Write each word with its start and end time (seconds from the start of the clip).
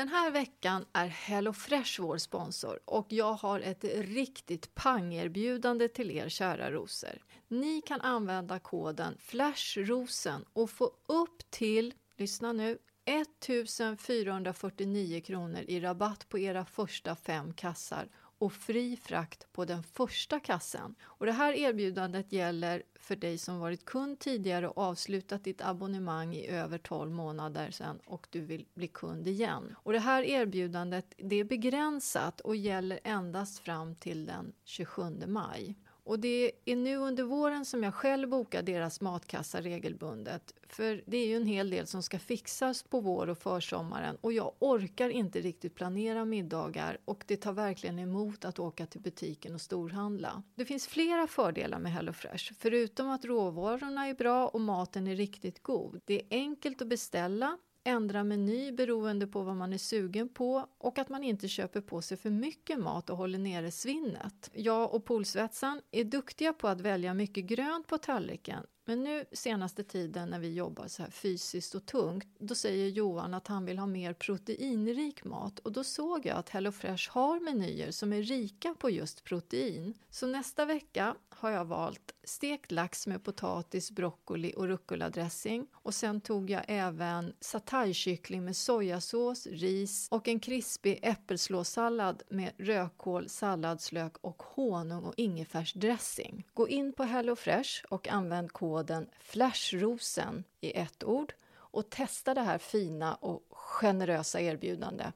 Den 0.00 0.08
här 0.08 0.30
veckan 0.30 0.84
är 0.92 1.06
HelloFresh 1.06 2.00
vår 2.00 2.18
sponsor 2.18 2.80
och 2.84 3.06
jag 3.08 3.32
har 3.32 3.60
ett 3.60 3.84
riktigt 3.84 4.74
pangerbjudande 4.74 5.88
till 5.88 6.10
er 6.10 6.28
kära 6.28 6.70
rosor. 6.70 7.22
Ni 7.48 7.82
kan 7.82 8.00
använda 8.00 8.58
koden 8.58 9.16
FLASHROSEN 9.18 10.44
och 10.52 10.70
få 10.70 10.90
upp 11.06 11.50
till, 11.50 11.94
lyssna 12.16 12.52
nu, 12.52 12.78
1449 13.04 15.20
kronor 15.20 15.64
i 15.68 15.80
rabatt 15.80 16.28
på 16.28 16.38
era 16.38 16.64
första 16.64 17.16
fem 17.16 17.54
kassar 17.54 18.08
och 18.40 18.52
fri 18.52 18.96
frakt 18.96 19.52
på 19.52 19.64
den 19.64 19.82
första 19.82 20.40
kassen. 20.40 20.94
Och 21.02 21.26
det 21.26 21.32
här 21.32 21.52
erbjudandet 21.52 22.32
gäller 22.32 22.82
för 23.00 23.16
dig 23.16 23.38
som 23.38 23.58
varit 23.58 23.84
kund 23.84 24.18
tidigare 24.18 24.68
och 24.68 24.78
avslutat 24.78 25.44
ditt 25.44 25.62
abonnemang 25.62 26.34
i 26.34 26.46
över 26.46 26.78
12 26.78 27.10
månader 27.10 27.70
sedan 27.70 28.00
och 28.06 28.26
du 28.30 28.40
vill 28.40 28.66
bli 28.74 28.88
kund 28.88 29.28
igen. 29.28 29.76
Och 29.76 29.92
det 29.92 29.98
här 29.98 30.22
erbjudandet 30.22 31.14
det 31.16 31.36
är 31.36 31.44
begränsat 31.44 32.40
och 32.40 32.56
gäller 32.56 33.00
endast 33.04 33.58
fram 33.58 33.94
till 33.94 34.26
den 34.26 34.52
27 34.64 35.02
maj. 35.26 35.74
Och 36.04 36.18
det 36.18 36.52
är 36.64 36.76
nu 36.76 36.96
under 36.96 37.22
våren 37.24 37.64
som 37.64 37.82
jag 37.82 37.94
själv 37.94 38.28
bokar 38.28 38.62
deras 38.62 39.00
matkassa 39.00 39.60
regelbundet. 39.60 40.54
För 40.68 41.02
det 41.06 41.16
är 41.16 41.26
ju 41.26 41.36
en 41.36 41.46
hel 41.46 41.70
del 41.70 41.86
som 41.86 42.02
ska 42.02 42.18
fixas 42.18 42.82
på 42.82 43.00
vår 43.00 43.28
och 43.28 43.38
försommaren 43.38 44.16
och 44.20 44.32
jag 44.32 44.52
orkar 44.58 45.10
inte 45.10 45.40
riktigt 45.40 45.74
planera 45.74 46.24
middagar 46.24 46.98
och 47.04 47.24
det 47.26 47.36
tar 47.36 47.52
verkligen 47.52 47.98
emot 47.98 48.44
att 48.44 48.58
åka 48.58 48.86
till 48.86 49.00
butiken 49.00 49.54
och 49.54 49.60
storhandla. 49.60 50.42
Det 50.54 50.64
finns 50.64 50.86
flera 50.86 51.26
fördelar 51.26 51.78
med 51.78 51.92
HelloFresh, 51.92 52.52
förutom 52.58 53.10
att 53.10 53.24
råvarorna 53.24 54.06
är 54.06 54.14
bra 54.14 54.48
och 54.48 54.60
maten 54.60 55.06
är 55.06 55.16
riktigt 55.16 55.62
god. 55.62 56.00
Det 56.04 56.14
är 56.14 56.26
enkelt 56.30 56.82
att 56.82 56.88
beställa 56.88 57.58
ändra 57.84 58.24
meny 58.24 58.72
beroende 58.72 59.26
på 59.26 59.42
vad 59.42 59.56
man 59.56 59.72
är 59.72 59.78
sugen 59.78 60.28
på 60.28 60.66
och 60.78 60.98
att 60.98 61.08
man 61.08 61.24
inte 61.24 61.48
köper 61.48 61.80
på 61.80 62.02
sig 62.02 62.16
för 62.16 62.30
mycket 62.30 62.78
mat 62.78 63.10
och 63.10 63.16
håller 63.16 63.38
nere 63.38 63.70
svinnet. 63.70 64.50
Jag 64.52 64.94
och 64.94 65.04
Polsvetsan 65.04 65.80
är 65.90 66.04
duktiga 66.04 66.52
på 66.52 66.68
att 66.68 66.80
välja 66.80 67.14
mycket 67.14 67.44
grönt 67.44 67.86
på 67.86 67.98
tallriken 67.98 68.66
men 68.84 69.04
nu 69.04 69.24
senaste 69.32 69.84
tiden 69.84 70.30
när 70.30 70.38
vi 70.38 70.54
jobbar 70.54 70.88
så 70.88 71.02
här 71.02 71.10
fysiskt 71.10 71.74
och 71.74 71.86
tungt, 71.86 72.28
då 72.38 72.54
säger 72.54 72.88
Johan 72.88 73.34
att 73.34 73.46
han 73.46 73.64
vill 73.64 73.78
ha 73.78 73.86
mer 73.86 74.12
proteinrik 74.12 75.24
mat 75.24 75.58
och 75.58 75.72
då 75.72 75.84
såg 75.84 76.26
jag 76.26 76.36
att 76.36 76.48
HelloFresh 76.48 77.10
har 77.10 77.40
menyer 77.40 77.90
som 77.90 78.12
är 78.12 78.22
rika 78.22 78.74
på 78.78 78.90
just 78.90 79.24
protein. 79.24 79.94
Så 80.10 80.26
nästa 80.26 80.64
vecka 80.64 81.14
har 81.28 81.50
jag 81.50 81.64
valt 81.64 82.14
stekt 82.24 82.72
lax 82.72 83.06
med 83.06 83.24
potatis, 83.24 83.90
broccoli 83.90 84.54
och 84.56 84.68
rucola-dressing 84.68 85.66
och 85.72 85.94
sen 85.94 86.20
tog 86.20 86.50
jag 86.50 86.62
även 86.68 87.32
sataykyckling 87.40 88.44
med 88.44 88.56
sojasås, 88.56 89.46
ris 89.46 90.08
och 90.10 90.28
en 90.28 90.40
krispig 90.40 90.98
äppelslåssallad 91.02 92.22
med 92.28 92.52
rödkål, 92.58 93.28
salladslök 93.28 94.16
och 94.20 94.42
honung 94.42 95.04
och 95.04 95.14
ingefärsdressing. 95.16 96.46
Gå 96.54 96.68
in 96.68 96.92
på 96.92 97.04
HelloFresh 97.04 97.84
och 97.88 98.08
använd 98.08 98.52
koden 98.52 98.69
FLASHROSEN 99.18 100.44
i 100.60 100.78
ett 100.78 101.04
ord 101.04 101.34
och 101.52 101.90
testa 101.90 102.34
det 102.34 102.40
här 102.40 102.58
fina 102.58 103.14
och 103.14 103.42
generösa 103.50 104.40
erbjudandet. 104.40 105.14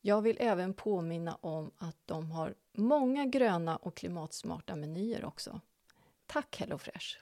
Jag 0.00 0.22
vill 0.22 0.36
även 0.40 0.74
påminna 0.74 1.38
om 1.40 1.70
att 1.78 1.96
de 2.06 2.30
har 2.30 2.54
många 2.72 3.24
gröna 3.26 3.76
och 3.76 3.94
klimatsmarta 3.96 4.76
menyer 4.76 5.24
också. 5.24 5.60
Tack 6.26 6.60
HelloFresh! 6.60 7.18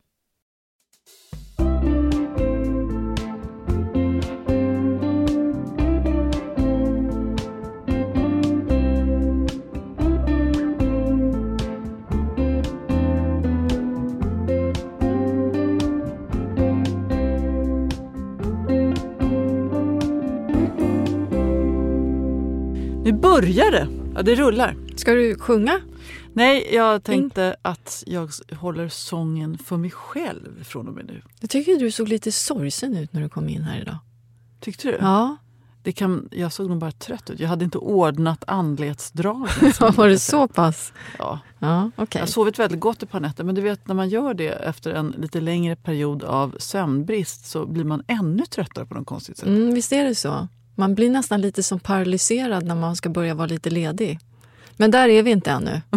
Börjar 23.23 23.71
det! 23.71 23.89
Ja, 24.15 24.23
det 24.23 24.35
rullar. 24.35 24.77
Ska 24.97 25.15
du 25.15 25.39
sjunga? 25.39 25.81
Nej, 26.33 26.75
jag 26.75 27.05
tänkte 27.05 27.57
att 27.63 28.05
jag 28.07 28.31
håller 28.57 28.89
sången 28.89 29.59
för 29.59 29.77
mig 29.77 29.91
själv 29.91 30.65
från 30.65 30.89
och 30.89 30.95
med 30.95 31.07
nu. 31.07 31.23
Jag 31.41 31.51
tycker 31.51 31.79
du 31.79 31.91
såg 31.91 32.09
lite 32.09 32.33
sorgsen 32.33 32.97
ut 32.97 33.13
när 33.13 33.21
du 33.21 33.29
kom 33.29 33.49
in 33.49 33.63
här 33.63 33.81
idag. 33.81 33.97
Tyckte 34.61 34.89
du? 34.89 34.99
Ja. 35.01 35.37
Det 35.83 35.93
kan, 35.93 36.29
jag 36.31 36.53
såg 36.53 36.69
nog 36.69 36.79
bara 36.79 36.93
trött 36.93 37.31
ut. 37.31 37.41
Jag 37.41 37.49
hade 37.49 37.65
inte 37.65 37.79
ordnat 37.79 38.45
anletsdragen. 38.47 39.73
Var 39.97 40.09
det 40.09 40.19
så 40.19 40.49
pass? 40.49 40.93
Ja. 41.19 41.41
Ja, 41.59 41.91
okay. 41.97 42.21
Jag 42.21 42.27
har 42.27 42.27
sovit 42.27 42.59
väldigt 42.59 42.81
gott 42.81 43.03
ett 43.03 43.11
par 43.11 43.21
nätter. 43.21 43.45
Men 43.45 43.55
du 43.55 43.61
vet 43.61 43.89
när 43.89 43.95
man 43.95 44.09
gör 44.09 44.35
det 44.35 44.49
efter 44.49 44.91
en 44.91 45.15
lite 45.19 45.41
längre 45.41 45.77
period 45.77 46.25
av 46.25 46.57
sömnbrist 46.59 47.47
så 47.47 47.67
blir 47.67 47.85
man 47.85 48.03
ännu 48.07 48.47
tröttare 48.47 48.87
på 48.87 48.95
något 48.95 49.07
konstigt 49.07 49.39
sätt. 49.39 49.49
Mm, 49.49 49.75
visst 49.75 49.93
är 49.93 50.05
det 50.05 50.15
så. 50.15 50.49
Man 50.75 50.95
blir 50.95 51.11
nästan 51.11 51.41
lite 51.41 51.63
som 51.63 51.81
paralyserad 51.81 52.65
när 52.65 52.75
man 52.75 52.97
ska 52.97 53.09
börja 53.09 53.35
vara 53.35 53.47
lite 53.47 53.71
ledig. 53.71 54.19
Men 54.77 54.91
där 54.91 55.09
är 55.09 55.23
vi 55.23 55.31
inte 55.31 55.51
ännu. 55.51 55.81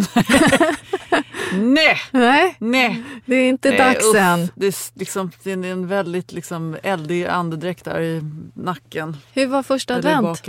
Nej! 1.52 1.96
Nej, 2.10 2.56
Nej! 2.58 3.02
det 3.26 3.36
är 3.36 3.48
inte 3.48 3.68
Nej, 3.68 3.78
dags 3.78 4.04
uff. 4.04 4.16
än. 4.16 4.48
Det 4.54 4.66
är, 4.66 4.98
liksom, 4.98 5.30
det 5.42 5.52
är 5.52 5.64
en 5.64 5.86
väldigt 5.86 6.32
liksom, 6.32 6.76
eldig 6.82 7.26
andedräkt 7.26 7.84
där 7.84 8.00
i 8.00 8.22
nacken. 8.54 9.16
Hur 9.32 9.46
var 9.46 9.62
första 9.62 9.94
advent? 9.94 10.48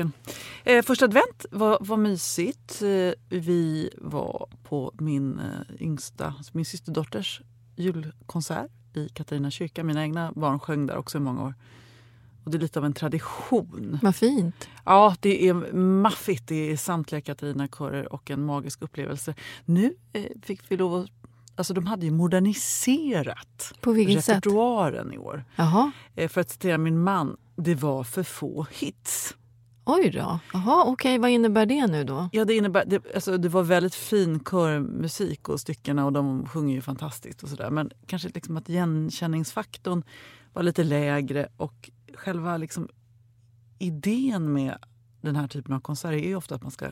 Eh, 0.63 0.83
första 0.83 1.05
advent 1.05 1.45
var, 1.51 1.77
var 1.81 1.97
mysigt. 1.97 2.81
Eh, 2.81 3.37
vi 3.37 3.89
var 3.97 4.47
på 4.63 4.91
min 4.99 5.39
eh, 5.39 5.81
yngsta, 5.85 6.33
min 6.51 6.65
systerdotters 6.65 7.41
julkonsert 7.75 8.71
i 8.93 9.09
Katarina 9.09 9.51
kyrka. 9.51 9.83
Mina 9.83 10.01
egna 10.01 10.31
barn 10.35 10.59
sjöng 10.59 10.85
där 10.85 10.97
också 10.97 11.17
i 11.17 11.21
många 11.21 11.43
år. 11.43 11.53
Och 12.47 12.51
det 12.51 12.57
är 12.57 12.59
lite 12.59 12.79
av 12.79 12.85
en 12.85 12.93
tradition. 12.93 13.99
Vad 14.01 14.15
fint. 14.15 14.69
Ja, 14.85 15.15
det 15.19 15.47
är 15.47 15.53
maffigt. 15.73 16.47
Det 16.47 16.71
är 16.71 16.77
samtliga 16.77 17.21
Katarina-körer 17.21 18.13
och 18.13 18.31
en 18.31 18.45
magisk 18.45 18.81
upplevelse. 18.81 19.35
Nu 19.65 19.95
eh, 20.13 20.23
fick 20.43 20.61
vi 20.67 20.77
lov 20.77 20.95
att... 20.95 21.09
Alltså 21.55 21.73
de 21.73 21.87
hade 21.87 22.05
ju 22.05 22.11
moderniserat 22.11 23.73
På 23.81 23.91
vilket 23.91 24.25
sätt? 24.25 24.35
repertoaren 24.35 25.13
i 25.13 25.17
år. 25.17 25.45
Jaha. 25.55 25.91
Eh, 26.15 26.29
för 26.29 26.41
att 26.41 26.49
citera 26.49 26.77
min 26.77 27.03
man, 27.03 27.37
det 27.55 27.75
var 27.75 28.03
för 28.03 28.23
få 28.23 28.67
hits. 28.71 29.35
Oj 29.85 30.09
då. 30.09 30.39
Jaha, 30.53 30.83
okej. 30.87 31.17
Vad 31.17 31.29
innebär 31.29 31.65
det 31.65 31.87
nu 31.87 32.03
då? 32.03 32.29
Ja, 32.31 32.45
det, 32.45 32.55
innebär, 32.55 32.85
det, 32.85 33.15
alltså, 33.15 33.37
det 33.37 33.49
var 33.49 33.63
väldigt 33.63 33.95
fin 33.95 34.39
körmusik 34.39 35.49
och 35.49 35.59
styckena 35.59 36.05
och 36.05 36.13
de 36.13 36.45
sjunger 36.45 36.75
ju 36.75 36.81
fantastiskt 36.81 37.43
och 37.43 37.49
sådär. 37.49 37.69
Men 37.69 37.91
kanske 38.05 38.29
liksom 38.33 38.57
att 38.57 38.69
igenkänningsfaktorn 38.69 40.03
var 40.53 40.63
lite 40.63 40.83
lägre 40.83 41.47
och 41.57 41.89
själva 42.15 42.57
liksom 42.57 42.87
idén 43.79 44.53
med 44.53 44.77
den 45.21 45.35
här 45.35 45.47
typen 45.47 45.73
av 45.73 45.79
konserter 45.79 46.17
är 46.17 46.27
ju 46.27 46.35
ofta 46.35 46.55
att 46.55 46.61
man 46.61 46.71
ska 46.71 46.87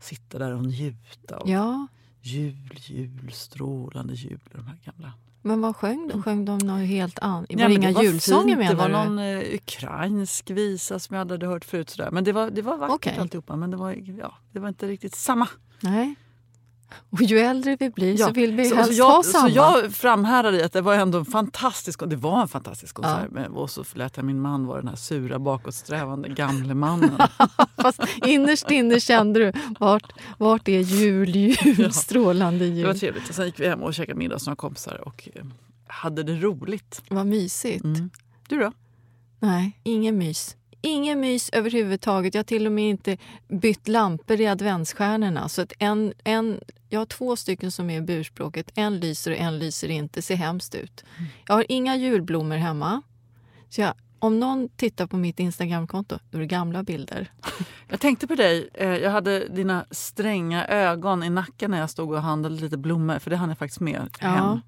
sitta 0.00 0.38
där 0.38 0.52
och 0.54 0.62
njuta 0.66 1.36
av 1.36 1.48
Ja. 1.48 1.86
jul, 2.20 2.74
jul, 2.78 3.30
strålande 3.32 4.14
jul 4.14 4.40
och 4.50 4.56
de 4.58 4.66
här 4.66 4.78
gamla. 4.84 5.12
Men 5.42 5.60
vad 5.60 5.76
sjöng 5.76 6.08
de? 6.08 6.22
Sjöng 6.22 6.44
de 6.44 6.58
något 6.58 6.86
helt 6.88 7.18
annat? 7.18 7.52
Var 7.54 7.60
Ja, 7.60 7.68
det 7.68 7.74
inga 7.74 8.02
julsånger 8.02 8.56
fint. 8.56 8.68
Det 8.68 8.74
var 8.74 8.88
menar 8.88 9.04
du? 9.04 9.10
någon 9.10 9.18
eh, 9.18 9.54
ukrainsk 9.54 10.50
visa 10.50 10.98
som 10.98 11.14
jag 11.14 11.20
aldrig 11.20 11.40
hade 11.42 11.52
hört 11.52 11.64
förut. 11.64 11.90
Sådär. 11.90 12.10
Men 12.10 12.24
det 12.24 12.32
var, 12.32 12.50
det 12.50 12.62
var 12.62 12.76
vackert 12.76 12.94
Okej. 12.94 13.18
alltihopa. 13.18 13.56
Men 13.56 13.70
det 13.70 13.76
var, 13.76 13.92
ja, 14.18 14.34
det 14.52 14.60
var 14.60 14.68
inte 14.68 14.86
riktigt 14.88 15.14
samma. 15.14 15.48
Nej. 15.80 16.14
Och 17.10 17.22
ju 17.22 17.38
äldre 17.38 17.76
vi 17.80 17.90
blir 17.90 18.16
så 18.16 18.30
vill 18.32 18.52
vi 18.54 18.64
så, 18.64 18.74
helst 18.76 18.92
så 18.92 18.98
jag, 18.98 19.06
ha 19.10 19.22
samma. 19.22 19.48
Så 19.48 19.54
jag 19.56 19.92
framhärdade 19.92 20.56
i 20.58 20.62
att 20.62 20.72
det 20.72 20.80
var 20.80 20.94
ändå 20.94 21.18
en 21.18 21.24
fantastisk 21.24 22.02
Det 22.06 22.16
var 22.16 22.42
en 22.42 22.48
fantastisk 22.48 22.94
konsert. 22.94 23.30
Men, 23.30 23.52
och 23.52 23.70
så 23.70 23.84
lät 23.94 24.16
jag 24.16 24.26
min 24.26 24.40
man 24.40 24.66
vara 24.66 24.78
den 24.80 24.88
här 24.88 24.96
sura 24.96 25.38
bakåtsträvande 25.38 26.28
gamle 26.28 26.74
mannen. 26.74 27.18
Fast 27.76 28.00
innerst 28.26 28.70
inne 28.70 29.00
kände 29.00 29.40
du 29.40 29.52
vart, 29.80 30.12
vart 30.38 30.68
är 30.68 30.80
jul, 30.80 31.36
jul, 31.36 31.56
Ja. 31.78 31.90
strålande 31.90 32.64
Det 32.64 32.82
var 32.84 32.90
jul. 32.90 32.98
trevligt. 33.00 33.28
Och 33.28 33.34
sen 33.34 33.46
gick 33.46 33.60
vi 33.60 33.68
hem 33.68 33.82
och 33.82 33.94
käkade 33.94 34.18
middag 34.18 34.34
hos 34.36 34.46
några 34.46 34.56
kompisar 34.56 35.08
och 35.08 35.28
eh, 35.34 35.44
hade 35.86 36.22
det 36.22 36.34
roligt. 36.34 37.02
Vad 37.10 37.26
mysigt. 37.26 37.84
Mm. 37.84 38.10
Du 38.48 38.58
då? 38.58 38.72
Nej, 39.40 39.80
ingen 39.82 40.18
mys. 40.18 40.56
Ingen 40.80 41.20
mys 41.20 41.50
överhuvudtaget. 41.52 42.34
Jag 42.34 42.38
har 42.38 42.44
till 42.44 42.66
och 42.66 42.72
med 42.72 42.88
inte 42.90 43.16
bytt 43.48 43.88
lampor 43.88 44.40
i 44.40 44.46
adventsstjärnorna. 44.46 45.48
Så 45.48 45.62
att 45.62 45.72
en, 45.78 46.12
en, 46.24 46.60
jag 46.88 47.00
har 47.00 47.06
två 47.06 47.36
stycken 47.36 47.70
som 47.72 47.90
är 47.90 47.98
i 47.98 48.00
burspråket. 48.02 48.70
En 48.74 49.00
lyser 49.00 49.30
och 49.30 49.36
en 49.36 49.58
lyser 49.58 49.88
inte. 49.88 50.22
ser 50.22 50.36
hemskt 50.36 50.74
ut. 50.74 51.04
Jag 51.46 51.54
har 51.54 51.64
inga 51.68 51.96
julblommor 51.96 52.56
hemma. 52.56 53.02
Så 53.68 53.80
jag, 53.80 53.94
om 54.18 54.40
någon 54.40 54.68
tittar 54.68 55.06
på 55.06 55.16
mitt 55.16 55.40
Instagramkonto, 55.40 56.18
då 56.30 56.38
är 56.38 56.40
det 56.40 56.46
gamla 56.46 56.82
bilder. 56.82 57.32
Jag 57.88 58.00
tänkte 58.00 58.26
på 58.26 58.34
dig. 58.34 58.68
Eh, 58.74 58.88
Jag 58.96 59.10
hade 59.10 59.48
dina 59.48 59.84
stränga 59.90 60.66
ögon 60.66 61.22
i 61.22 61.30
nacken 61.30 61.70
när 61.70 61.78
jag 61.78 61.90
stod 61.90 62.12
och 62.12 62.22
handlade 62.22 62.54
lite 62.54 62.76
blommor. 62.76 63.18
För 63.18 63.30
det 63.30 63.36
hann 63.36 63.48
jag 63.48 63.58
faktiskt 63.58 63.80
med 63.80 64.08
Ja. 64.20 64.60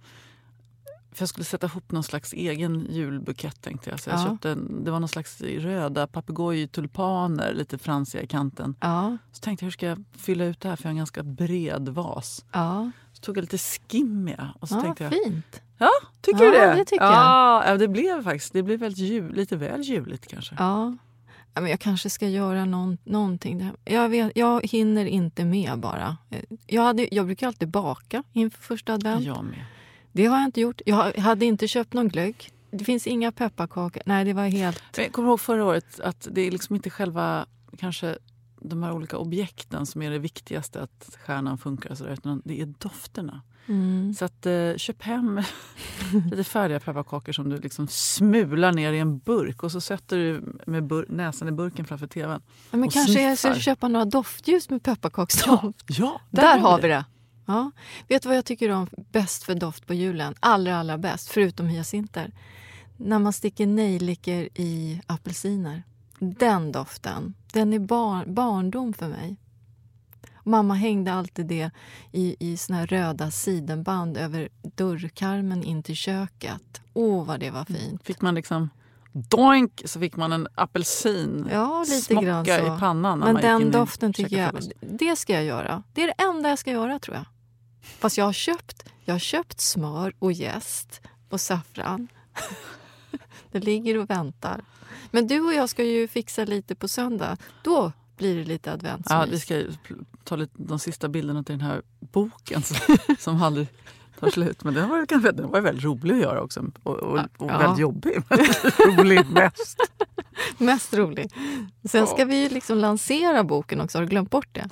För 1.12 1.22
jag 1.22 1.28
skulle 1.28 1.44
sätta 1.44 1.66
ihop 1.66 1.92
någon 1.92 2.02
slags 2.02 2.32
egen 2.32 2.86
julbukett 2.90 3.60
tänkte 3.62 3.90
jag. 3.90 4.00
Så 4.00 4.10
jag 4.10 4.20
Ja. 4.20 4.24
köpte 4.24 4.54
det 4.54 4.90
var 4.90 5.00
någon 5.00 5.08
slags 5.08 5.40
röda 5.40 6.06
papegojtulpaner, 6.06 7.54
lite 7.54 7.78
fransiga 7.78 8.22
i 8.22 8.26
kanten. 8.26 8.74
Ja, 8.80 9.16
Så 9.32 9.40
tänkte 9.40 9.64
jag 9.64 9.66
hur 9.66 9.72
ska 9.72 9.86
jag 9.86 10.04
fylla 10.16 10.44
ut 10.44 10.60
det 10.60 10.68
här 10.68 10.76
för 10.76 10.84
jag 10.84 10.88
har 10.88 10.90
en 10.92 10.96
ganska 10.96 11.22
bred 11.22 11.88
vas. 11.88 12.44
ja. 12.52 12.90
Så 13.12 13.20
tog 13.22 13.36
jag 13.36 13.42
lite 13.42 13.58
skimmiga 13.58 14.54
och 14.60 14.68
så 14.68 14.74
ja 14.74 14.80
tänkte 14.82 15.04
jag, 15.04 15.12
fint. 15.12 15.60
ja 15.78 15.90
tycker 16.20 16.44
Ja, 16.44 16.50
du 16.50 16.56
det? 16.58 16.74
det 16.74 16.84
tycker 16.84 17.04
ja, 17.04 17.64
Ja, 17.66 17.76
det 17.76 17.88
blev 17.88 18.22
faktiskt 18.24 18.52
det 18.52 18.62
blev 18.62 18.80
väldigt 18.80 18.98
jul, 18.98 19.34
lite 19.34 19.56
väl 19.56 19.80
juligt 19.82 20.26
kanske. 20.26 20.54
Ja. 20.58 20.96
Ja, 21.54 21.60
men 21.60 21.70
jag 21.70 21.80
kanske 21.80 22.10
ska 22.10 22.28
göra 22.28 22.64
någon, 22.64 22.98
någonting. 23.04 23.58
där. 23.58 23.72
Jag, 23.94 24.08
vet, 24.08 24.32
jag 24.34 24.66
hinner 24.66 25.04
inte 25.04 25.44
med 25.44 25.78
bara. 25.78 26.16
Jag, 26.66 26.82
hade, 26.82 27.14
jag 27.14 27.26
brukar 27.26 27.46
alltid 27.46 27.68
baka 27.68 28.22
inför 28.32 28.62
första 28.62 28.94
advent. 28.94 29.24
Jag 29.24 29.44
med. 29.44 29.64
Det 30.12 30.26
har 30.26 30.38
jag 30.38 30.44
inte 30.44 30.60
gjort. 30.60 30.80
Jag 30.86 31.12
hade 31.18 31.44
inte 31.44 31.68
köpt 31.68 31.92
någon 31.92 32.08
glögg. 32.08 32.50
Det 32.70 32.84
finns 32.84 33.06
inga 33.06 33.32
pepparkakor. 33.32 34.02
Nej, 34.06 34.24
det 34.24 34.32
var 34.32 34.44
helt... 34.48 34.82
Jag 34.96 35.12
kommer 35.12 35.28
ihåg 35.28 35.40
förra 35.40 35.64
året 35.64 36.00
att 36.00 36.28
det 36.30 36.40
är 36.40 36.50
liksom 36.50 36.76
inte 36.76 36.90
själva 36.90 37.46
kanske 37.78 38.18
de 38.60 38.82
här 38.82 38.92
olika 38.92 39.16
objekten 39.18 39.86
som 39.86 40.02
är 40.02 40.10
det 40.10 40.18
viktigaste 40.18 40.82
att 40.82 41.16
stjärnan 41.26 41.58
funkar. 41.58 41.90
och 41.90 41.98
Så 41.98 42.04
där, 42.04 42.12
utan 42.12 42.42
det 42.44 42.60
är 42.60 42.66
dofterna. 42.78 43.42
Mm. 43.66 44.14
Så 44.14 44.24
att, 44.24 44.46
eh, 44.46 44.76
köp 44.76 45.02
hem 45.02 45.42
lite 46.30 46.44
färdiga 46.44 46.80
pepparkakor 46.80 47.32
som 47.32 47.48
du 47.48 47.56
liksom 47.56 47.88
smular 47.88 48.72
ner 48.72 48.92
i 48.92 48.98
en 48.98 49.18
burk 49.18 49.62
och 49.62 49.72
så 49.72 49.80
sätter 49.80 50.16
du 50.16 50.58
med 50.66 51.04
näsan 51.08 51.48
i 51.48 51.52
burken 51.52 51.84
framför 51.84 52.06
tvn. 52.06 52.40
Ja, 52.70 52.76
men 52.76 52.90
kanske 52.90 53.22
jag 53.22 53.38
ska 53.38 53.48
sniffar. 53.48 53.60
köpa 53.60 53.88
några 53.88 54.04
doftljus 54.04 54.70
med 54.70 54.82
pepparkaksdoft. 54.82 55.84
Ja, 55.86 56.20
Där 56.30 56.58
har 56.58 56.80
vi 56.80 56.88
det. 56.88 57.04
Ja. 57.50 57.70
Vet 58.08 58.22
du 58.22 58.28
vad 58.28 58.36
jag 58.36 58.44
tycker 58.44 58.70
om 58.70 58.86
bäst 58.94 59.44
för 59.44 59.54
doft 59.54 59.86
på 59.86 59.94
julen? 59.94 60.34
Allra, 60.40 60.76
allra 60.76 60.98
bäst, 60.98 61.28
förutom 61.30 61.66
hyacinter. 61.66 62.32
När 62.96 63.18
man 63.18 63.32
sticker 63.32 63.66
nejlikor 63.66 64.48
i 64.54 65.00
apelsiner. 65.06 65.82
Den 66.18 66.72
doften, 66.72 67.34
den 67.52 67.72
är 67.72 67.78
bar, 67.78 68.24
barndom 68.26 68.92
för 68.92 69.08
mig. 69.08 69.36
Mamma 70.44 70.74
hängde 70.74 71.12
alltid 71.12 71.46
det 71.46 71.70
i, 72.12 72.36
i 72.38 72.56
såna 72.56 72.78
här 72.78 72.86
röda 72.86 73.30
sidenband 73.30 74.16
över 74.16 74.48
dörrkarmen 74.62 75.64
in 75.64 75.82
till 75.82 75.96
köket. 75.96 76.80
Åh, 76.92 77.26
vad 77.26 77.40
det 77.40 77.50
var 77.50 77.64
fint. 77.64 78.04
Fick 78.04 78.20
man 78.20 78.34
liksom 78.34 78.68
doink 79.12 79.82
så 79.84 80.00
fick 80.00 80.16
man 80.16 80.32
en 80.32 80.48
apelsin 80.54 81.48
Ja, 81.52 81.84
lite 81.88 82.00
smocka 82.00 82.60
i 82.60 82.78
pannan. 82.80 83.18
Men 83.18 83.34
den 83.34 83.70
doften 83.70 84.12
tycker 84.12 84.38
jag, 84.38 84.54
det 84.80 85.16
ska 85.16 85.32
jag 85.32 85.44
göra. 85.44 85.82
Det 85.92 86.02
är 86.02 86.06
det 86.06 86.24
enda 86.24 86.48
jag 86.48 86.58
ska 86.58 86.70
göra 86.70 86.98
tror 86.98 87.16
jag. 87.16 87.24
Fast 87.82 88.18
jag 88.18 88.24
har 88.24 88.32
köpt, 88.32 88.88
jag 89.04 89.14
har 89.14 89.18
köpt 89.18 89.60
smör 89.60 90.12
och 90.18 90.32
jäst 90.32 91.00
och 91.28 91.40
saffran. 91.40 92.08
det 93.52 93.58
ligger 93.60 93.98
och 93.98 94.10
väntar. 94.10 94.60
Men 95.10 95.26
du 95.26 95.40
och 95.40 95.54
jag 95.54 95.68
ska 95.68 95.84
ju 95.84 96.08
fixa 96.08 96.44
lite 96.44 96.74
på 96.74 96.88
söndag. 96.88 97.36
Då 97.64 97.92
blir 98.16 98.36
det 98.36 98.44
lite 98.44 98.72
adventsmys. 98.72 99.10
Ja, 99.10 99.26
vi 99.30 99.40
ska 99.40 99.62
ta 100.24 100.36
lite, 100.36 100.52
de 100.56 100.78
sista 100.78 101.08
bilderna 101.08 101.44
till 101.44 101.58
den 101.58 101.66
här 101.66 101.82
boken 102.00 102.62
som, 102.62 102.96
som 103.18 103.42
aldrig 103.42 103.68
tar 104.20 104.30
slut. 104.30 104.64
Men 104.64 104.74
den 104.74 104.88
var, 104.88 105.32
den 105.32 105.50
var 105.50 105.60
väldigt 105.60 105.84
rolig 105.84 106.14
att 106.14 106.20
göra 106.20 106.42
också. 106.42 106.64
Och, 106.82 106.96
och, 106.96 107.18
och 107.18 107.50
Ja. 107.50 107.58
väldigt 107.58 107.78
jobbig. 107.78 108.22
rolig 108.98 109.30
mest. 109.30 109.78
Mest 110.58 110.94
rolig. 110.94 111.30
Sen 111.84 112.06
ska 112.06 112.24
vi 112.24 112.42
ju 112.42 112.48
liksom 112.48 112.78
lansera 112.78 113.44
boken 113.44 113.80
också. 113.80 113.98
Har 113.98 114.02
du 114.02 114.08
glömt 114.08 114.30
bort 114.30 114.48
det? 114.52 114.68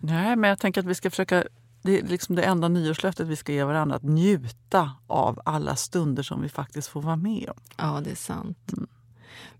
Nej, 0.00 0.36
men 0.36 0.50
jag 0.50 0.58
tänker 0.58 0.80
att 0.80 0.86
vi 0.86 0.94
ska 0.94 1.10
försöka... 1.10 1.44
Det 1.82 1.98
är 1.98 2.06
liksom 2.06 2.36
det 2.36 2.42
enda 2.42 2.68
nyårslöftet 2.68 3.26
vi 3.26 3.36
ska 3.36 3.52
ge 3.52 3.64
varandra. 3.64 3.96
Att 3.96 4.02
njuta 4.02 4.92
av 5.06 5.40
alla 5.44 5.76
stunder 5.76 6.22
som 6.22 6.42
vi 6.42 6.48
faktiskt 6.48 6.88
får 6.88 7.02
vara 7.02 7.16
med 7.16 7.48
om. 7.48 7.62
Ja, 7.76 8.00
det 8.04 8.10
är 8.10 8.14
sant. 8.14 8.72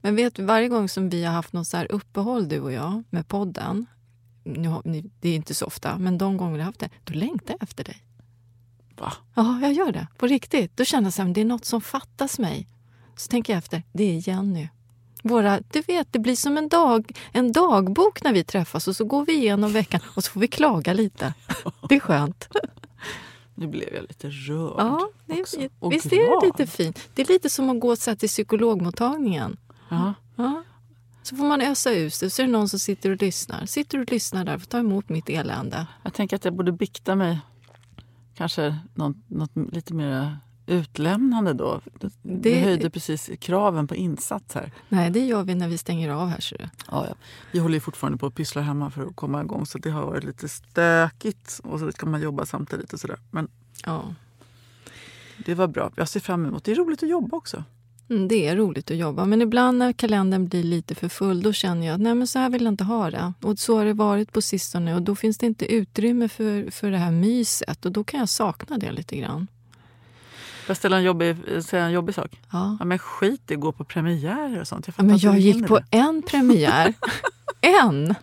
Men 0.00 0.16
vet 0.16 0.34
du, 0.34 0.44
varje 0.44 0.68
gång 0.68 0.88
som 0.88 1.08
vi 1.08 1.24
har 1.24 1.32
haft 1.32 1.52
något 1.52 1.66
så 1.66 1.76
här 1.76 1.92
uppehåll, 1.92 2.48
du 2.48 2.60
och 2.60 2.72
jag, 2.72 3.02
med 3.10 3.28
podden. 3.28 3.86
Nu 4.44 5.10
det 5.20 5.28
är 5.28 5.36
inte 5.36 5.54
så 5.54 5.66
ofta, 5.66 5.98
men 5.98 6.18
de 6.18 6.36
gånger 6.36 6.52
vi 6.52 6.58
har 6.58 6.66
haft 6.66 6.80
det, 6.80 6.90
då 7.04 7.14
längtar 7.14 7.54
jag 7.54 7.62
efter 7.62 7.84
dig. 7.84 8.04
Va? 8.98 9.12
Ja, 9.34 9.60
jag 9.60 9.72
gör 9.72 9.92
det. 9.92 10.06
På 10.18 10.26
riktigt. 10.26 10.76
Då 10.76 10.84
känner 10.84 11.14
jag 11.18 11.28
att 11.28 11.34
det 11.34 11.40
är 11.40 11.44
något 11.44 11.64
som 11.64 11.80
fattas 11.80 12.38
mig. 12.38 12.68
Så 13.16 13.28
tänker 13.28 13.52
jag 13.52 13.58
efter, 13.58 13.82
det 13.92 14.04
är 14.04 14.28
Jenny. 14.28 14.68
Våra, 15.22 15.60
du 15.70 15.80
vet, 15.80 16.12
det 16.12 16.18
blir 16.18 16.36
som 16.36 16.56
en, 16.58 16.68
dag, 16.68 17.12
en 17.32 17.52
dagbok 17.52 18.22
när 18.22 18.32
vi 18.32 18.44
träffas 18.44 18.88
och 18.88 18.96
så 18.96 19.04
går 19.04 19.24
vi 19.24 19.32
igenom 19.32 19.72
veckan 19.72 20.00
och 20.14 20.24
så 20.24 20.30
får 20.32 20.40
vi 20.40 20.48
klaga 20.48 20.92
lite. 20.92 21.34
Det 21.88 21.94
är 21.94 22.00
skönt. 22.00 22.48
Nu 23.54 23.66
blev 23.66 23.94
jag 23.94 24.02
lite 24.02 24.28
rörd. 24.28 24.74
Ja, 24.78 25.08
det 25.26 25.40
också. 25.40 25.60
är, 25.60 25.70
Och 25.78 25.92
visst 25.92 26.06
är 26.06 26.10
det 26.10 26.16
glad. 26.16 26.44
lite 26.44 26.66
fint? 26.66 27.08
Det 27.14 27.22
är 27.22 27.26
lite 27.26 27.50
som 27.50 27.70
att 27.70 27.80
gå 27.80 27.96
så 27.96 28.16
till 28.16 28.28
psykologmottagningen. 28.28 29.56
Ja. 29.88 30.14
Ja. 30.36 30.62
Så 31.22 31.36
får 31.36 31.44
man 31.44 31.60
ösa 31.60 31.92
ut 31.92 32.20
det, 32.20 32.30
så 32.30 32.42
är 32.42 32.46
det 32.46 32.52
någon 32.52 32.68
som 32.68 32.78
sitter 32.78 33.10
och 33.10 33.22
lyssnar. 33.22 33.66
Sitter 33.66 33.98
och 33.98 34.10
lyssnar 34.10 34.44
där, 34.44 34.58
får 34.58 34.66
ta 34.66 34.78
emot 34.78 35.08
mitt 35.08 35.28
elände. 35.28 35.86
Jag 36.02 36.14
tänker 36.14 36.36
att 36.36 36.44
jag 36.44 36.54
borde 36.54 36.72
bikta 36.72 37.14
mig. 37.14 37.38
Kanske 38.34 38.78
något, 38.94 39.16
något 39.26 39.50
lite 39.72 39.94
mer 39.94 40.38
utlämnande 40.66 41.52
då. 41.52 41.80
Det, 42.00 42.10
Det- 42.22 42.60
höjde 42.60 42.90
precis 42.90 43.30
kraven 43.40 43.86
på 43.88 43.94
insats 43.94 44.54
här. 44.54 44.72
Nej, 44.88 45.10
det 45.10 45.26
gör 45.26 45.42
vi 45.42 45.54
när 45.54 45.68
vi 45.68 45.78
stänger 45.78 46.08
av 46.10 46.28
här. 46.28 46.46
du. 46.58 46.64
Ja, 46.90 47.06
ja. 47.08 47.14
Vi 47.52 47.58
håller 47.58 47.74
ju 47.74 47.80
fortfarande 47.80 48.18
på 48.18 48.26
att 48.26 48.34
pyssla 48.34 48.62
hemma 48.62 48.90
för 48.90 49.06
att 49.06 49.16
komma 49.16 49.42
igång 49.42 49.66
så 49.66 49.78
det 49.78 49.90
har 49.90 50.06
varit 50.06 50.24
lite 50.24 50.48
stökigt. 50.48 51.60
Och 51.64 51.78
så 51.78 51.92
ska 51.92 52.06
man 52.06 52.22
jobba 52.22 52.46
samtidigt 52.46 52.92
och 52.92 53.00
sådär. 53.00 53.18
Men 53.30 53.48
Ja. 53.86 54.14
det 55.46 55.54
var 55.54 55.66
bra. 55.68 55.90
Jag 55.96 56.08
ser 56.08 56.20
fram 56.20 56.46
emot 56.46 56.64
det. 56.64 56.70
är 56.72 56.76
roligt 56.76 57.02
att 57.02 57.08
jobba 57.08 57.36
också. 57.36 57.64
Mm, 58.10 58.28
det 58.28 58.46
är 58.48 58.56
roligt 58.56 58.90
att 58.90 58.96
jobba, 58.96 59.24
men 59.24 59.42
ibland 59.42 59.78
när 59.78 59.92
kalendern 59.92 60.48
blir 60.48 60.62
lite 60.62 60.94
för 60.94 61.08
full 61.08 61.42
då 61.42 61.52
känner 61.52 61.86
jag 61.86 61.94
att 61.94 62.00
nej, 62.00 62.14
men 62.14 62.26
så 62.26 62.38
här 62.38 62.50
vill 62.50 62.62
jag 62.64 62.72
inte 62.72 62.84
ha 62.84 63.10
det. 63.10 63.32
Och 63.42 63.58
så 63.58 63.76
har 63.78 63.84
det 63.84 63.92
varit 63.92 64.32
på 64.32 64.40
sistone 64.42 64.94
och 64.94 65.02
då 65.02 65.14
finns 65.14 65.38
det 65.38 65.46
inte 65.46 65.72
utrymme 65.74 66.28
för, 66.28 66.70
för 66.70 66.90
det 66.90 66.98
här 66.98 67.10
myset 67.10 67.86
och 67.86 67.92
då 67.92 68.04
kan 68.04 68.20
jag 68.20 68.28
sakna 68.28 68.78
det 68.78 68.92
lite 68.92 69.16
grann. 69.16 69.46
Får 70.62 70.70
jag 70.70 70.76
ställa 70.76 70.96
en 70.96 71.02
jobbig, 71.02 71.36
säga 71.64 71.84
en 71.84 71.92
jobbig 71.92 72.14
sak? 72.14 72.40
Ja. 72.52 72.76
Ja, 72.78 72.84
men 72.84 72.98
skit 72.98 73.50
i 73.50 73.54
att 73.54 73.60
gå 73.60 73.72
på 73.72 73.84
premiärer 73.84 74.60
och 74.60 74.68
sånt. 74.68 74.86
Jag 74.86 74.94
Ja, 74.98 75.02
men 75.02 75.18
jag 75.18 75.38
gick 75.38 75.66
på 75.66 75.78
det. 75.78 75.84
en 75.90 76.22
premiär. 76.22 76.94
en! 77.60 78.14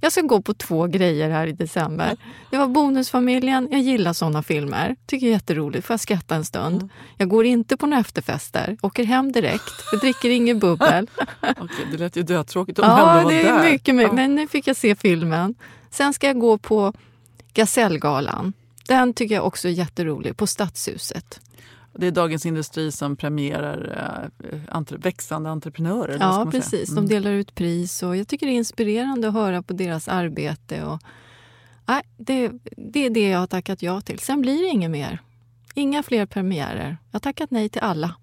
Jag 0.00 0.12
ska 0.12 0.20
gå 0.20 0.42
på 0.42 0.54
två 0.54 0.86
grejer 0.86 1.30
här 1.30 1.46
i 1.46 1.52
december. 1.52 2.16
Det 2.50 2.58
var 2.58 2.66
Bonusfamiljen. 2.66 3.68
Jag 3.70 3.80
gillar 3.80 4.12
såna 4.12 4.42
filmer. 4.42 4.96
Tycker 5.06 5.26
det 5.26 5.30
är 5.30 5.34
jätteroligt. 5.34 5.86
Får 5.86 5.94
jag 5.94 6.00
skratta 6.00 6.34
en 6.34 6.44
stund. 6.44 6.88
Jag 7.16 7.28
går 7.28 7.44
inte 7.46 7.76
på 7.76 7.86
några 7.86 8.00
efterfester. 8.00 8.76
Åker 8.82 9.04
hem 9.04 9.32
direkt. 9.32 9.72
Jag 9.92 10.00
dricker 10.00 10.30
inget 10.30 10.56
bubbel. 10.60 11.10
Okej, 11.40 11.86
det 11.92 11.98
lät 11.98 12.16
ju 12.16 12.22
dötråkigt 12.22 12.78
om 12.78 12.84
ja, 12.88 13.24
det 13.28 13.40
är 13.42 13.52
där. 13.52 13.62
mycket. 13.62 13.94
mycket. 13.94 14.10
Ja. 14.10 14.16
Men 14.16 14.34
nu 14.34 14.48
fick 14.48 14.66
jag 14.66 14.76
se 14.76 14.94
filmen. 14.94 15.54
Sen 15.90 16.14
ska 16.14 16.26
jag 16.26 16.38
gå 16.38 16.58
på 16.58 16.92
Gasellgalan. 17.54 18.52
Den 18.88 19.14
tycker 19.14 19.34
jag 19.34 19.46
också 19.46 19.68
är 19.68 19.72
jätterolig. 19.72 20.36
På 20.36 20.46
Stadshuset. 20.46 21.40
Det 22.00 22.06
är 22.06 22.10
Dagens 22.10 22.46
Industri 22.46 22.92
som 22.92 23.16
premierar 23.16 24.30
eh, 24.52 24.76
entre, 24.76 24.96
växande 24.96 25.50
entreprenörer. 25.50 26.16
Ja, 26.20 26.48
precis. 26.50 26.90
Mm. 26.90 27.06
De 27.06 27.14
delar 27.14 27.30
ut 27.30 27.54
pris 27.54 28.02
och 28.02 28.16
jag 28.16 28.28
tycker 28.28 28.46
det 28.46 28.52
är 28.52 28.56
inspirerande 28.56 29.28
att 29.28 29.34
höra 29.34 29.62
på 29.62 29.72
deras 29.72 30.08
arbete. 30.08 30.84
Och, 30.84 31.02
nej, 31.86 32.02
det, 32.16 32.52
det 32.76 33.06
är 33.06 33.10
det 33.10 33.28
jag 33.28 33.38
har 33.38 33.46
tackat 33.46 33.82
ja 33.82 34.00
till. 34.00 34.18
Sen 34.18 34.40
blir 34.40 34.62
det 34.62 34.68
inget 34.68 34.90
mer. 34.90 35.22
Inga 35.74 36.02
fler 36.02 36.26
premiärer. 36.26 36.96
Jag 37.10 37.14
har 37.14 37.20
tackat 37.20 37.50
nej 37.50 37.68
till 37.68 37.82
alla. 37.82 38.14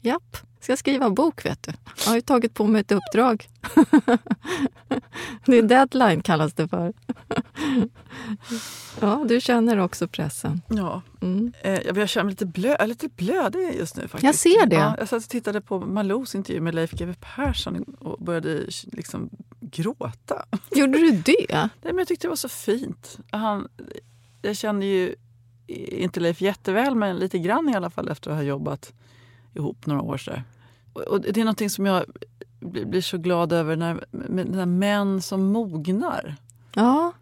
Japp, 0.00 0.36
ska 0.62 0.76
skriva 0.76 1.10
bok 1.10 1.46
vet 1.46 1.62
du. 1.62 1.72
Jag 2.04 2.10
har 2.10 2.14
ju 2.14 2.20
tagit 2.20 2.54
på 2.54 2.66
mig 2.66 2.80
ett 2.80 2.92
uppdrag. 2.92 3.48
det 5.46 5.58
är 5.58 5.62
deadline 5.62 6.22
kallas 6.22 6.54
det 6.54 6.68
för. 6.68 6.92
ja, 9.00 9.24
du 9.28 9.40
känner 9.40 9.78
också 9.78 10.08
pressen. 10.08 10.62
Ja. 10.68 11.02
Mm. 11.20 11.52
Eh, 11.62 11.80
jag 11.94 12.08
känner 12.08 12.24
mig 12.24 12.32
lite, 12.32 12.46
blö, 12.46 12.86
lite 12.86 13.08
blödig 13.08 13.74
just 13.78 13.96
nu. 13.96 14.08
faktiskt. 14.08 14.24
Jag 14.24 14.34
ser 14.34 14.66
det. 14.66 14.76
Ja, 14.76 14.94
jag 14.98 15.08
satt 15.08 15.22
och 15.22 15.30
tittade 15.30 15.60
på 15.60 15.80
Malous 15.80 16.34
intervju 16.34 16.60
med 16.60 16.74
Leif 16.74 16.90
GW 16.90 17.14
Persson 17.20 17.84
och 17.98 18.24
började 18.24 18.66
liksom 18.92 19.30
gråta. 19.60 20.44
Gjorde 20.70 20.98
du 20.98 21.10
det? 21.10 21.46
Nej, 21.48 21.68
men 21.82 21.98
jag 21.98 22.08
tyckte 22.08 22.26
det 22.26 22.28
var 22.28 22.36
så 22.36 22.48
fint. 22.48 23.18
Han, 23.30 23.68
jag 24.42 24.56
känner 24.56 24.86
ju 24.86 25.14
inte 25.66 26.20
Leif 26.20 26.40
jätteväl, 26.40 26.94
men 26.94 27.16
lite 27.16 27.38
grann 27.38 27.68
i 27.68 27.74
alla 27.74 27.90
fall 27.90 28.08
efter 28.08 28.30
att 28.30 28.36
ha 28.36 28.42
jobbat 28.42 28.92
ihop 29.54 29.86
några 29.86 30.02
år. 30.02 30.16
Så 30.16 30.32
och 30.92 31.20
det 31.20 31.36
är 31.36 31.44
någonting 31.44 31.70
som 31.70 31.86
jag 31.86 32.04
blir 32.60 33.00
så 33.00 33.18
glad 33.18 33.52
över, 33.52 33.76
när, 33.76 34.04
när 34.44 34.66
män 34.66 35.22
som 35.22 35.42
mognar. 35.52 36.36
Ja. 36.74 37.12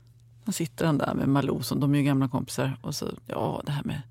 Då 0.44 0.52
sitter 0.52 0.86
han 0.86 0.98
där 0.98 1.14
med 1.14 1.28
Malou, 1.28 1.62
som 1.62 1.80
de 1.80 1.94
är 1.94 1.98
ju 1.98 2.04
gamla 2.04 2.28
kompisar. 2.28 2.78
Och 2.82 2.94
så, 2.94 3.08
ja, 3.26 3.62
det 3.66 3.72
här 3.72 3.82
med 3.84 4.02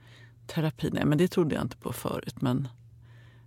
terapi, 0.48 0.90
nej 0.94 1.06
men 1.06 1.18
det 1.18 1.28
trodde 1.28 1.56
jag 1.56 1.64
inte 1.64 1.78
på 1.78 1.94
förut. 1.94 2.42
Men 2.42 2.68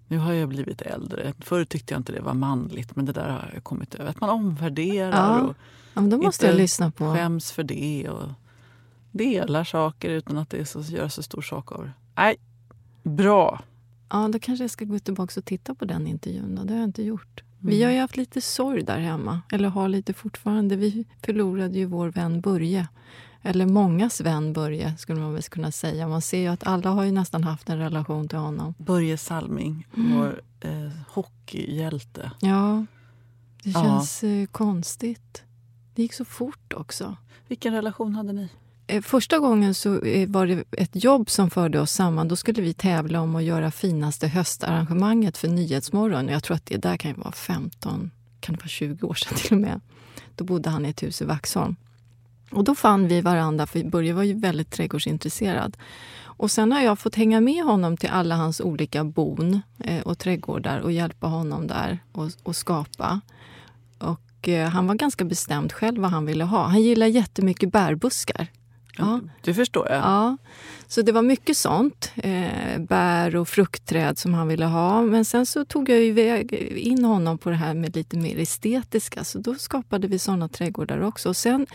nu 0.09 0.19
har 0.19 0.33
jag 0.33 0.49
blivit 0.49 0.83
äldre. 0.83 1.33
Förut 1.41 1.69
tyckte 1.69 1.95
jag 1.95 2.01
inte 2.01 2.13
det 2.13 2.21
var 2.21 2.35
manligt, 2.35 2.97
men 2.97 3.05
det 3.05 3.13
där 3.13 3.29
har 3.31 3.51
jag 3.55 3.65
kommit 3.65 3.95
över. 3.95 4.11
Att 4.11 4.21
man 4.21 4.31
omvärderar 4.31 5.11
Ja. 5.39 5.41
och 5.41 5.55
ja 5.95 6.01
men 6.01 6.11
då 6.11 6.19
måste 6.19 6.47
jag 6.47 6.57
lyssna 6.57 6.91
på. 6.91 7.15
skäms 7.15 7.53
för 7.53 7.63
det. 7.63 8.09
Och 8.09 8.29
delar 9.11 9.65
saker 9.65 10.11
utan 10.11 10.39
att 10.39 10.51
det 10.51 10.59
är 10.59 10.65
så, 10.65 10.81
gör 10.81 11.09
så 11.09 11.23
stor 11.23 11.43
sak 11.43 11.73
av 11.73 11.85
det. 11.85 11.93
Nej, 12.17 12.37
bra. 13.03 13.61
Ja, 14.13 14.29
då 14.29 14.39
kanske 14.39 14.65
jag 14.65 14.71
ska 14.71 14.85
gå 14.85 14.99
tillbaka 14.99 15.41
och 15.41 15.45
titta 15.45 15.75
på 15.75 15.85
den 15.85 16.07
intervjun. 16.07 16.55
Då. 16.55 16.63
Det 16.65 16.73
har 16.73 16.81
jag 16.81 16.89
inte 16.89 17.03
gjort. 17.03 17.43
Vi 17.59 17.83
har 17.83 17.91
ju 17.91 18.01
haft 18.01 18.17
lite 18.17 18.41
sorg 18.41 18.83
där 18.83 18.99
hemma. 18.99 19.41
Eller 19.53 19.69
har 19.69 19.89
lite 19.89 20.13
fortfarande. 20.13 20.77
Vi 20.77 21.05
förlorade 21.23 21.79
ju 21.79 21.85
vår 21.85 22.09
vän 22.09 22.41
Börje. 22.41 22.89
Eller 23.43 23.67
mångas 23.67 24.21
vän 24.21 24.53
Börje, 24.53 24.97
skulle 24.97 25.21
man 25.21 25.33
väl 25.33 25.43
kunna 25.43 25.73
säga. 25.73 26.09
Man 26.09 26.23
ser 26.23 26.39
ju 26.41 26.47
att 26.49 26.67
alla 26.67 26.91
har 26.91 27.05
ju 27.05 27.13
nästan 27.13 27.45
haft 27.45 27.69
en 27.69 27.79
relation 27.79 28.29
till 28.29 28.39
honom. 28.39 28.75
Börje 28.79 29.19
Salming, 29.19 29.87
Mm. 29.97 30.17
vår 30.19 30.41
eh, 30.61 30.91
hockeyhjälte. 31.09 32.31
Ja, 32.41 32.87
det 33.63 33.71
Ja. 33.71 33.83
känns 33.83 34.25
eh, 34.25 34.47
konstigt. 34.47 35.43
Det 35.95 36.03
gick 36.03 36.13
så 36.13 36.25
fort 36.25 36.73
också. 36.73 37.17
Vilken 37.49 37.75
relation 37.75 38.15
hade 38.15 38.33
ni? 38.33 38.49
Eh, 38.87 39.03
första 39.03 39.39
gången 39.39 39.75
så 39.75 40.01
eh, 40.01 40.29
var 40.29 40.47
det 40.47 40.65
ett 40.71 41.05
jobb 41.05 41.31
som 41.31 41.51
förde 41.51 41.81
oss 41.81 41.93
samman. 41.93 42.29
Då 42.29 42.37
skulle 42.37 42.63
vi 42.63 42.75
tävla 42.75 43.21
om 43.21 43.37
att 43.37 43.43
göra 43.43 43.71
finaste 43.71 44.29
höstarrangemanget 44.29 45.39
för 45.39 45.49
Nyhetsmorgon. 45.49 46.29
Jag 46.29 46.43
tror 46.43 46.57
att 46.57 46.67
det 46.67 46.77
där 46.77 46.97
kan 46.97 47.11
ju 47.11 47.17
vara 47.17 47.33
15, 47.33 48.11
kan 48.41 48.55
det 48.55 48.61
vara 48.61 48.69
20 48.69 49.07
år 49.07 49.15
sedan 49.15 49.35
till 49.37 49.53
och 49.53 49.61
med. 49.61 49.81
Då 50.37 50.45
bodde 50.45 50.71
han 50.71 50.87
i 50.87 50.89
ett 50.89 51.03
hus 51.03 51.23
i 51.23 51.25
Vaxholm. 51.25 51.77
Och 52.51 52.65
då 52.65 52.75
fann 52.75 53.09
vi 53.09 53.21
varandra, 53.21 53.67
för 53.67 53.85
Börje 53.85 54.13
var 54.13 54.23
ju 54.23 54.35
väldigt 54.35 54.71
trädgårdsintresserad. 54.71 55.77
Och 56.25 56.51
sen 56.51 56.73
har 56.73 56.81
jag 56.81 56.99
fått 56.99 57.15
hänga 57.15 57.41
med 57.41 57.65
honom 57.65 57.97
till 57.97 58.09
alla 58.09 58.37
hans 58.37 58.61
olika 58.61 59.05
bon 59.05 59.61
eh, 59.79 60.03
och 60.03 60.19
trädgårdar 60.19 60.79
och 60.79 60.93
hjälpa 60.93 61.27
honom 61.27 61.67
där 61.67 61.99
och, 62.13 62.31
och 62.43 62.57
skapa. 62.57 63.21
Och 63.99 64.49
han 64.73 64.87
var 64.87 64.95
ganska 64.95 65.25
bestämd 65.25 65.73
själv 65.73 66.03
vad 66.03 66.11
han 66.11 66.27
ville 66.27 66.45
ha. 66.45 66.67
Han 66.67 66.83
gillar 66.83 67.07
jättemycket 67.07 67.73
bärbuskar. 67.73 68.49
Ja. 68.99 69.21
Det 69.43 69.55
förstår 69.55 69.89
jag. 69.89 69.99
Ja, 69.99 70.37
så 70.87 71.03
det 71.03 71.13
var 71.13 71.23
mycket 71.23 71.57
sånt. 71.57 72.13
Eh, 72.17 72.79
bär 72.79 73.37
och 73.37 73.49
fruktträd 73.49 74.19
som 74.19 74.35
han 74.35 74.49
ville 74.49 74.65
ha. 74.65 75.03
Men 75.03 75.25
sen 75.25 75.47
så 75.47 75.65
tog 75.65 75.89
jag 75.89 76.01
ju 76.01 76.13
väg 76.13 76.53
in 76.77 77.05
honom 77.05 77.39
på 77.39 77.51
det 77.51 77.57
här 77.57 77.75
med 77.75 77.97
lite 77.97 78.17
mer 78.17 78.39
estetiska. 78.39 79.25
Så 79.25 79.39
då 79.39 79.55
skapade 79.55 80.09
vi 80.09 80.19
såna 80.19 80.49
trädgårdar 80.49 81.01
också. 81.01 81.29
Och 81.29 81.37
sen 81.37 81.67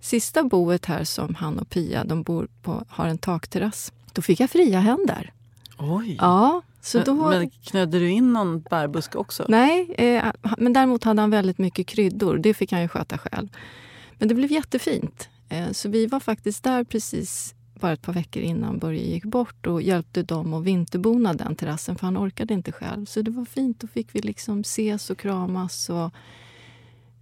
sista 0.00 0.44
boet 0.44 0.86
här 0.86 1.04
som 1.04 1.34
han 1.34 1.58
och 1.58 1.70
Pia, 1.70 2.04
de 2.04 2.22
bor 2.22 2.48
på, 2.62 2.84
har 2.88 3.06
en 3.06 3.18
takterrass. 3.18 3.92
Då 4.12 4.22
fick 4.22 4.40
jag 4.40 4.50
fria 4.50 4.80
händer. 4.80 5.32
Oj. 5.78 6.16
Ja, 6.20 6.62
så 6.80 7.00
då... 7.00 7.14
Men, 7.14 7.38
men 7.38 7.50
knödde 7.50 7.98
du 7.98 8.10
in 8.10 8.32
någon 8.32 8.60
bärbuske 8.60 9.18
också? 9.18 9.44
Nej, 9.48 9.94
eh, 9.98 10.24
men 10.58 10.72
däremot 10.72 11.04
hade 11.04 11.20
han 11.20 11.30
väldigt 11.30 11.58
mycket 11.58 11.86
kryddor. 11.86 12.38
Det 12.38 12.54
fick 12.54 12.72
han 12.72 12.82
ju 12.82 12.88
sköta 12.88 13.18
själv. 13.18 13.48
Men 14.18 14.28
det 14.28 14.34
blev 14.34 14.52
jättefint. 14.52 15.28
Eh, 15.48 15.72
så 15.72 15.88
vi 15.88 16.06
var 16.06 16.20
faktiskt 16.20 16.64
där 16.64 16.84
precis 16.84 17.54
bara 17.74 17.92
ett 17.92 18.02
par 18.02 18.12
veckor 18.12 18.42
innan 18.42 18.78
Börje 18.78 19.02
gick 19.02 19.24
bort 19.24 19.66
och 19.66 19.82
hjälpte 19.82 20.22
dem 20.22 20.54
att 20.54 20.64
vinterbona 20.64 21.34
den 21.34 21.56
terrassen 21.56 21.96
för 21.96 22.06
han 22.06 22.18
orkade 22.18 22.54
inte 22.54 22.72
själv. 22.72 23.06
Så 23.06 23.22
det 23.22 23.30
var 23.30 23.44
fint. 23.44 23.80
Då 23.80 23.86
fick 23.86 24.14
vi 24.14 24.20
liksom 24.20 24.60
ses 24.60 25.10
och 25.10 25.18
kramas. 25.18 25.90
Och 25.90 26.10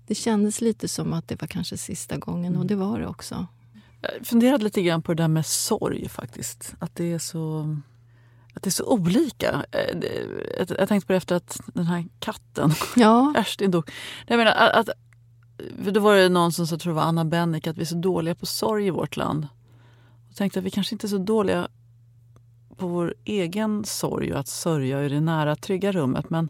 det 0.06 0.14
kändes 0.14 0.60
lite 0.60 0.88
som 0.88 1.12
att 1.12 1.28
det 1.28 1.40
var 1.40 1.48
kanske 1.48 1.76
sista 1.76 2.16
gången 2.16 2.56
och 2.56 2.66
det 2.66 2.74
var 2.76 3.00
det 3.00 3.06
också. 3.06 3.46
Jag 4.00 4.26
funderade 4.26 4.64
lite 4.64 4.82
grann 4.82 5.02
på 5.02 5.14
det 5.14 5.22
där 5.22 5.28
med 5.28 5.46
sorg 5.46 6.08
faktiskt. 6.08 6.74
Att 6.78 6.94
det 6.94 7.12
är 7.12 7.18
så, 7.18 7.76
att 8.54 8.62
det 8.62 8.68
är 8.68 8.72
så 8.72 8.84
olika. 8.84 9.64
Eh, 9.72 10.02
Jag, 10.78 10.88
tänkte 10.88 11.06
på 11.06 11.12
det 11.12 11.16
efter 11.16 11.34
att 11.34 11.60
den 11.74 11.86
här 11.86 12.04
katten, 12.18 12.72
Ja, 12.96 13.32
Kerstin, 13.36 13.70
dog. 13.70 13.90
Jag 14.26 14.36
menar, 14.36 14.52
att, 14.52 14.88
då 15.92 16.00
var 16.00 16.16
det 16.16 16.28
någon 16.28 16.52
som 16.52 16.66
sa, 16.66 16.76
tror 16.76 16.92
det 16.92 16.96
var 16.96 17.02
Anna 17.02 17.24
Bennick, 17.24 17.66
att 17.66 17.76
vi 17.76 17.80
är 17.80 17.86
så 17.86 17.94
dåliga 17.94 18.34
på 18.34 18.46
sorg 18.46 18.86
i 18.86 18.90
vårt 18.90 19.16
land. 19.16 19.46
Jag 20.28 20.36
tänkte 20.36 20.58
att 20.58 20.64
vi 20.64 20.70
kanske 20.70 20.94
inte 20.94 21.06
är 21.06 21.08
så 21.08 21.18
dåliga 21.18 21.68
på 22.76 22.86
vår 22.86 23.14
egen 23.24 23.84
sorg 23.84 24.32
och 24.32 24.38
att 24.38 24.48
sörja 24.48 25.04
i 25.04 25.08
det 25.08 25.20
nära, 25.20 25.56
trygga 25.56 25.92
rummet. 25.92 26.30
Men 26.30 26.48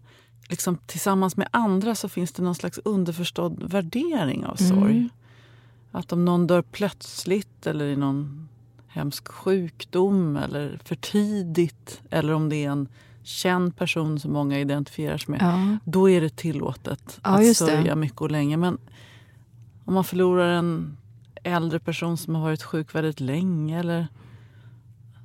liksom, 0.48 0.78
tillsammans 0.86 1.36
med 1.36 1.48
andra 1.50 1.94
så 1.94 2.08
finns 2.08 2.32
det 2.32 2.42
någon 2.42 2.54
slags 2.54 2.80
underförstådd 2.84 3.62
värdering 3.62 4.46
av 4.46 4.56
sorg. 4.56 4.96
Mm. 4.96 5.08
Att 5.90 6.12
om 6.12 6.24
någon 6.24 6.46
dör 6.46 6.62
plötsligt 6.62 7.66
eller 7.66 7.84
i 7.84 7.96
någon 7.96 8.48
hemsk 8.86 9.28
sjukdom 9.28 10.36
eller 10.36 10.80
för 10.84 10.96
tidigt 10.96 12.00
eller 12.10 12.32
om 12.32 12.48
det 12.48 12.64
är 12.64 12.70
en 12.70 12.88
känd 13.22 13.76
person 13.76 14.20
som 14.20 14.32
många 14.32 14.60
identifierar 14.60 15.18
sig 15.18 15.30
med. 15.30 15.38
ja. 15.42 15.76
Då 15.84 16.10
är 16.10 16.20
det 16.20 16.36
tillåtet 16.36 17.20
Ja, 17.24 17.30
att 17.30 17.46
just 17.46 17.60
det. 17.60 17.66
sörja 17.66 17.94
mycket 17.96 18.20
och 18.20 18.30
länge. 18.30 18.56
Men 18.56 18.78
om 19.84 19.94
man 19.94 20.04
förlorar 20.04 20.48
en 20.48 20.96
äldre 21.44 21.78
person 21.78 22.16
som 22.16 22.34
har 22.34 22.42
varit 22.42 22.62
sjuk 22.62 22.94
väldigt 22.94 23.20
länge 23.20 23.78
eller 23.80 24.06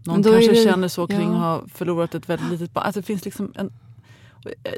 någon 0.05 0.23
kanske 0.23 0.51
det- 0.51 0.63
känner 0.63 0.87
så 0.87 1.07
kring 1.07 1.19
ja. 1.31 1.55
att 1.55 1.61
ha 1.61 1.67
förlorat 1.67 2.15
ett 2.15 2.29
väldigt 2.29 2.49
litet 2.51 2.73
barn. 2.73 2.83
Alltså 2.85 2.99
det 3.01 3.05
finns 3.05 3.25
liksom 3.25 3.51
en, 3.55 3.71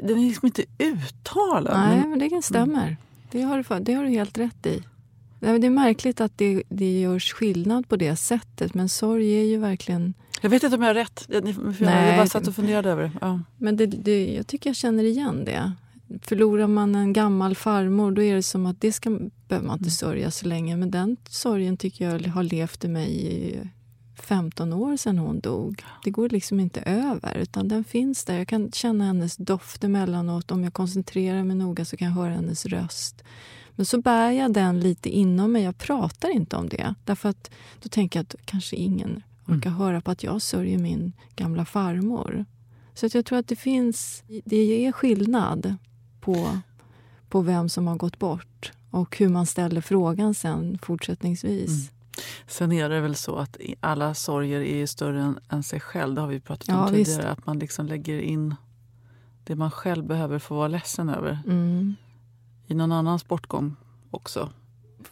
den 0.02 0.18
är 0.18 0.28
liksom 0.28 0.46
inte 0.46 0.64
uttalad. 0.78 1.76
Nej, 1.78 2.00
men- 2.00 2.10
men 2.10 2.18
det 2.18 2.42
stämmer. 2.44 2.96
Det 3.30 3.42
har, 3.42 3.56
du, 3.78 3.84
det 3.84 3.92
har 3.94 4.04
du 4.04 4.10
helt 4.10 4.38
rätt 4.38 4.66
i. 4.66 4.82
Det 5.40 5.48
är 5.48 5.70
märkligt 5.70 6.20
att 6.20 6.38
det, 6.38 6.62
det 6.68 7.00
görs 7.00 7.32
skillnad 7.32 7.88
på 7.88 7.96
det 7.96 8.16
sättet, 8.16 8.74
men 8.74 8.88
sorg 8.88 9.32
är 9.40 9.44
ju 9.44 9.58
verkligen... 9.58 10.14
Jag 10.40 10.50
vet 10.50 10.62
inte 10.62 10.76
om 10.76 10.82
jag 10.82 10.88
har 10.88 10.94
rätt. 10.94 11.24
Jag, 11.28 11.48
jag 11.48 12.16
bara 12.16 12.26
satt 12.26 12.46
och 12.46 12.54
funderade 12.54 12.90
över 12.90 13.02
det. 13.02 13.12
Ja. 13.20 13.40
Men 13.56 13.76
det, 13.76 13.86
det, 13.86 14.34
jag 14.34 14.46
tycker 14.46 14.70
jag 14.70 14.76
känner 14.76 15.04
igen 15.04 15.44
det. 15.44 15.72
Förlorar 16.22 16.66
man 16.66 16.94
en 16.94 17.12
gammal 17.12 17.56
farmor, 17.56 18.10
då 18.10 18.22
är 18.22 18.34
det 18.34 18.42
som 18.42 18.66
att 18.66 18.80
det 18.80 18.92
ska, 18.92 19.18
behöver 19.48 19.66
man 19.66 19.78
inte 19.78 19.90
sörja 19.90 20.30
så 20.30 20.46
länge. 20.46 20.76
Men 20.76 20.90
den 20.90 21.16
sorgen 21.28 21.76
tycker 21.76 22.10
jag 22.10 22.28
har 22.28 22.42
levt 22.42 22.84
i 22.84 22.88
mig 22.88 23.26
i 23.26 23.60
15 24.22 24.72
år 24.72 24.96
sedan 24.96 25.18
hon 25.18 25.40
dog. 25.40 25.84
Det 26.04 26.10
går 26.10 26.28
liksom 26.28 26.60
inte 26.60 26.80
över, 26.80 27.36
utan 27.36 27.68
den 27.68 27.84
finns 27.84 28.24
där. 28.24 28.38
Jag 28.38 28.48
kan 28.48 28.72
känna 28.72 29.04
hennes 29.04 29.36
doft 29.36 29.84
emellanåt. 29.84 30.50
Om 30.50 30.64
jag 30.64 30.72
koncentrerar 30.72 31.44
mig 31.44 31.56
noga 31.56 31.84
så 31.84 31.96
kan 31.96 32.08
jag 32.08 32.14
höra 32.14 32.30
hennes 32.34 32.66
röst. 32.66 33.24
Men 33.76 33.86
så 33.86 34.00
bär 34.00 34.30
jag 34.30 34.52
den 34.52 34.80
lite 34.80 35.08
inom 35.08 35.52
mig. 35.52 35.62
Jag 35.62 35.78
pratar 35.78 36.30
inte 36.30 36.56
om 36.56 36.68
det. 36.68 36.94
Därför 37.04 37.28
att 37.28 37.50
då 37.82 37.88
tänker 37.88 38.18
jag 38.18 38.24
att 38.24 38.34
kanske 38.44 38.76
ingen 38.76 39.22
orkar 39.56 39.70
höra 39.70 40.00
på 40.00 40.10
att 40.10 40.22
jag 40.22 40.42
sörjer 40.42 40.78
min 40.78 41.12
gamla 41.36 41.64
farmor. 41.64 42.44
Så 42.94 43.06
att 43.06 43.14
jag 43.14 43.24
tror 43.26 43.38
att 43.38 43.48
det 43.48 43.56
finns, 43.56 44.22
det 44.44 44.86
är 44.86 44.92
skillnad 44.92 45.74
på, 46.20 46.58
på 47.28 47.40
vem 47.40 47.68
som 47.68 47.86
har 47.86 47.96
gått 47.96 48.18
bort 48.18 48.72
och 48.90 49.16
hur 49.18 49.28
man 49.28 49.46
ställer 49.46 49.80
frågan 49.80 50.34
sen 50.34 50.78
fortsättningsvis. 50.82 51.90
Sen 52.46 52.72
är 52.72 52.88
det 52.88 53.00
väl 53.00 53.14
så 53.14 53.36
att 53.36 53.56
alla 53.80 54.14
sorger 54.14 54.60
är 54.60 54.86
större 54.86 55.22
än, 55.22 55.38
än 55.48 55.62
sig 55.62 55.80
själv. 55.80 56.14
Det 56.14 56.20
har 56.20 56.28
vi 56.28 56.40
pratat 56.40 56.68
om 56.68 56.74
Ja, 56.74 56.86
tidigare. 56.88 56.98
visst. 57.04 57.20
Att 57.20 57.46
man 57.46 57.58
liksom 57.58 57.86
lägger 57.86 58.20
in 58.20 58.54
det 59.44 59.54
man 59.56 59.70
själv 59.70 60.04
behöver 60.06 60.38
få 60.38 60.54
vara 60.54 60.68
ledsen 60.68 61.08
över 61.08 61.38
Mm. 61.46 61.94
i 62.66 62.74
någon 62.74 62.92
annans 62.92 63.28
bortgång 63.28 63.76
också. 64.10 64.50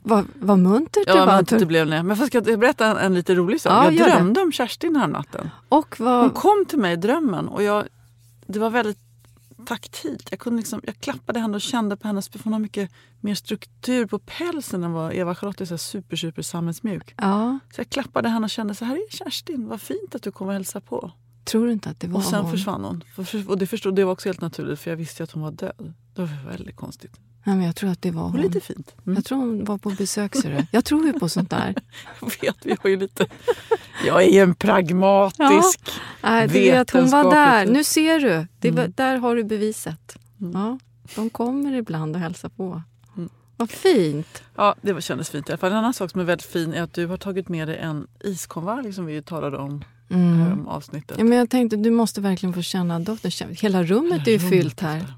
Vad, 0.03 0.25
vad 0.35 0.59
muntert 0.59 1.07
det 1.07 1.13
Ja, 1.13 1.27
var. 1.27 1.45
men 1.51 1.59
det 1.61 1.67
blev 1.67 1.87
det. 1.87 2.03
Men 2.03 2.17
ska 2.17 2.39
jag 2.45 2.61
berätta 2.61 2.87
en, 2.87 2.97
en 2.97 3.15
lite 3.15 3.35
rolig 3.35 3.61
sak? 3.61 3.73
Ja, 3.73 3.85
jag 3.85 3.95
gör 3.95 4.07
det. 4.07 4.13
drömde 4.13 4.41
om 4.41 4.53
Kerstin 4.53 4.93
den 4.93 5.01
här 5.01 5.09
natten. 5.09 5.51
Och 5.69 5.95
Hon 5.99 6.07
vad... 6.07 6.35
kom 6.35 6.65
till 6.69 6.79
mig 6.79 6.93
i 6.93 6.97
drömmen 6.97 7.49
och 7.49 7.63
jag, 7.63 7.85
det 8.47 8.59
var 8.59 8.71
väldigt 8.71 8.99
taktilt. 9.67 10.29
Jag, 10.31 10.41
kunde 10.41 10.57
liksom, 10.59 10.81
jag 10.85 10.97
klappade 11.01 11.41
henne 11.41 11.55
och 11.55 11.61
kände 11.61 11.97
på 11.97 12.09
hennes... 12.09 12.29
För 12.29 12.41
hon 12.45 12.53
har 12.53 12.61
mycket 12.61 12.91
mer 13.21 13.35
struktur 13.35 14.07
på 14.07 14.19
pälsen 14.19 14.85
än 14.85 14.93
vad 14.93 15.13
Eva-Charlotte 15.15 15.61
är. 15.61 15.65
Så 15.65 15.79
super, 15.79 16.17
super 16.17 16.43
sammetsmjuk. 16.43 17.15
Ja. 17.17 17.59
Så 17.75 17.81
jag 17.81 17.89
klappade 17.91 18.29
henne 18.29 18.45
och 18.45 18.51
kände 18.51 18.75
så 18.75 18.85
här 18.85 18.97
är 18.97 19.11
Kerstin, 19.11 19.69
vad 19.69 19.81
fint 19.81 20.15
att 20.15 20.23
du 20.23 20.33
kommer 20.33 20.49
och 20.51 20.55
hälsa 20.55 20.81
på. 20.81 21.11
Tror 21.45 21.67
du 21.67 21.73
inte 21.73 21.91
att 21.91 22.01
det 22.01 22.07
var 22.09 22.17
Och 22.19 22.25
sen 22.25 22.43
hon? 22.43 22.51
försvann 22.51 22.85
hon. 22.85 23.05
Och 23.49 23.59
det, 23.59 23.67
förstod, 23.67 23.95
det 23.97 24.05
var 24.05 24.13
också 24.13 24.29
helt 24.29 24.41
naturligt 24.41 24.81
för 24.81 24.91
jag 24.91 24.97
visste 24.97 25.23
att 25.23 25.31
hon 25.31 25.43
var 25.43 25.51
död. 25.51 25.93
Det 26.15 26.21
var 26.21 26.51
väldigt 26.51 26.77
konstigt. 26.77 27.13
Nej, 27.49 27.57
men 27.57 27.67
jag 27.67 27.77
tror 27.77 27.91
att 27.91 28.03
det 28.03 28.11
var 28.11 28.23
Och 28.23 28.31
hon. 28.31 28.41
lite 28.41 28.61
fint. 28.61 28.95
Mm. 29.07 29.15
Jag 29.17 29.25
tror 29.25 29.39
hon 29.39 29.65
var 29.65 29.79
på 29.79 29.91
besök. 29.91 30.33
du. 30.43 30.67
Jag 30.71 30.85
tror 30.85 31.07
ju 31.07 31.13
på 31.13 31.29
sånt 31.29 31.51
där. 31.51 31.75
Jag 32.21 32.31
vet, 32.41 32.57
vi 32.67 32.77
har 32.83 32.91
ju 32.91 32.97
lite... 32.97 33.27
Jag 34.07 34.23
är 34.23 34.43
en 34.43 34.55
pragmatisk... 34.55 35.81
Nej, 36.23 36.49
det 36.49 36.71
är 36.71 36.81
att 36.81 36.91
hon 36.91 37.11
var 37.11 37.25
där. 37.25 37.31
Vetenskapligt. 37.31 37.73
Nu 37.77 37.85
ser 37.85 38.21
du. 38.21 38.47
Det 38.59 38.71
var, 38.71 38.79
Mm. 38.83 38.93
Där 38.97 39.17
har 39.17 39.37
du 39.37 39.45
beviset. 39.45 40.19
Mm. 40.41 40.53
Ja, 40.61 40.79
de 41.15 41.31
kommer 41.31 41.73
ibland 41.75 42.17
och 42.17 42.23
hälsar 42.23 42.49
på. 42.49 42.83
Mm. 43.17 43.29
Vad 43.57 43.71
fint. 43.71 44.43
Ja, 44.57 44.75
det 44.83 44.93
var- 44.93 45.01
kändes 45.01 45.31
fint 45.31 45.49
i 45.49 45.53
alla 45.53 45.59
fall. 45.59 45.71
En 45.73 45.79
annan 45.79 45.95
sak 45.95 46.11
som 46.11 46.21
är 46.21 46.25
väldigt 46.25 46.47
fin 46.47 46.73
är 46.75 46.83
att 46.83 46.93
du 46.95 47.07
har 47.07 47.17
tagit 47.17 47.49
med 47.49 47.69
dig 47.69 47.77
en 47.77 48.07
iskonvalj 48.25 48.93
som 48.93 49.07
vi 49.07 49.13
ju 49.13 49.23
talade 49.23 49.57
om 49.59 49.85
Mm. 50.11 50.41
här 50.41 50.53
om 50.53 50.69
avsnittet. 50.69 51.19
Ja, 51.19 51.25
men 51.25 51.39
jag 51.39 51.51
tänkte 51.51 51.77
du 51.77 51.91
måste 51.91 52.21
verkligen 52.21 52.53
få 52.53 52.63
känna 52.63 52.99
doften. 53.01 53.31
Hela 53.61 53.83
rummet 53.83 54.27
är 54.29 54.33
ju 54.33 54.39
Rummet 54.39 54.51
fyllt 54.51 54.81
här. 54.81 55.15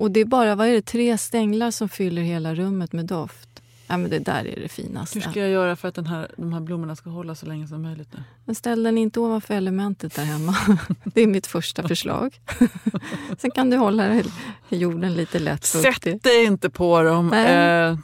Och 0.00 0.10
det 0.10 0.20
är 0.20 0.24
bara 0.24 0.54
vad 0.54 0.68
är 0.68 0.72
det, 0.72 0.82
tre 0.82 1.18
stänglar 1.18 1.70
som 1.70 1.88
fyller 1.88 2.22
hela 2.22 2.54
rummet 2.54 2.92
med 2.92 3.06
doft. 3.06 3.62
Ja, 3.86 3.96
men 3.96 4.10
det 4.10 4.18
där 4.18 4.46
är 4.46 4.60
det 4.60 4.68
finaste. 4.68 5.18
Hur 5.18 5.30
ska 5.30 5.40
jag 5.40 5.50
göra 5.50 5.76
för 5.76 5.88
att 5.88 5.94
den 5.94 6.06
här, 6.06 6.30
de 6.36 6.52
här 6.52 6.60
blommorna 6.60 6.96
ska 6.96 7.10
hålla 7.10 7.34
så 7.34 7.46
länge 7.46 7.66
som 7.68 7.82
möjligt 7.82 8.08
nu? 8.12 8.22
Men 8.44 8.54
ställ 8.54 8.82
den 8.82 8.98
inte 8.98 9.20
ovanför 9.20 9.54
elementet 9.54 10.14
där 10.14 10.24
hemma. 10.24 10.56
Det 11.04 11.20
är 11.20 11.26
mitt 11.26 11.46
första 11.46 11.88
förslag. 11.88 12.40
Sen 13.38 13.50
kan 13.50 13.70
du 13.70 13.76
hålla 13.76 14.22
jorden 14.68 15.14
lite 15.14 15.38
lätt. 15.38 15.64
Sätt 15.64 16.22
dig 16.22 16.44
inte 16.44 16.70
på 16.70 17.02
dem. 17.02 17.28
Nej. 17.28 17.88
Eh, 17.88 17.98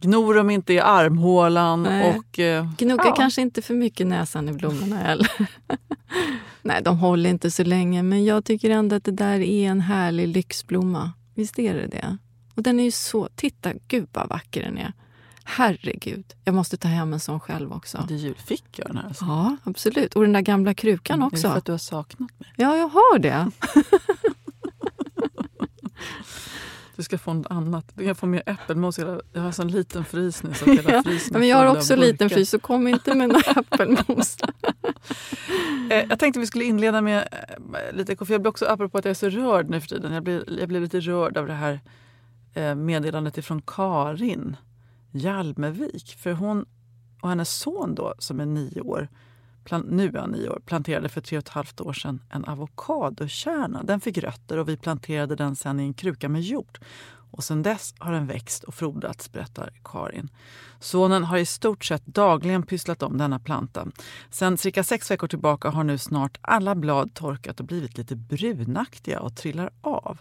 gno 0.00 0.32
dem 0.32 0.50
inte 0.50 0.72
i 0.72 0.80
armhålan. 0.80 1.82
Nej. 1.82 2.18
Och, 2.18 2.38
eh, 2.38 2.66
Gnugga 2.78 3.04
ja. 3.06 3.14
kanske 3.16 3.42
inte 3.42 3.62
för 3.62 3.74
mycket 3.74 4.06
näsan 4.06 4.48
i 4.48 4.52
blommorna 4.52 4.96
heller. 4.96 5.30
Nej, 6.62 6.82
de 6.82 6.98
håller 6.98 7.30
inte 7.30 7.50
så 7.50 7.64
länge, 7.64 8.02
men 8.02 8.24
jag 8.24 8.44
tycker 8.44 8.70
ändå 8.70 8.96
att 8.96 9.04
det 9.04 9.10
där 9.10 9.40
är 9.40 9.68
en 9.70 9.80
härlig 9.80 10.28
lyxblomma. 10.28 11.12
Visst 11.34 11.58
är 11.58 11.74
det 11.74 11.86
det? 11.86 12.16
Och 12.54 12.62
den 12.62 12.80
är 12.80 12.84
ju 12.84 12.90
så... 12.90 13.28
Titta, 13.34 13.72
gud 13.88 14.08
vad 14.12 14.28
vacker 14.28 14.62
den 14.62 14.78
är. 14.78 14.92
Herregud, 15.44 16.24
jag 16.44 16.54
måste 16.54 16.76
ta 16.76 16.88
hem 16.88 17.12
en 17.12 17.20
sån 17.20 17.40
själv 17.40 17.72
också. 17.72 18.04
Det 18.08 18.14
är 18.14 18.18
jul. 18.18 18.34
Fick 18.46 18.78
jag 18.78 18.86
den 18.86 18.96
här? 18.96 19.04
Alltså. 19.04 19.24
Ja, 19.24 19.56
absolut. 19.64 20.14
Och 20.16 20.22
den 20.22 20.32
där 20.32 20.40
gamla 20.40 20.74
krukan 20.74 21.18
Är 21.18 21.20
det 21.20 21.26
också. 21.26 21.48
för 21.50 21.58
att 21.58 21.64
du 21.64 21.72
har 21.72 21.78
saknat 21.78 22.30
mig? 22.40 22.52
Ja, 22.56 22.76
jag 22.76 22.88
har 22.88 23.18
det. 23.18 23.50
Du 27.02 27.04
ska 27.04 27.18
få 27.18 27.32
något 27.32 27.46
annat. 27.50 27.92
Du 27.94 28.04
kan 28.04 28.14
få 28.14 28.26
mer 28.26 28.42
äppelmos. 28.46 28.98
Jag 28.98 29.06
har 29.34 29.46
en 29.46 29.52
sån 29.52 29.68
liten 29.68 30.04
frys 30.04 30.42
nu. 30.42 30.54
Så 30.54 30.64
hela 30.72 30.92
Ja, 30.92 31.02
frysen 31.02 31.38
men 31.38 31.48
jag 31.48 31.56
har 31.56 31.66
också 31.76 31.96
liten 31.96 32.30
frys, 32.30 32.50
så 32.50 32.58
kom 32.58 32.88
inte 32.88 33.14
med 33.14 33.28
några 33.28 33.50
äppelmos. 33.60 34.36
Eh, 35.90 36.04
Jag 36.08 36.18
tänkte 36.18 36.40
vi 36.40 36.46
skulle 36.46 36.64
inleda 36.64 37.00
med 37.00 37.28
eh, 37.32 37.96
lite 37.96 38.16
för 38.26 38.34
Jag 38.34 38.40
blir 38.40 38.50
också, 38.50 38.66
apropå 38.66 38.98
att 38.98 39.04
jag 39.04 39.10
är 39.10 39.14
så 39.14 39.28
rörd 39.28 39.70
nu 39.70 39.80
för 39.80 39.88
tiden, 39.88 40.12
jag 40.12 40.22
blir, 40.22 40.58
jag 40.60 40.68
blir 40.68 40.80
lite 40.80 41.00
rörd 41.00 41.36
av 41.36 41.46
det 41.46 41.52
här 41.54 41.80
eh, 42.54 42.74
meddelandet 42.74 43.38
ifrån 43.38 43.62
Karin 43.66 44.56
Hjalmevik. 45.12 46.16
För 46.18 46.32
hon 46.32 46.64
och 47.20 47.28
hennes 47.28 47.50
son 47.58 47.94
då, 47.94 48.14
som 48.18 48.40
är 48.40 48.46
nio 48.46 48.80
år, 48.80 49.08
nu 49.84 50.08
är 50.08 50.18
han 50.18 50.30
nio 50.30 50.48
år, 50.48 50.60
planterade 50.66 51.08
för 51.08 51.20
tre 51.20 51.38
och 51.38 51.42
ett 51.42 51.48
halvt 51.48 51.80
år 51.80 51.92
sedan 51.92 52.20
en 52.30 52.44
avokadokärna. 52.44 53.82
Den 53.82 54.00
fick 54.00 54.18
rötter 54.18 54.56
och 54.56 54.68
vi 54.68 54.76
planterade 54.76 55.36
den 55.36 55.56
sen 55.56 55.80
i 55.80 55.82
en 55.82 55.94
kruka 55.94 56.28
med 56.28 56.42
jord. 56.42 56.78
Och 57.32 57.44
sen 57.44 57.62
dess 57.62 57.94
har 57.98 58.12
den 58.12 58.26
växt 58.26 58.64
och 58.64 58.74
frodats, 58.74 59.32
berättar 59.32 59.70
Karin. 59.84 60.28
Sonen 60.80 61.24
har 61.24 61.38
i 61.38 61.46
stort 61.46 61.84
sett 61.84 62.06
dagligen 62.06 62.62
pysslat 62.62 63.02
om 63.02 63.18
denna 63.18 63.38
planta. 63.38 63.86
Sen 64.30 64.58
cirka 64.58 64.84
sex 64.84 65.10
veckor 65.10 65.28
tillbaka 65.28 65.68
har 65.68 65.84
nu 65.84 65.98
snart 65.98 66.38
alla 66.40 66.74
blad 66.74 67.14
torkat 67.14 67.60
och 67.60 67.66
blivit 67.66 67.98
lite 67.98 68.16
brunaktiga 68.16 69.20
och 69.20 69.36
trillar 69.36 69.70
av. 69.80 70.18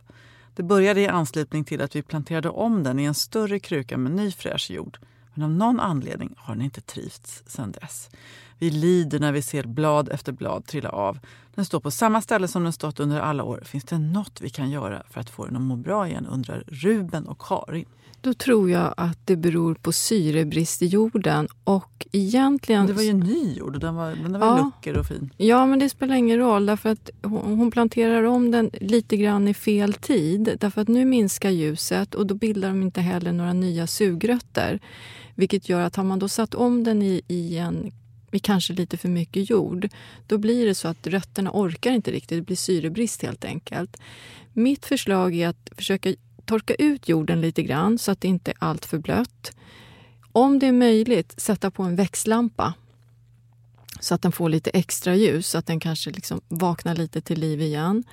Det 0.56 0.64
började 0.64 1.02
i 1.02 1.08
anslutning 1.08 1.64
till 1.64 1.82
att 1.82 1.96
vi 1.96 2.02
planterade 2.02 2.50
om 2.50 2.84
den 2.84 3.00
i 3.00 3.04
en 3.04 3.14
större 3.14 3.60
kruka 3.60 3.98
med 3.98 4.12
ny 4.12 4.32
fräsch 4.32 4.72
jord. 4.72 4.98
Men 5.34 5.44
av 5.44 5.52
någon 5.52 5.80
anledning 5.80 6.34
har 6.38 6.56
den 6.56 6.64
inte 6.64 6.82
trivts 6.82 7.44
sedan 7.48 7.72
dess. 7.72 8.10
Vi 8.58 8.70
lider 8.72 9.20
när 9.20 9.32
vi 9.32 9.42
ser 9.42 9.64
blad 9.64 10.10
efter 10.10 10.32
blad 10.32 10.66
trilla 10.66 10.90
av. 10.90 11.20
Den 11.56 11.66
står 11.66 11.80
på 11.80 11.92
samma 11.92 12.22
ställe 12.22 12.48
som 12.48 12.64
den 12.64 12.74
stått 12.74 13.00
under 13.00 13.20
alla 13.20 13.44
år. 13.44 13.62
Finns 13.66 13.84
det 13.84 13.98
något 13.98 14.42
vi 14.42 14.50
kan 14.50 14.72
göra 14.72 15.04
för 15.10 15.22
att 15.22 15.30
få 15.30 15.46
den 15.46 15.56
att 15.56 15.62
må 15.62 15.76
bra 15.76 16.08
igen? 16.08 16.28
undrar 16.28 16.64
Ruben 16.68 17.28
och 17.28 17.42
Karin. 17.42 17.86
Då 18.22 18.34
tror 18.34 18.70
jag 18.70 18.94
att 18.98 19.28
det 19.28 19.36
beror 19.36 19.76
på 19.76 19.92
syrebrist 19.92 20.82
i 20.82 20.86
jorden. 20.86 21.48
Och 21.64 22.08
egentligen... 22.12 22.88
Det 22.88 22.94
var 22.94 23.02
ju 23.02 23.14
ny 23.14 23.54
jord 23.54 23.76
och 23.76 23.82
den 23.82 23.96
var, 23.96 24.10
den 24.12 24.40
var 24.40 24.48
Ja. 24.48 24.58
lucker 24.66 24.98
och 24.98 25.06
fin. 25.06 25.30
Ja, 25.38 25.66
men 25.66 25.80
det 25.80 25.90
spelar 25.90 26.16
ingen 26.16 26.38
roll 26.38 26.66
därför 26.66 26.90
att 26.90 27.10
hon 27.24 27.58
hon 27.58 27.72
planterar 27.72 28.24
om 28.24 28.52
den 28.52 28.70
lite 28.74 29.18
grann 29.18 29.48
i 29.48 29.54
fel 29.54 29.94
tid. 29.94 30.58
Därför 30.60 30.82
att 30.82 30.88
nu 30.88 31.06
minskar 31.06 31.50
ljuset 31.50 32.16
och 32.16 32.28
då 32.28 32.36
bildar 32.36 32.70
de 32.70 32.82
inte 32.82 33.02
heller 33.02 33.32
några 33.32 33.54
nya 33.54 33.88
sugrötter. 33.88 34.80
Vilket 35.36 35.70
gör 35.70 35.82
att 35.82 35.96
har 35.96 36.04
man 36.04 36.20
då 36.20 36.28
satt 36.28 36.56
om 36.56 36.84
den 36.84 37.02
i, 37.02 37.22
i 37.28 37.58
en 37.58 37.92
i 38.32 38.40
kanske 38.40 38.74
lite 38.74 38.98
för 38.98 39.10
mycket 39.10 39.50
jord, 39.50 39.90
då 40.28 40.38
blir 40.38 40.66
det 40.66 40.76
så 40.76 40.88
att 40.88 41.08
rötterna 41.08 41.52
orkar 41.54 41.92
inte 41.92 42.12
riktigt. 42.12 42.38
Det 42.38 42.42
blir 42.42 42.56
syrebrist 42.56 43.22
helt 43.22 43.46
enkelt. 43.46 43.98
Mitt 44.54 44.86
förslag 44.86 45.36
är 45.36 45.48
att 45.48 45.70
försöka 45.78 46.14
torka 46.46 46.74
ut 46.74 47.10
jorden 47.10 47.42
lite 47.42 47.64
grann 47.64 47.98
så 47.98 48.12
att 48.12 48.22
det 48.22 48.28
inte 48.28 48.52
är 48.52 48.58
allt 48.60 48.86
för 48.86 48.98
blött. 48.98 49.56
Om 50.32 50.60
det 50.60 50.68
är 50.68 50.72
möjligt, 50.72 51.34
sätta 51.38 51.72
på 51.72 51.84
en 51.84 51.96
växtlampa 51.96 52.74
så 54.00 54.16
att 54.16 54.22
den 54.22 54.32
får 54.32 54.50
lite 54.50 54.70
extra 54.70 55.16
ljus, 55.16 55.48
så 55.48 55.58
att 55.58 55.66
den 55.66 55.80
kanske 55.80 56.12
liksom 56.12 56.42
vaknar 56.48 56.96
lite 56.96 57.22
till 57.22 57.40
liv 57.40 57.62
igen. 57.62 58.04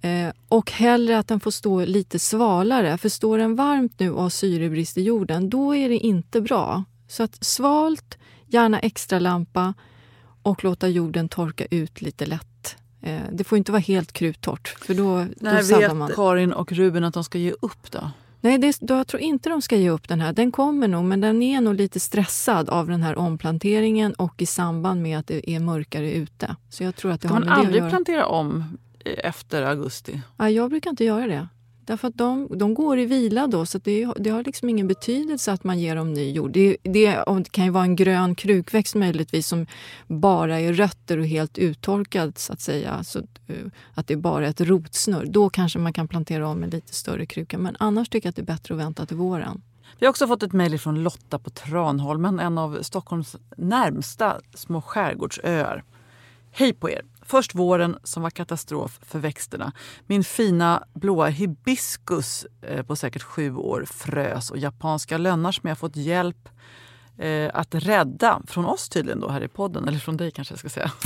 Eh, 0.00 0.32
och 0.48 0.70
hellre 0.70 1.18
att 1.18 1.28
den 1.28 1.40
får 1.40 1.50
stå 1.50 1.84
lite 1.84 2.18
svalare, 2.18 2.98
för 2.98 3.08
står 3.08 3.38
den 3.38 3.56
varmt 3.56 4.00
nu 4.00 4.10
och 4.10 4.22
har 4.22 4.30
syrebrist 4.30 4.98
i 4.98 5.02
jorden, 5.02 5.50
då 5.50 5.74
är 5.74 5.88
det 5.88 5.98
inte 5.98 6.40
bra. 6.40 6.84
Så 7.08 7.22
att 7.22 7.44
svalt, 7.44 8.18
gärna 8.46 8.78
extra 8.78 9.18
lampa 9.18 9.74
och 10.42 10.64
låta 10.64 10.88
jorden 10.88 11.28
torka 11.28 11.66
ut 11.70 12.02
lite 12.02 12.26
lätt. 12.26 12.76
Eh, 13.02 13.20
det 13.32 13.44
får 13.44 13.58
inte 13.58 13.72
vara 13.72 13.80
helt 13.80 14.12
kruttorrt, 14.12 14.68
för 14.68 14.94
då, 14.94 15.18
då 15.18 15.26
När 15.36 15.62
saddar 15.62 15.80
vet 15.80 15.96
man. 15.96 16.10
Karin 16.14 16.52
och 16.52 16.72
Ruben 16.72 17.04
att 17.04 17.14
de 17.14 17.24
ska 17.24 17.38
ge 17.38 17.52
upp 17.52 17.90
då? 17.90 18.10
Nej, 18.42 18.58
det, 18.58 18.76
då, 18.80 18.94
jag 18.94 19.06
tror 19.06 19.22
inte 19.22 19.48
de 19.48 19.62
ska 19.62 19.76
ge 19.76 19.90
upp 19.90 20.08
den 20.08 20.20
här. 20.20 20.32
Den 20.32 20.52
kommer 20.52 20.88
nog, 20.88 21.04
men 21.04 21.20
den 21.20 21.42
är 21.42 21.60
nog 21.60 21.74
lite 21.74 22.00
stressad 22.00 22.68
av 22.68 22.86
den 22.86 23.02
här 23.02 23.18
omplanteringen 23.18 24.12
och 24.14 24.42
i 24.42 24.46
samband 24.46 25.02
med 25.02 25.18
att 25.18 25.26
det 25.26 25.50
är 25.50 25.60
mörkare 25.60 26.12
ute. 26.12 26.56
Så 26.68 26.84
jag 26.84 26.96
tror 26.96 27.12
att 27.12 27.20
det 27.20 27.28
Ska 27.28 27.34
har 27.34 27.44
man 27.44 27.48
aldrig 27.48 27.88
plantera 27.88 28.26
om 28.26 28.78
efter 29.04 29.62
augusti? 29.62 30.20
Ja, 30.36 30.50
jag 30.50 30.70
brukar 30.70 30.90
inte 30.90 31.04
göra 31.04 31.26
det. 31.26 31.48
Därför 31.84 32.08
att 32.08 32.18
de, 32.18 32.48
de 32.58 32.74
går 32.74 32.98
i 32.98 33.06
vila 33.06 33.46
då, 33.46 33.66
så 33.66 33.78
det, 33.78 34.08
det 34.16 34.30
har 34.30 34.44
liksom 34.44 34.68
ingen 34.68 34.88
betydelse 34.88 35.52
att 35.52 35.64
man 35.64 35.78
ger 35.78 35.96
dem 35.96 36.12
ny 36.12 36.30
jord. 36.30 36.50
Det, 36.50 36.76
det, 36.82 37.24
kan 37.50 37.64
ju 37.64 37.70
vara 37.70 37.84
en 37.84 37.96
grön 37.96 38.34
krukväxt 38.34 38.94
möjligtvis 38.94 39.46
som 39.46 39.66
bara 40.06 40.60
är 40.60 40.72
rötter 40.72 41.18
och 41.18 41.26
helt 41.26 41.58
uttorkad 41.58 42.38
så 42.38 42.52
att 42.52 42.60
säga. 42.60 43.04
Så 43.04 43.18
eh, 43.18 43.54
att 43.94 44.06
det 44.06 44.14
är 44.14 44.18
bara 44.18 44.46
ett 44.46 44.60
rotsnurr. 44.60 45.26
Då 45.26 45.50
kanske 45.50 45.78
man 45.78 45.92
kan 45.92 46.08
plantera 46.08 46.48
om 46.48 46.62
en 46.62 46.70
lite 46.70 46.94
större 46.94 47.26
kruka. 47.26 47.58
Men 47.58 47.76
annars 47.78 48.08
tycker 48.08 48.26
jag 48.26 48.30
att 48.30 48.36
det 48.36 48.42
är 48.42 48.54
bättre 48.56 48.74
att 48.74 48.80
vänta 48.80 49.06
till 49.06 49.16
våren. 49.16 49.62
Vi 49.98 50.06
har 50.06 50.10
också 50.10 50.26
fått 50.26 50.42
ett 50.42 50.52
mejl 50.52 50.78
från 50.78 51.02
Lotta 51.02 51.38
på 51.38 51.50
Tranholmen, 51.50 52.40
en 52.40 52.58
av 52.58 52.82
Stockholms 52.82 53.36
närmsta 53.56 54.40
små 54.54 54.82
skärgårdsöar. 54.82 55.84
Hej 56.50 56.72
på 56.72 56.90
er! 56.90 57.02
Först 57.30 57.54
våren 57.54 57.98
som 58.04 58.22
var 58.22 58.30
katastrof 58.30 58.98
för 59.02 59.18
växterna. 59.18 59.72
Min 60.06 60.24
fina 60.24 60.84
blåa 60.94 61.26
hibiskus 61.26 62.46
eh, 62.62 62.82
på 62.82 62.96
säkert 62.96 63.22
sju 63.22 63.54
år 63.54 63.84
frös 63.84 64.50
och 64.50 64.58
japanska 64.58 65.18
lönnar 65.18 65.52
som 65.52 65.68
jag 65.68 65.78
fått 65.78 65.96
hjälp 65.96 66.48
eh, 67.20 67.50
att 67.54 67.74
rädda, 67.74 68.42
från 68.46 68.64
oss 68.64 68.88
tydligen 68.88 69.20
då 69.20 69.28
här 69.28 69.44
i 69.44 69.48
podden, 69.48 69.88
eller 69.88 69.98
från 69.98 70.16
dig 70.16 70.30
kanske 70.30 70.52
jag 70.52 70.58
ska 70.58 70.68
säga. 70.68 70.92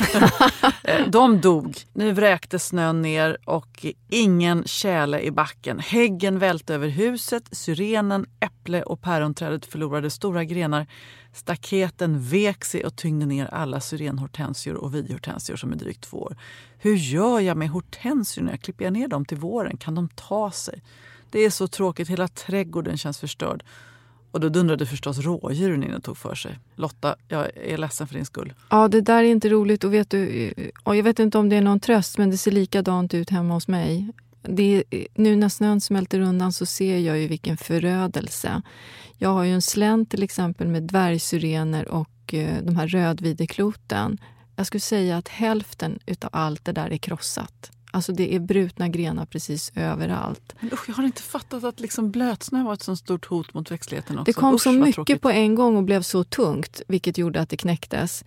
Eh, 0.85 1.09
de 1.09 1.41
dog. 1.41 1.79
Nu 1.93 2.13
vräkte 2.13 2.59
snön 2.59 3.03
ner 3.03 3.37
och 3.45 3.87
ingen 4.09 4.65
tjäle 4.67 5.21
i 5.21 5.31
backen. 5.31 5.79
Häggen 5.79 6.39
välte 6.39 6.75
över 6.75 6.89
huset, 6.89 7.49
syrenen, 7.53 8.27
äpple 8.41 8.83
och 8.83 9.01
päronträdet 9.01 9.67
förlorade 9.67 10.11
stora 10.11 10.45
grenar. 10.45 10.87
Staketen 11.33 12.23
vek 12.23 12.65
sig 12.65 12.85
och 12.85 12.97
tyngde 12.97 13.27
ner 13.27 13.47
alla 13.47 13.81
syrenhortensior 13.81 14.75
och 14.75 14.95
vidhortensior 14.95 15.57
som 15.57 15.73
är 15.73 15.77
drygt 15.77 16.01
två 16.01 16.19
år. 16.19 16.37
Hur 16.79 16.95
gör 16.95 17.41
jag 17.41 17.57
med 17.57 17.69
hortensiorna? 17.69 18.57
Klipper 18.57 18.85
jag 18.85 18.93
ner 18.93 19.09
dem 19.09 19.25
till 19.25 19.39
våren? 19.39 19.77
Kan 19.77 19.95
de 19.95 20.09
ta 20.09 20.51
sig? 20.51 20.83
Det 21.31 21.41
är 21.41 21.51
så 21.51 21.69
tråkigt, 21.69 22.09
hela 22.09 22.29
trädgården 22.29 22.99
känns 22.99 23.19
förstörd. 23.19 23.65
Och 24.35 24.41
då 24.41 24.49
dundrade 24.49 24.87
förstås 24.87 25.19
rådjuren 25.19 25.85
in 25.85 25.95
och 25.95 26.03
tog 26.03 26.17
för 26.17 26.35
sig. 26.35 26.59
Lotta, 26.75 27.17
jag 27.29 27.57
är 27.57 27.79
ledsen 27.79 28.07
för 28.07 28.15
din 28.15 28.25
skull. 28.25 28.53
Ja, 28.71 28.89
det 28.89 29.01
där 29.01 29.19
är 29.19 29.29
inte 29.29 29.49
roligt. 29.49 29.85
Och 29.85 29.95
vet 29.95 30.11
du, 30.11 30.53
eh, 30.57 30.69
och 30.83 30.97
jag 30.97 31.03
vet 31.03 31.19
inte 31.19 31.39
om 31.39 31.49
det 31.49 31.57
är 31.57 31.61
någon 31.61 31.81
tröst, 31.81 32.19
men 32.19 32.31
det 32.31 32.37
ser 32.37 32.51
likadant 32.51 33.15
ut 33.15 33.31
hemma 33.31 33.55
hos 33.55 33.69
mig. 33.69 34.09
det, 34.43 34.85
eh, 34.91 35.05
nu 35.15 35.37
när 35.37 35.49
snön 35.49 35.81
smälter 35.81 36.21
undan 36.21 36.53
så 36.53 36.67
ser 36.67 36.99
jag 36.99 37.19
ju 37.19 37.27
vilken 37.27 37.57
förödelse. 37.57 38.63
Jag 39.19 39.29
har 39.29 39.45
ju 39.45 39.53
en 39.53 39.63
slänt 39.63 40.11
till 40.11 40.23
exempel 40.23 40.69
med 40.69 40.83
dvärgsyrener 40.83 41.89
och 41.89 42.35
eh, 42.35 42.63
de 42.63 42.77
här 42.77 42.89
rödvidekloten. 42.89 44.19
Jag 44.57 44.67
skulle 44.67 44.81
säga 44.81 45.17
att 45.17 45.29
hälften 45.29 45.99
utav 46.07 46.31
allt 46.33 46.65
det 46.65 46.73
där 46.73 46.93
är 46.93 46.97
krossat. 46.97 47.74
Alltså 47.95 48.13
det 48.13 48.35
är 48.35 48.39
brutna 48.41 48.89
grenar 48.89 49.27
precis 49.27 49.73
överallt. 49.75 50.55
Men 50.61 50.73
usch, 50.73 50.89
jag 50.89 50.95
har 50.95 51.05
inte 51.05 51.23
fattat 51.23 51.65
att 51.65 51.81
liksom 51.81 52.11
blötsnö 52.11 52.63
var 52.63 52.75
ett 52.75 52.83
så 52.83 52.97
stort 52.97 53.27
hot 53.27 53.55
mot 53.55 53.71
växtligheten 53.71 54.19
också. 54.19 54.25
Det 54.25 54.33
kom 54.33 54.55
usch, 54.55 54.63
så 54.63 54.73
mycket 54.73 54.95
tråkigt. 54.95 55.23
på 55.23 55.31
en 55.31 55.55
gång 55.55 55.77
och 55.77 55.83
blev 55.83 56.03
så 56.03 56.25
tungt, 56.25 56.83
vilket 56.89 57.19
gjorde 57.19 57.41
att 57.41 57.49
det 57.49 57.57
knäcktes. 57.57 58.25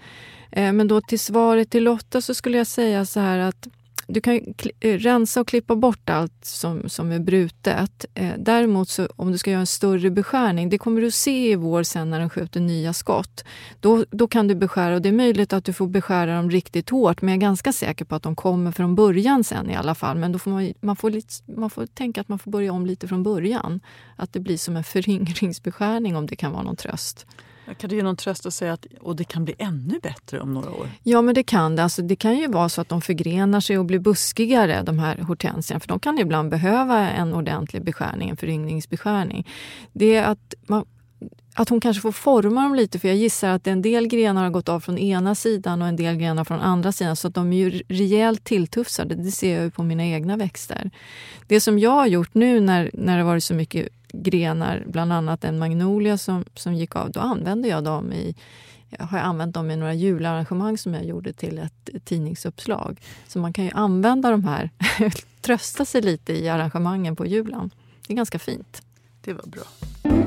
Eh, 0.51 0.73
men 0.73 0.88
då 0.88 1.01
till 1.01 1.19
svaret 1.19 1.69
till 1.69 1.84
Lotta 1.84 2.21
så 2.21 2.34
skulle 2.34 2.58
jag 2.58 2.67
säga 2.67 3.06
så 3.06 3.19
här 3.19 3.39
att 3.39 3.67
du 4.07 4.21
kan 4.21 4.41
eh, 4.79 4.97
rensa 4.97 5.41
och 5.41 5.47
klippa 5.47 5.75
bort 5.75 6.09
allt 6.09 6.45
som, 6.45 6.89
som 6.89 7.11
är 7.11 7.19
brutet. 7.19 8.05
Eh, 8.13 8.33
däremot 8.37 8.89
så, 8.89 9.07
om 9.15 9.31
du 9.31 9.37
ska 9.37 9.51
göra 9.51 9.59
en 9.59 9.67
större 9.67 10.09
beskärning, 10.09 10.69
det 10.69 10.77
kommer 10.77 11.01
du 11.01 11.11
se 11.11 11.51
i 11.51 11.55
vår 11.55 11.83
sen 11.83 12.09
när 12.09 12.19
den 12.19 12.29
skjuter 12.29 12.59
nya 12.59 12.93
skott. 12.93 13.43
Då, 13.79 14.05
då 14.09 14.27
kan 14.27 14.47
du 14.47 14.55
beskära 14.55 14.95
och 14.95 15.01
det 15.01 15.09
är 15.09 15.13
möjligt 15.13 15.53
att 15.53 15.65
du 15.65 15.73
får 15.73 15.87
beskära 15.87 16.35
dem 16.35 16.51
riktigt 16.51 16.89
hårt 16.89 17.21
men 17.21 17.29
jag 17.29 17.37
är 17.37 17.41
ganska 17.41 17.73
säker 17.73 18.05
på 18.05 18.15
att 18.15 18.23
de 18.23 18.35
kommer 18.35 18.71
från 18.71 18.95
början 18.95 19.43
sen 19.43 19.69
i 19.69 19.75
alla 19.75 19.95
fall. 19.95 20.17
Men 20.17 20.31
då 20.31 20.39
får 20.39 20.51
man, 20.51 20.73
man, 20.81 20.95
får 20.95 21.09
lite, 21.09 21.33
man 21.55 21.69
får 21.69 21.85
tänka 21.85 22.21
att 22.21 22.27
man 22.27 22.39
får 22.39 22.51
börja 22.51 22.71
om 22.73 22.85
lite 22.85 23.07
från 23.07 23.23
början. 23.23 23.79
Att 24.15 24.33
det 24.33 24.39
blir 24.39 24.57
som 24.57 24.75
en 24.77 24.83
föryngringsbeskärning 24.93 26.15
om 26.15 26.25
det 26.25 26.35
kan 26.35 26.51
vara 26.51 26.63
någon 26.63 26.75
tröst. 26.75 27.25
Kan 27.73 27.89
du 27.89 27.95
ge 27.95 28.03
någon 28.03 28.15
tröst 28.15 28.45
och 28.45 28.53
säga 28.53 28.73
att 28.73 28.86
och 29.01 29.15
det 29.15 29.23
kan 29.23 29.45
bli 29.45 29.56
ännu 29.58 29.99
bättre 30.03 30.39
om 30.39 30.53
några 30.53 30.71
år? 30.71 30.89
Ja, 31.03 31.21
men 31.21 31.36
det 31.36 31.43
kan 31.43 31.75
det. 31.75 31.84
Alltså, 31.84 32.01
det 32.01 32.15
kan 32.15 32.38
ju 32.38 32.47
vara 32.47 32.69
så 32.69 32.82
att 32.82 32.89
de 32.89 33.01
förgrenar 33.01 33.60
sig 33.60 33.77
och 33.77 33.86
blir 33.86 33.99
buskigare, 33.99 34.82
de 34.82 34.99
här 34.99 35.17
hortensierna. 35.17 35.80
För 35.80 35.88
de 35.88 35.99
kan 35.99 36.19
ibland 36.19 36.49
behöva 36.49 37.10
en 37.10 37.34
ordentlig 37.34 37.84
beskärning, 37.84 38.30
en 38.30 38.38
föryngringsbeskärning. 38.38 39.47
Det 39.93 40.15
är 40.15 40.23
att, 40.23 40.53
man, 40.67 40.86
att 41.59 41.69
hon 41.69 41.79
kanske 41.79 42.01
får 42.01 42.11
forma 42.11 42.63
dem 42.63 42.75
lite, 42.75 42.99
för 42.99 43.07
jag 43.07 43.17
gissar 43.17 43.49
att 43.49 43.67
en 43.67 43.81
del 43.81 44.07
grenar 44.07 44.43
har 44.43 44.49
gått 44.49 44.69
av 44.69 44.79
från 44.79 44.97
ena 44.97 45.35
sidan 45.35 45.81
och 45.81 45.87
en 45.87 45.95
del 45.95 46.15
grenar 46.15 46.43
från 46.43 46.59
andra 46.59 46.91
sidan. 46.91 47.15
Så 47.15 47.27
att 47.27 47.33
de 47.33 47.53
är 47.53 47.57
ju 47.57 47.81
rejält 47.87 48.43
tilltufsade. 48.43 49.15
Det 49.15 49.31
ser 49.31 49.55
jag 49.55 49.63
ju 49.63 49.71
på 49.71 49.83
mina 49.83 50.05
egna 50.05 50.37
växter. 50.37 50.91
Det 51.47 51.59
som 51.59 51.79
jag 51.79 51.91
har 51.91 52.07
gjort 52.07 52.33
nu 52.33 52.59
när, 52.59 52.91
när 52.93 53.17
det 53.17 53.23
varit 53.23 53.43
så 53.43 53.53
mycket 53.53 53.87
grenar, 54.11 54.83
bland 54.87 55.13
annat 55.13 55.43
en 55.43 55.59
magnolia 55.59 56.17
som, 56.17 56.45
som 56.55 56.73
gick 56.73 56.95
av, 56.95 57.11
då 57.11 57.19
använde 57.19 57.67
jag 57.67 57.83
dem 57.83 58.13
i 58.13 58.35
jag 58.89 59.05
har 59.05 59.19
använt 59.19 59.53
dem 59.53 59.71
i 59.71 59.75
några 59.75 59.93
jularrangemang 59.93 60.77
som 60.77 60.93
jag 60.93 61.05
gjorde 61.05 61.33
till 61.33 61.59
ett 61.59 62.05
tidningsuppslag. 62.05 63.01
Så 63.27 63.39
man 63.39 63.53
kan 63.53 63.65
ju 63.65 63.71
använda 63.73 64.31
de 64.31 64.43
här, 64.43 64.69
trösta 65.41 65.85
sig 65.85 66.01
lite 66.01 66.33
i 66.33 66.49
arrangemangen 66.49 67.15
på 67.15 67.25
julen. 67.25 67.71
Det 68.07 68.13
är 68.13 68.17
ganska 68.17 68.39
fint. 68.39 68.81
Det 69.21 69.33
var 69.33 69.45
bra. 69.45 70.26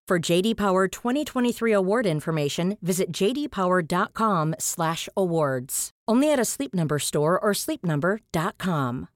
For 0.11 0.31
JD 0.31 0.57
Power 0.57 0.87
2023 0.87 1.73
award 1.73 2.05
information, 2.05 2.77
visit 2.81 3.17
jdpower.com/awards. 3.17 5.89
Only 6.11 6.33
at 6.33 6.39
a 6.39 6.45
Sleep 6.45 6.73
Number 6.73 6.99
store 6.99 7.39
or 7.39 7.53
sleepnumber.com. 7.53 9.07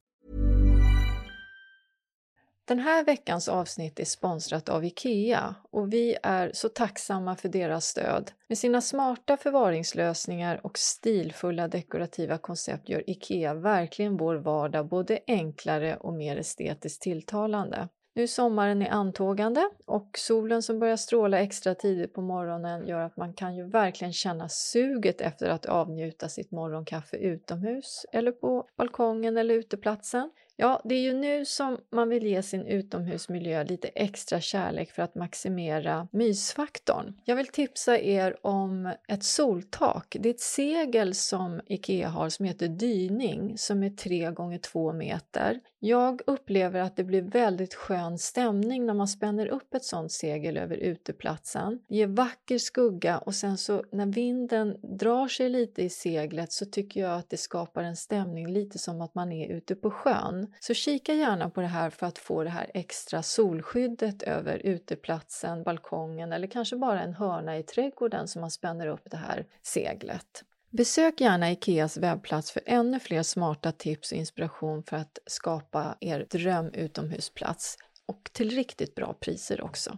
Den 2.68 2.80
här 2.80 3.04
veckans 3.04 3.48
avsnitt 3.48 4.00
är 4.00 4.06
sponsrat 4.06 4.70
av 4.70 4.86
IKEA 4.86 5.56
och 5.72 5.94
vi 5.94 6.18
är 6.24 6.52
så 6.54 6.70
tacksamma 6.70 7.36
för 7.36 7.50
deras 7.50 7.86
stöd. 7.86 8.32
Med 8.48 8.58
sina 8.58 8.82
smarta 8.82 9.38
förvaringslösningar 9.38 10.60
och 10.64 10.78
stilfulla 10.78 11.68
dekorativa 11.68 12.38
koncept 12.38 12.90
gör 12.90 13.10
IKEA 13.10 13.54
verkligen 13.54 14.18
vår 14.18 14.36
vardag 14.36 14.88
både 14.88 15.20
enklare 15.28 15.98
och 15.98 16.14
mer 16.14 16.38
estetiskt 16.38 17.02
tilltalande. 17.02 17.88
Nu 18.18 18.28
sommaren 18.28 18.82
är 18.82 18.90
antågande 18.90 19.70
och 19.86 20.10
solen 20.18 20.62
som 20.62 20.80
börjar 20.80 20.96
stråla 20.96 21.40
extra 21.40 21.76
tidigt 21.76 22.14
på 22.14 22.22
morgonen 22.22 22.88
gör 22.88 23.00
att 23.00 23.18
man 23.18 23.34
kan 23.34 23.56
ju 23.56 23.64
verkligen 23.64 24.14
känna 24.14 24.50
suget 24.50 25.22
efter 25.22 25.50
att 25.50 25.66
avnjuta 25.66 26.30
sitt 26.30 26.52
morgonkaffe 26.52 27.18
utomhus 27.18 28.06
eller 28.12 28.32
på 28.32 28.68
balkongen 28.76 29.38
eller 29.38 29.56
uteplatsen. 29.56 30.32
Ja, 30.58 30.82
det 30.84 30.96
är 30.96 31.00
ju 31.00 31.14
nu 31.14 31.46
som 31.46 31.78
man 31.92 32.10
vill 32.10 32.26
ge 32.26 32.42
sin 32.42 32.66
utomhusmiljö 32.66 33.64
lite 33.64 33.88
extra 33.88 34.42
kärlek 34.42 34.92
för 34.92 35.02
att 35.02 35.16
maximera 35.16 36.08
mysfaktorn. 36.12 37.14
Jag 37.26 37.36
vill 37.36 37.48
tipsa 37.48 38.00
er 38.00 38.38
om 38.42 38.94
ett 39.08 39.24
soltak. 39.24 40.16
Det 40.20 40.30
är 40.30 40.34
ett 40.34 40.40
segel 40.40 41.16
som 41.16 41.62
IKEA 41.66 42.10
har 42.10 42.30
som 42.30 42.46
heter 42.46 42.68
dyning 42.68 43.58
som 43.58 43.84
är 43.84 43.90
3 43.90 44.32
gånger 44.32 44.58
2 44.58 44.94
meter. 44.94 45.60
Jag 45.80 46.22
upplever 46.28 46.80
att 46.80 46.96
det 46.96 47.04
blir 47.04 47.22
väldigt 47.22 47.74
skön 47.74 48.18
stämning 48.18 48.86
när 48.86 48.94
man 48.94 49.08
spänner 49.08 49.48
upp 49.48 49.74
ett 49.74 49.84
sånt 49.84 50.12
segel 50.12 50.58
över 50.58 50.76
uteplatsen. 50.76 51.80
Det 51.88 51.96
ger 51.96 52.08
vacker 52.08 52.58
skugga 52.58 53.18
och 53.18 53.36
sen 53.36 53.58
så 53.58 53.84
när 53.92 54.06
vinden 54.06 54.78
drar 54.82 55.28
sig 55.28 55.50
lite 55.50 55.84
i 55.84 55.90
seglet 55.90 56.52
så 56.52 56.66
tycker 56.66 57.02
jag 57.02 57.18
att 57.18 57.30
det 57.30 57.38
skapar 57.38 57.84
en 57.84 57.96
stämning 57.96 58.48
lite 58.48 58.80
som 58.80 59.02
att 59.02 59.16
man 59.16 59.32
är 59.32 59.48
ute 59.48 59.76
på 59.76 59.92
sjön. 59.92 60.45
Så 60.60 60.74
kika 60.74 61.14
gärna 61.14 61.50
på 61.50 61.62
det 61.62 61.68
här 61.68 61.90
för 61.90 62.08
att 62.08 62.18
få 62.18 62.44
det 62.44 62.50
här 62.50 62.72
extra 62.74 63.24
solskyddet 63.24 64.24
över 64.24 64.58
uteplatsen, 64.58 65.64
balkongen 65.64 66.34
eller 66.34 66.48
kanske 66.48 66.76
bara 66.76 67.02
en 67.02 67.14
hörna 67.14 67.58
i 67.58 67.64
trädgården 67.64 68.28
som 68.28 68.42
man 68.42 68.52
spänner 68.52 68.88
upp 68.88 69.12
det 69.12 69.18
här 69.18 69.46
seglet. 69.62 70.44
Besök 70.70 71.22
gärna 71.22 71.52
Ikeas 71.52 71.98
webbplats 71.98 72.52
för 72.52 72.62
ännu 72.66 73.00
fler 73.00 73.24
smarta 73.24 73.72
tips 73.72 74.12
och 74.12 74.18
inspiration 74.18 74.84
för 74.84 74.98
att 74.98 75.20
skapa 75.26 75.98
er 76.00 76.28
dröm 76.30 76.70
utomhusplats 76.74 77.78
och 78.06 78.30
till 78.34 78.50
riktigt 78.50 78.96
bra 78.96 79.14
priser 79.14 79.62
också. 79.62 79.98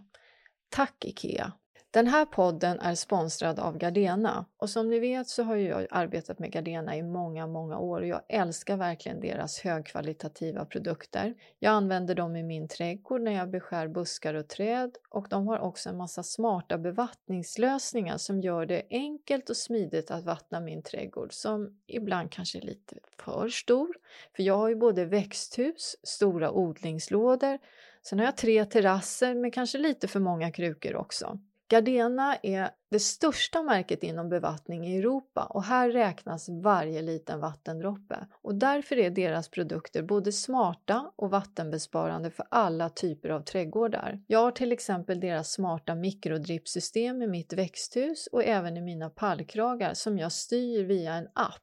Tack 0.68 1.04
Ikea! 1.04 1.52
Den 1.90 2.06
här 2.06 2.24
podden 2.24 2.80
är 2.80 2.94
sponsrad 2.94 3.58
av 3.58 3.78
Gardena 3.78 4.46
och 4.56 4.70
som 4.70 4.88
ni 4.88 4.98
vet 4.98 5.28
så 5.28 5.42
har 5.42 5.56
jag 5.56 5.86
arbetat 5.90 6.38
med 6.38 6.52
Gardena 6.52 6.96
i 6.96 7.02
många, 7.02 7.46
många 7.46 7.78
år 7.78 8.00
och 8.00 8.06
jag 8.06 8.22
älskar 8.28 8.76
verkligen 8.76 9.20
deras 9.20 9.60
högkvalitativa 9.60 10.64
produkter. 10.64 11.34
Jag 11.58 11.70
använder 11.70 12.14
dem 12.14 12.36
i 12.36 12.42
min 12.42 12.68
trädgård 12.68 13.20
när 13.20 13.32
jag 13.32 13.50
beskär 13.50 13.88
buskar 13.88 14.34
och 14.34 14.48
träd 14.48 14.90
och 15.10 15.26
de 15.30 15.48
har 15.48 15.58
också 15.58 15.88
en 15.88 15.96
massa 15.96 16.22
smarta 16.22 16.78
bevattningslösningar 16.78 18.18
som 18.18 18.40
gör 18.40 18.66
det 18.66 18.82
enkelt 18.90 19.50
och 19.50 19.56
smidigt 19.56 20.10
att 20.10 20.24
vattna 20.24 20.60
min 20.60 20.82
trädgård 20.82 21.32
som 21.32 21.80
ibland 21.86 22.32
kanske 22.32 22.58
är 22.58 22.62
lite 22.62 22.96
för 23.18 23.48
stor. 23.48 23.88
För 24.36 24.42
jag 24.42 24.56
har 24.56 24.68
ju 24.68 24.76
både 24.76 25.04
växthus, 25.04 25.96
stora 26.02 26.50
odlingslådor, 26.50 27.58
sen 28.02 28.18
har 28.18 28.26
jag 28.26 28.36
tre 28.36 28.64
terrasser 28.64 29.34
med 29.34 29.54
kanske 29.54 29.78
lite 29.78 30.08
för 30.08 30.20
många 30.20 30.52
krukor 30.52 30.96
också. 30.96 31.38
Gardena 31.70 32.36
är 32.42 32.70
det 32.90 32.98
största 32.98 33.62
märket 33.62 34.02
inom 34.02 34.28
bevattning 34.28 34.86
i 34.86 34.98
Europa 34.98 35.44
och 35.44 35.64
här 35.64 35.90
räknas 35.90 36.48
varje 36.48 37.02
liten 37.02 37.40
vattendroppe. 37.40 38.26
Och 38.42 38.54
därför 38.54 38.98
är 38.98 39.10
deras 39.10 39.48
produkter 39.48 40.02
både 40.02 40.32
smarta 40.32 41.12
och 41.16 41.30
vattenbesparande 41.30 42.30
för 42.30 42.46
alla 42.50 42.88
typer 42.88 43.28
av 43.28 43.40
trädgårdar. 43.40 44.20
Jag 44.26 44.38
har 44.38 44.50
till 44.50 44.72
exempel 44.72 45.20
deras 45.20 45.52
smarta 45.52 45.94
mikrodrippsystem 45.94 47.22
i 47.22 47.26
mitt 47.26 47.52
växthus 47.52 48.28
och 48.32 48.44
även 48.44 48.76
i 48.76 48.80
mina 48.80 49.10
pallkragar 49.10 49.94
som 49.94 50.18
jag 50.18 50.32
styr 50.32 50.84
via 50.84 51.14
en 51.14 51.28
app 51.34 51.62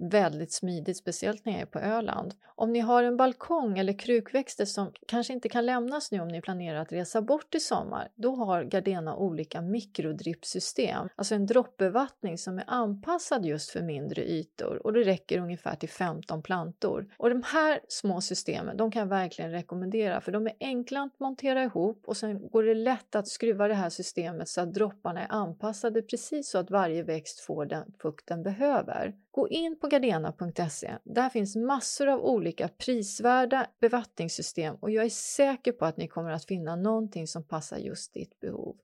väldigt 0.00 0.52
smidigt, 0.52 0.96
speciellt 0.96 1.44
när 1.44 1.52
jag 1.52 1.60
är 1.62 1.66
på 1.66 1.78
Öland. 1.78 2.34
Om 2.54 2.72
ni 2.72 2.80
har 2.80 3.02
en 3.02 3.16
balkong 3.16 3.78
eller 3.78 3.98
krukväxter 3.98 4.64
som 4.64 4.92
kanske 5.06 5.32
inte 5.32 5.48
kan 5.48 5.66
lämnas 5.66 6.12
nu 6.12 6.20
om 6.20 6.28
ni 6.28 6.40
planerar 6.40 6.80
att 6.80 6.92
resa 6.92 7.22
bort 7.22 7.54
i 7.54 7.60
sommar, 7.60 8.08
då 8.14 8.34
har 8.34 8.64
Gardena 8.64 9.16
olika 9.16 9.60
mikrodrippsystem, 9.60 11.08
alltså 11.16 11.34
en 11.34 11.46
droppbevattning 11.46 12.38
som 12.38 12.58
är 12.58 12.64
anpassad 12.66 13.44
just 13.44 13.70
för 13.70 13.82
mindre 13.82 14.22
ytor 14.22 14.86
och 14.86 14.92
det 14.92 15.02
räcker 15.02 15.38
ungefär 15.38 15.76
till 15.76 15.88
15 15.88 16.42
plantor. 16.42 17.06
Och 17.16 17.30
de 17.30 17.42
här 17.42 17.80
små 17.88 18.20
systemen, 18.20 18.76
de 18.76 18.90
kan 18.90 19.00
jag 19.00 19.08
verkligen 19.08 19.50
rekommendera 19.50 20.20
för 20.20 20.32
de 20.32 20.46
är 20.46 20.52
enkla 20.60 21.00
att 21.00 21.20
montera 21.20 21.62
ihop 21.62 22.02
och 22.06 22.16
sen 22.16 22.48
går 22.48 22.62
det 22.62 22.74
lätt 22.74 23.14
att 23.14 23.28
skruva 23.28 23.68
det 23.68 23.74
här 23.74 23.90
systemet 23.90 24.48
så 24.48 24.60
att 24.60 24.74
dropparna 24.74 25.22
är 25.22 25.32
anpassade 25.32 26.02
precis 26.02 26.50
så 26.50 26.58
att 26.58 26.70
varje 26.70 27.02
växt 27.02 27.40
får 27.40 27.66
den 27.66 27.92
fukt 28.02 28.26
den 28.26 28.42
behöver. 28.42 29.14
Gå 29.32 29.48
in 29.48 29.78
på 29.80 29.88
gardena.se. 29.88 30.96
Där 31.04 31.28
finns 31.28 31.56
massor 31.56 32.06
av 32.06 32.20
olika 32.20 32.68
prisvärda 32.68 33.66
bevattningssystem 33.80 34.74
och 34.80 34.90
jag 34.90 35.04
är 35.04 35.10
säker 35.10 35.72
på 35.72 35.84
att 35.84 35.96
ni 35.96 36.08
kommer 36.08 36.30
att 36.30 36.44
finna 36.44 36.76
någonting 36.76 37.26
som 37.26 37.44
passar 37.44 37.76
just 37.76 38.14
ditt 38.14 38.40
behov. 38.40 38.76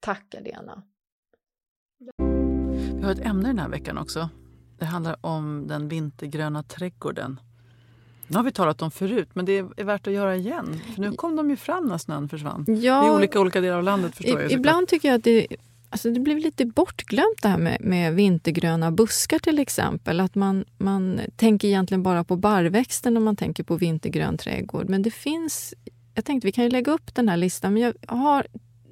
Tack 0.00 0.30
Gardena! 0.30 0.82
Vi 2.94 3.02
har 3.02 3.12
ett 3.12 3.26
ämne 3.26 3.48
den 3.48 3.58
här 3.58 3.68
veckan 3.68 3.98
också. 3.98 4.28
Det 4.78 4.84
handlar 4.84 5.16
om 5.20 5.66
den 5.66 5.88
vintergröna 5.88 6.62
trädgården. 6.62 7.40
Det 8.28 8.36
har 8.36 8.44
vi 8.44 8.52
talat 8.52 8.82
om 8.82 8.90
förut, 8.90 9.28
men 9.32 9.44
det 9.44 9.58
är 9.58 9.84
värt 9.84 10.06
att 10.06 10.12
göra 10.12 10.36
igen. 10.36 10.80
För 10.94 11.00
nu 11.00 11.12
kom 11.12 11.36
de 11.36 11.50
ju 11.50 11.56
fram 11.56 11.86
när 11.86 11.98
snön 11.98 12.28
försvann. 12.28 12.64
Ja, 12.68 13.08
I 13.08 13.10
olika, 13.10 13.40
olika 13.40 13.60
delar 13.60 13.76
av 13.76 13.82
landet 13.82 14.16
förstår 14.16 14.40
jag. 14.40 14.52
Ibland 14.52 14.88
tycker 14.88 15.08
jag 15.08 15.16
att 15.16 15.24
det 15.24 15.46
Alltså 15.94 16.10
det 16.10 16.20
blev 16.20 16.38
lite 16.38 16.66
bortglömt 16.66 17.42
det 17.42 17.48
här 17.48 17.58
med, 17.58 17.80
med, 17.80 18.14
vintergröna 18.14 18.90
buskar 18.90 19.38
till 19.38 19.58
exempel. 19.58 20.20
Att 20.20 20.34
man, 20.34 20.64
man 20.78 21.20
tänker 21.36 21.68
egentligen 21.68 22.02
bara 22.02 22.24
på 22.24 22.36
barrväxten 22.36 23.14
när 23.14 23.20
man 23.20 23.36
tänker 23.36 23.64
på 23.64 23.76
vintergrön 23.76 24.38
trädgård. 24.38 24.88
Men 24.88 25.02
det 25.02 25.10
finns, 25.10 25.74
jag 26.14 26.24
tänkte 26.24 26.46
vi 26.46 26.52
kan 26.52 26.64
ju 26.64 26.70
lägga 26.70 26.92
upp 26.92 27.14
den 27.14 27.28
här 27.28 27.36
listan, 27.36 27.72
men 27.72 27.82
jag 27.82 27.94
har 28.06 28.46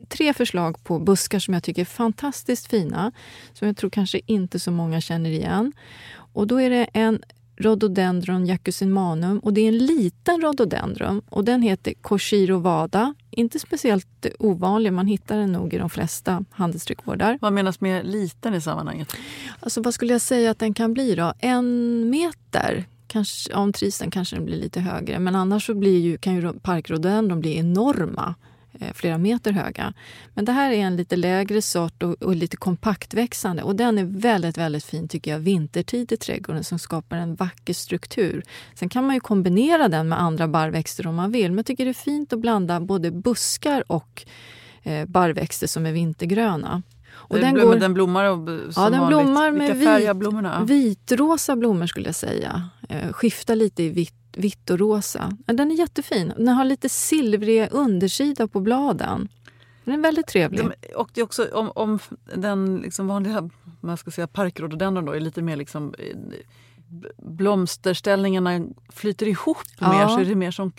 tre 0.08 0.34
förslag 0.34 0.84
på 0.84 0.98
buskar 0.98 1.38
som 1.38 1.54
jag 1.54 1.62
tycker 1.62 1.82
är 1.82 1.86
fantastiskt 1.86 2.66
fina. 2.66 3.12
Som 3.52 3.66
jag 3.68 3.76
tror 3.76 3.90
kanske 3.90 4.20
inte 4.26 4.58
så 4.58 4.70
många 4.70 5.00
känner 5.00 5.30
igen. 5.30 5.72
Och 6.14 6.46
då 6.46 6.60
är 6.60 6.70
det 6.70 6.84
en 6.92 7.22
Rhododendron 7.62 8.46
jacusinmanum 8.46 9.38
och 9.38 9.52
det 9.52 9.60
är 9.60 9.68
en 9.68 9.78
liten 9.78 10.40
rhododendron 10.40 11.22
och 11.28 11.44
den 11.44 11.62
heter 11.62 11.94
Koshiro 11.94 12.58
vada. 12.58 13.14
Inte 13.30 13.58
speciellt 13.58 14.26
ovanlig, 14.38 14.92
man 14.92 15.06
hittar 15.06 15.36
den 15.36 15.52
nog 15.52 15.74
i 15.74 15.78
de 15.78 15.90
flesta 15.90 16.44
handelsträdgårdar. 16.50 17.38
Vad 17.40 17.52
menas 17.52 17.80
med 17.80 18.06
liten 18.06 18.54
i 18.54 18.60
sammanhanget? 18.60 19.12
Alltså 19.60 19.82
vad 19.82 19.94
skulle 19.94 20.12
jag 20.12 20.20
säga 20.20 20.50
att 20.50 20.58
den 20.58 20.74
kan 20.74 20.94
bli 20.94 21.14
då? 21.14 21.32
En 21.38 22.10
meter? 22.10 22.84
Kanske, 23.06 23.54
om 23.54 23.72
trisen 23.72 24.10
kanske 24.10 24.36
den 24.36 24.44
blir 24.44 24.56
lite 24.56 24.80
högre, 24.80 25.18
men 25.18 25.36
annars 25.36 25.66
så 25.66 25.74
blir 25.74 25.98
ju, 25.98 26.18
kan 26.18 26.34
ju 26.34 26.52
parkrhododendron 26.52 27.40
bli 27.40 27.58
enorma. 27.58 28.34
Eh, 28.80 28.92
flera 28.92 29.18
meter 29.18 29.52
höga. 29.52 29.92
Men 30.34 30.44
det 30.44 30.52
här 30.52 30.72
är 30.72 30.76
en 30.76 30.96
lite 30.96 31.16
lägre 31.16 31.62
sort 31.62 32.02
och, 32.02 32.22
och, 32.22 32.36
lite 32.36 32.56
kompaktväxande 32.56 33.62
och 33.62 33.76
den 33.76 33.98
är 33.98 34.04
väldigt, 34.04 34.58
väldigt 34.58 34.84
fin 34.84 35.08
tycker 35.08 35.30
jag 35.30 35.38
vintertid 35.38 36.12
i 36.12 36.16
trädgården 36.16 36.64
som 36.64 36.78
skapar 36.78 37.16
en 37.16 37.34
vacker 37.34 37.74
struktur. 37.74 38.42
Sen 38.74 38.88
kan 38.88 39.06
man 39.06 39.14
ju 39.14 39.20
kombinera 39.20 39.88
den 39.88 40.08
med 40.08 40.20
andra 40.20 40.48
barrväxter 40.48 41.06
om 41.06 41.14
man 41.14 41.32
vill, 41.32 41.50
men 41.50 41.56
jag 41.56 41.66
tycker 41.66 41.84
det 41.84 41.90
är 41.90 41.94
fint 41.94 42.32
att 42.32 42.38
blanda 42.38 42.80
både 42.80 43.10
buskar 43.10 43.84
och 43.86 44.24
eh, 44.82 45.06
barrväxter 45.06 45.66
som 45.66 45.86
är 45.86 45.92
vintergröna. 45.92 46.82
Och 47.12 47.38
den, 47.38 47.54
går, 47.54 47.76
den 47.76 47.94
blommar 47.94 48.26
som 48.72 48.82
ja, 48.82 48.90
den 48.90 49.08
blommar 49.08 49.50
vanligt. 49.50 49.70
Vilka 49.70 49.84
färger 49.84 50.14
blommorna? 50.14 50.64
Vitrosa 50.64 51.56
blommor 51.56 51.86
skulle 51.86 52.08
jag 52.08 52.14
säga. 52.14 52.68
Eh, 52.88 53.12
skiftar 53.12 53.56
lite 53.56 53.82
i 53.82 53.88
vitt 53.88 54.21
vitt 54.36 54.70
och 54.70 54.78
rosa. 54.78 55.36
Den 55.46 55.70
är 55.70 55.74
jättefin. 55.74 56.32
Den 56.36 56.48
har 56.48 56.64
lite 56.64 56.88
silvrig 56.88 57.68
undersida 57.70 58.48
på 58.48 58.60
bladen. 58.60 59.28
Den 59.84 59.94
är 59.94 59.98
väldigt 59.98 60.26
trevlig. 60.26 60.60
De, 60.60 60.94
och 60.94 61.10
det 61.14 61.20
är 61.20 61.24
också 61.24 61.48
om, 61.52 61.70
om 61.74 61.98
den 62.34 62.76
liksom 62.76 63.06
vanliga 63.06 63.50
man 63.80 63.96
ska 63.96 64.10
säga 64.10 64.26
parkrhododendron 64.26 65.04
då 65.04 65.12
är 65.12 65.20
lite 65.20 65.42
mer 65.42 65.56
liksom 65.56 65.94
eh, 65.98 66.16
blomsterställningarna 67.16 68.66
flyter 68.88 69.28
ihop 69.28 69.56
ja. 69.78 69.92
mer 69.92 70.08
så 70.08 70.20
är 70.20 70.24
det 70.24 70.34
mer 70.34 70.50
som 70.50 70.72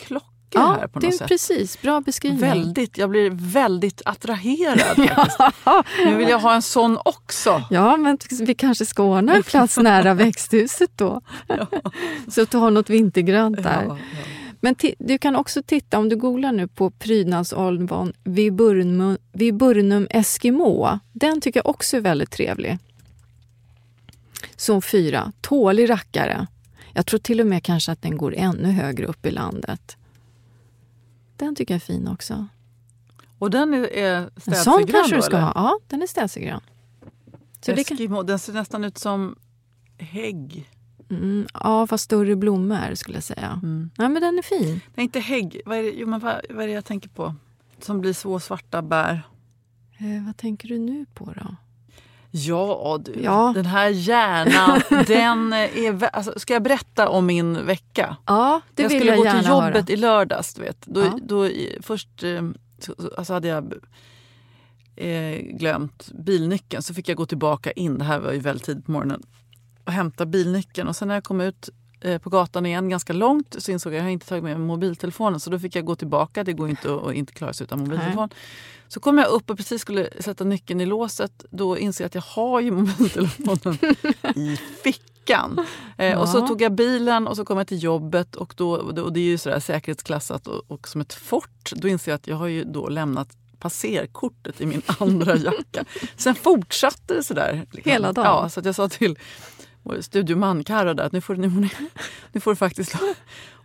klockor 0.53 0.73
ja, 0.73 0.79
här 0.79 0.87
på 0.87 0.99
något 0.99 1.15
sätt. 1.15 1.27
Precis, 1.27 1.81
bra 1.81 2.01
beskrivning. 2.01 2.41
Väldigt, 2.41 2.97
jag 2.97 3.09
blir 3.09 3.29
väldigt 3.33 4.01
attraherad. 4.05 5.09
ja. 5.65 5.83
Nu 6.05 6.15
vill 6.15 6.29
jag 6.29 6.39
ha 6.39 6.55
en 6.55 6.61
sån 6.61 6.97
också. 7.05 7.63
Ja, 7.69 7.97
men 7.97 8.17
vi 8.41 8.55
kanske 8.55 8.85
ska 8.85 9.03
ordna 9.03 9.35
en 9.35 9.43
plats 9.43 9.77
nära 9.81 10.13
växthuset 10.13 10.91
då. 10.95 11.21
Ja. 11.47 11.67
Så 12.27 12.41
att 12.41 12.51
du 12.51 12.57
har 12.57 12.71
något 12.71 12.89
vintergrönt 12.89 13.63
där. 13.63 13.85
Ja, 13.87 13.97
men 14.61 14.75
du 14.99 15.17
kan 15.17 15.35
också 15.35 15.63
titta, 15.63 15.97
om 15.99 16.09
du 16.09 16.15
googlar 16.15 16.51
nu 16.51 16.67
på 16.67 16.91
prydnadsolvon 16.91 18.13
Viburnum, 18.23 19.17
Viburnum 19.33 20.07
Eskimo. 20.09 20.99
Den 21.13 21.41
tycker 21.41 21.59
jag 21.59 21.69
också 21.69 21.97
är 21.97 22.01
väldigt 22.01 22.31
trevlig. 22.31 22.77
Zon 24.55 24.81
4, 24.81 25.31
tålig 25.41 25.89
rackare. 25.89 26.47
Jag 26.93 27.05
tror 27.05 27.19
till 27.19 27.39
och 27.39 27.47
med 27.47 27.63
kanske 27.63 27.91
att 27.91 28.01
den 28.01 28.17
går 28.17 28.35
ännu 28.37 28.71
högre 28.71 29.05
upp 29.05 29.25
i 29.25 29.31
landet. 29.31 29.97
Den 31.43 31.55
tycker 31.55 31.73
jag 31.73 31.81
är 31.81 31.85
fin 31.85 32.07
också. 32.07 32.47
Och 33.39 33.49
den 33.49 33.73
är 33.73 34.39
städsegrön? 34.39 34.57
En 34.57 34.63
sån 34.63 34.87
kanske 34.87 35.15
du 35.15 35.21
ska 35.21 35.37
ha. 35.37 35.51
Ja, 35.55 35.79
den 35.87 36.01
är 36.01 36.07
städsegrön. 36.07 36.61
Eskimo, 37.65 38.15
kan... 38.15 38.25
den 38.25 38.39
ser 38.39 38.53
nästan 38.53 38.83
ut 38.83 38.97
som 38.97 39.35
hägg. 39.97 40.69
Mm, 41.09 41.47
ja, 41.53 41.87
fast 41.87 42.03
större 42.03 42.35
blommor 42.35 42.95
skulle 42.95 43.17
jag 43.17 43.23
säga. 43.23 43.59
Mm. 43.63 43.89
Ja, 43.97 44.09
men 44.09 44.21
den 44.21 44.37
är 44.37 44.41
fin. 44.41 44.81
Nej, 44.95 45.03
inte 45.03 45.19
hägg. 45.19 45.61
Vad 45.65 45.77
är, 45.77 45.83
det, 45.83 45.91
jo, 45.91 46.07
men 46.07 46.19
vad, 46.19 46.41
vad 46.49 46.63
är 46.63 46.67
det 46.67 46.73
jag 46.73 46.85
tänker 46.85 47.09
på? 47.09 47.35
Som 47.79 48.01
blir 48.01 48.13
så 48.13 48.39
svarta 48.39 48.81
bär. 48.81 49.21
Eh, 49.97 50.25
vad 50.25 50.37
tänker 50.37 50.67
du 50.67 50.79
nu 50.79 51.05
på 51.13 51.25
då? 51.25 51.55
Ja, 52.35 52.99
du. 53.05 53.13
Ja. 53.21 53.51
Den 53.55 53.65
här 53.65 53.89
hjärnan. 53.89 54.81
den 55.07 55.53
är, 55.53 56.03
alltså, 56.15 56.39
ska 56.39 56.53
jag 56.53 56.63
berätta 56.63 57.09
om 57.09 57.25
min 57.25 57.65
vecka? 57.65 58.17
Ja, 58.25 58.61
det 58.73 58.83
jag 58.83 58.89
vill 58.89 59.07
jag 59.07 59.17
gärna 59.17 59.29
höra. 59.29 59.35
Jag 59.35 59.41
skulle 59.41 59.61
gå 59.61 59.69
till 59.69 59.73
jobbet 59.75 59.89
i 59.89 59.95
lördags. 59.95 60.53
Du 60.53 60.61
vet. 60.61 60.85
Då, 60.85 61.01
ja. 61.01 61.19
då, 61.21 61.49
först 61.81 62.23
eh, 62.23 62.41
alltså 63.17 63.33
hade 63.33 63.47
jag 63.47 63.73
eh, 64.95 65.37
glömt 65.41 66.11
bilnyckeln. 66.25 66.83
Så 66.83 66.93
fick 66.93 67.09
jag 67.09 67.17
gå 67.17 67.25
tillbaka 67.25 67.71
in, 67.71 67.97
det 67.97 68.03
här 68.03 68.19
var 68.19 68.31
ju 68.31 68.39
väldigt 68.39 68.65
tidigt 68.65 68.85
på 68.85 68.91
morgonen, 68.91 69.23
och 69.85 69.91
hämta 69.91 70.25
bilnyckeln. 70.25 70.87
Och 70.87 70.95
sen 70.95 71.07
när 71.07 71.15
jag 71.15 71.23
kom 71.23 71.41
ut 71.41 71.69
på 72.21 72.29
gatan 72.29 72.65
igen 72.65 72.89
ganska 72.89 73.13
långt 73.13 73.55
så 73.59 73.71
insåg 73.71 73.93
jag 73.93 73.99
att 73.99 74.03
jag 74.03 74.11
inte 74.11 74.27
tagit 74.27 74.43
med 74.43 74.57
mig 74.59 74.67
mobiltelefonen. 74.67 75.39
Så 75.39 75.49
då 75.49 75.59
fick 75.59 75.75
jag 75.75 75.85
gå 75.85 75.95
tillbaka. 75.95 76.43
Det 76.43 76.53
går 76.53 76.69
inte 76.69 76.95
att, 76.95 77.13
inte 77.13 77.33
klara 77.33 77.53
sig 77.53 77.63
utan 77.63 77.79
mobiltelefon. 77.79 78.29
Nej. 78.31 78.39
Så 78.87 78.99
kom 78.99 79.17
jag 79.17 79.27
upp 79.27 79.49
och 79.49 79.57
precis 79.57 79.81
skulle 79.81 80.09
sätta 80.19 80.43
nyckeln 80.43 80.81
i 80.81 80.85
låset. 80.85 81.45
Då 81.49 81.77
inser 81.77 82.03
jag 82.03 82.07
att 82.07 82.15
jag 82.15 82.21
har 82.21 82.59
ju 82.59 82.71
mobiltelefonen 82.81 83.77
i 84.35 84.57
fickan. 84.83 85.65
Eh, 85.97 86.05
ja. 86.05 86.19
Och 86.19 86.29
så 86.29 86.47
tog 86.47 86.61
jag 86.61 86.71
bilen 86.71 87.27
och 87.27 87.35
så 87.35 87.45
kom 87.45 87.57
jag 87.57 87.67
till 87.67 87.83
jobbet 87.83 88.35
och, 88.35 88.53
då, 88.57 88.71
och 88.75 89.13
det 89.13 89.19
är 89.19 89.23
ju 89.23 89.37
sådär 89.37 89.59
säkerhetsklassat 89.59 90.47
och, 90.47 90.71
och 90.71 90.87
som 90.87 91.01
ett 91.01 91.13
fort. 91.13 91.71
Då 91.75 91.87
inser 91.87 92.11
jag 92.11 92.15
att 92.15 92.27
jag 92.27 92.35
har 92.35 92.47
ju 92.47 92.63
då 92.63 92.89
lämnat 92.89 93.37
passerkortet 93.63 94.61
i 94.61 94.65
min 94.65 94.81
andra 94.99 95.35
jacka. 95.35 95.85
Sen 96.17 96.35
fortsatte 96.35 97.13
det 97.13 97.23
sådär. 97.23 97.65
Liksom. 97.71 97.91
Hela 97.91 98.11
dagen? 98.11 98.25
Ja, 98.25 98.49
så 98.49 98.59
att 98.59 98.65
jag 98.65 98.75
sa 98.75 98.89
till 98.89 99.17
studioman 100.01 100.63
Carro 100.63 100.93
där 100.93 101.03
att 101.03 101.11
nu 101.11 101.21
får, 101.21 101.35
nu, 101.35 101.69
nu 102.31 102.39
får 102.39 102.51
du 102.51 102.55
faktiskt 102.55 102.95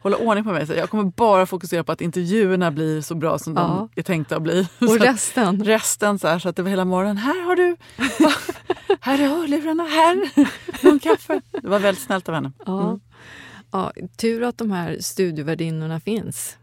hålla 0.01 0.17
ordning 0.17 0.45
på 0.45 0.53
mig. 0.53 0.67
Så 0.67 0.73
jag 0.73 0.91
kommer 0.91 1.05
bara 1.05 1.47
fokusera 1.47 1.85
på 1.85 1.93
att 1.93 2.01
intervjuerna 2.01 2.71
blir 2.71 3.01
så 3.01 3.15
bra 3.15 3.39
som 3.39 3.57
ja. 3.57 3.89
de 3.95 4.01
är 4.01 4.05
tänkta 4.05 4.37
att 4.37 4.43
bli. 4.43 4.69
Och 4.81 4.99
resten? 5.01 5.65
resten 5.65 6.19
så, 6.19 6.29
här, 6.29 6.39
så 6.39 6.49
att 6.49 6.57
det 6.57 6.63
var 6.63 6.71
hela 6.71 6.85
morgonen. 6.85 7.17
Här 7.17 7.47
har 7.47 7.57
du! 7.57 7.77
Va? 8.25 8.33
Här 9.01 9.19
är 9.19 9.29
hörlurarna, 9.29 9.83
här! 9.83 10.31
Någon 10.85 10.99
kaffe. 10.99 11.41
Det 11.51 11.69
var 11.69 11.79
väldigt 11.79 12.05
snällt 12.05 12.29
av 12.29 12.35
henne. 12.35 12.53
Ja. 12.67 12.89
Mm. 12.89 13.01
Ja, 13.71 13.93
tur 14.17 14.43
att 14.43 14.59
de 14.59 14.71
här 14.71 14.97
studiovärdinnorna 15.01 16.01
finns, 16.01 16.57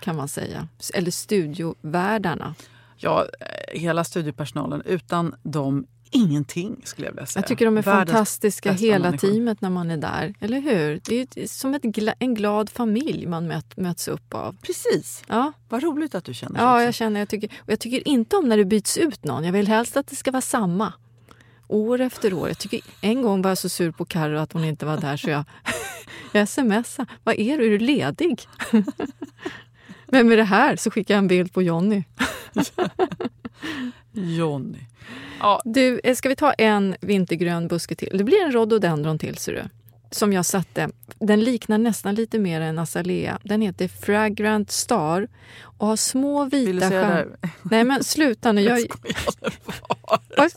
kan 0.00 0.16
man 0.16 0.28
säga. 0.28 0.68
Eller 0.94 1.10
studiovärdarna. 1.10 2.54
Ja, 2.96 3.26
eh, 3.40 3.80
hela 3.80 4.04
studiopersonalen. 4.04 4.82
Utan 4.84 5.34
dem 5.42 5.86
ingenting 6.10 6.80
skulle 6.84 7.06
jag 7.06 7.12
vilja 7.12 7.26
säga. 7.26 7.40
Jag 7.40 7.48
tycker 7.48 7.64
de 7.64 7.78
är 7.78 7.82
Världens 7.82 8.08
fantastiska 8.08 8.72
hela 8.72 9.04
människor. 9.04 9.28
teamet 9.28 9.60
när 9.60 9.70
man 9.70 9.90
är 9.90 9.96
där. 9.96 10.34
Eller 10.40 10.60
hur? 10.60 11.00
Det 11.04 11.36
är 11.36 11.46
som 11.46 11.78
gla 11.82 12.14
en 12.18 12.34
glad 12.34 12.70
familj 12.70 13.26
man 13.26 13.46
möt, 13.46 13.76
möts 13.76 14.08
upp 14.08 14.34
av. 14.34 14.56
Precis. 14.62 15.22
Ja. 15.26 15.52
Vad 15.68 15.82
roligt 15.82 16.14
att 16.14 16.24
du 16.24 16.34
känner 16.34 16.58
så. 16.58 16.64
Ja, 16.64 16.82
jag 16.82 16.94
känner. 16.94 17.20
Jag 17.20 17.28
tycker, 17.28 17.50
och 17.58 17.72
jag 17.72 17.80
tycker 17.80 18.08
inte 18.08 18.36
om 18.36 18.48
när 18.48 18.56
det 18.56 18.64
byts 18.64 18.98
ut 18.98 19.24
någon. 19.24 19.44
Jag 19.44 19.52
vill 19.52 19.68
helst 19.68 19.96
att 19.96 20.06
det 20.06 20.16
ska 20.16 20.30
vara 20.30 20.40
samma. 20.40 20.92
År 21.68 22.00
efter 22.00 22.34
år. 22.34 22.48
Jag 22.48 22.58
tycker, 22.58 22.80
en 23.00 23.22
gång 23.22 23.42
var 23.42 23.50
jag 23.50 23.58
så 23.58 23.68
sur 23.68 23.90
på 23.90 24.04
Carro 24.04 24.38
att 24.38 24.52
hon 24.52 24.64
inte 24.64 24.86
var 24.86 24.96
där 24.96 25.16
så 25.16 25.30
jag, 25.30 25.44
jag 26.32 26.48
smsade. 26.48 27.10
Vad 27.24 27.38
är 27.38 27.58
du? 27.58 27.66
Är 27.66 27.70
du 27.70 27.78
ledig? 27.78 28.48
Vem 30.06 30.32
är 30.32 30.36
det 30.36 30.44
här? 30.44 30.76
Så 30.76 30.90
skickade 30.90 31.14
jag 31.14 31.18
en 31.18 31.28
bild 31.28 31.52
på 31.52 31.62
Jonny. 31.62 32.04
Jonny. 34.12 34.78
Du, 35.64 36.00
eh, 36.04 36.14
ska 36.14 36.28
vi 36.28 36.36
ta 36.36 36.52
en 36.52 36.96
vintergrön 37.00 37.68
buske 37.68 37.94
till? 37.94 38.18
Det 38.18 38.24
blir 38.24 38.44
en 38.44 38.52
rhododendron 38.52 39.18
till, 39.18 39.36
ser 39.38 39.52
du. 39.52 39.62
Som 40.10 40.32
jag 40.32 40.46
satte. 40.46 40.88
Den 41.18 41.40
liknar 41.40 41.78
nästan 41.78 42.14
lite 42.14 42.38
mer 42.38 42.60
en 42.60 42.78
azalea. 42.78 43.38
Den 43.42 43.60
heter 43.60 43.88
Fragrant 43.88 44.70
Star 44.70 45.28
och 45.62 45.86
har 45.86 45.96
små 45.96 46.44
vita 46.44 46.66
Vill 46.66 46.76
du 46.76 46.80
säga 46.80 47.02
stjärnor. 47.08 47.36
det? 47.42 47.48
Nej 47.70 47.84
men 47.84 48.04
sluta 48.04 48.52
nu. 48.52 48.60
Jag, 48.62 48.80
Vad? 50.36 50.52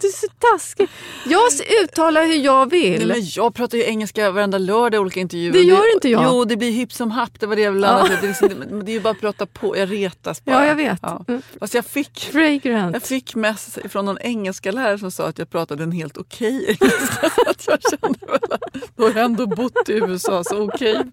Du 0.00 0.06
är 0.08 0.12
så 0.12 0.26
taskig. 0.38 0.88
Jag 1.26 1.42
uttalar 1.84 2.26
hur 2.26 2.34
jag 2.34 2.72
Nej, 2.72 2.98
vill. 2.98 3.08
men 3.08 3.16
jag 3.22 3.54
pratar 3.54 3.78
ju 3.78 3.84
engelska 3.84 4.30
varenda 4.30 4.58
lördag 4.58 4.94
i 4.94 4.98
olika 4.98 5.20
intervjuer. 5.20 5.52
Det 5.52 5.62
gör 5.62 5.94
inte 5.94 6.08
jag. 6.08 6.24
Jo, 6.24 6.44
det 6.44 6.56
blir 6.56 6.70
hipp 6.70 6.92
som 6.92 7.10
happ. 7.10 7.40
Det 7.40 7.46
var 7.46 7.56
det 7.56 7.62
jag 7.62 7.72
ville 7.72 7.86
Ja. 7.86 8.06
ja. 8.10 8.16
det, 8.20 8.26
är 8.26 8.28
liksom, 8.28 8.84
det, 8.84 8.92
är 8.92 8.94
ju 8.94 9.00
bara 9.00 9.10
att 9.10 9.20
prata 9.20 9.46
på. 9.46 9.76
Jag 9.76 9.92
retas 9.92 10.44
bara. 10.44 10.56
Ja, 10.56 10.66
jag 10.66 10.74
vet. 10.74 10.98
Ja. 11.02 11.24
Fast 11.60 11.74
jag 11.74 11.86
fick, 11.86 12.20
Fragrant. 12.32 12.94
jag 12.94 13.02
fick 13.02 13.34
mess 13.34 13.78
från 13.88 14.04
någon 14.04 14.18
engelska 14.20 14.72
lärare 14.72 14.98
som 14.98 15.10
sa 15.10 15.26
att 15.26 15.38
jag 15.38 15.50
pratade 15.50 15.82
en 15.82 15.92
helt 15.92 16.16
okej 16.16 16.64
engelska. 16.80 17.30
Så 17.30 17.42
att 17.50 17.66
jag 17.66 17.78
kände 17.90 18.26
väl 18.26 18.52
att 18.52 18.96
då 18.96 19.02
har 19.02 19.10
jag 19.10 19.24
ändå 19.24 19.46
bott 19.46 19.88
i 19.88 19.92
USA 19.92 20.44
så 20.44 20.62
okej 20.64 21.04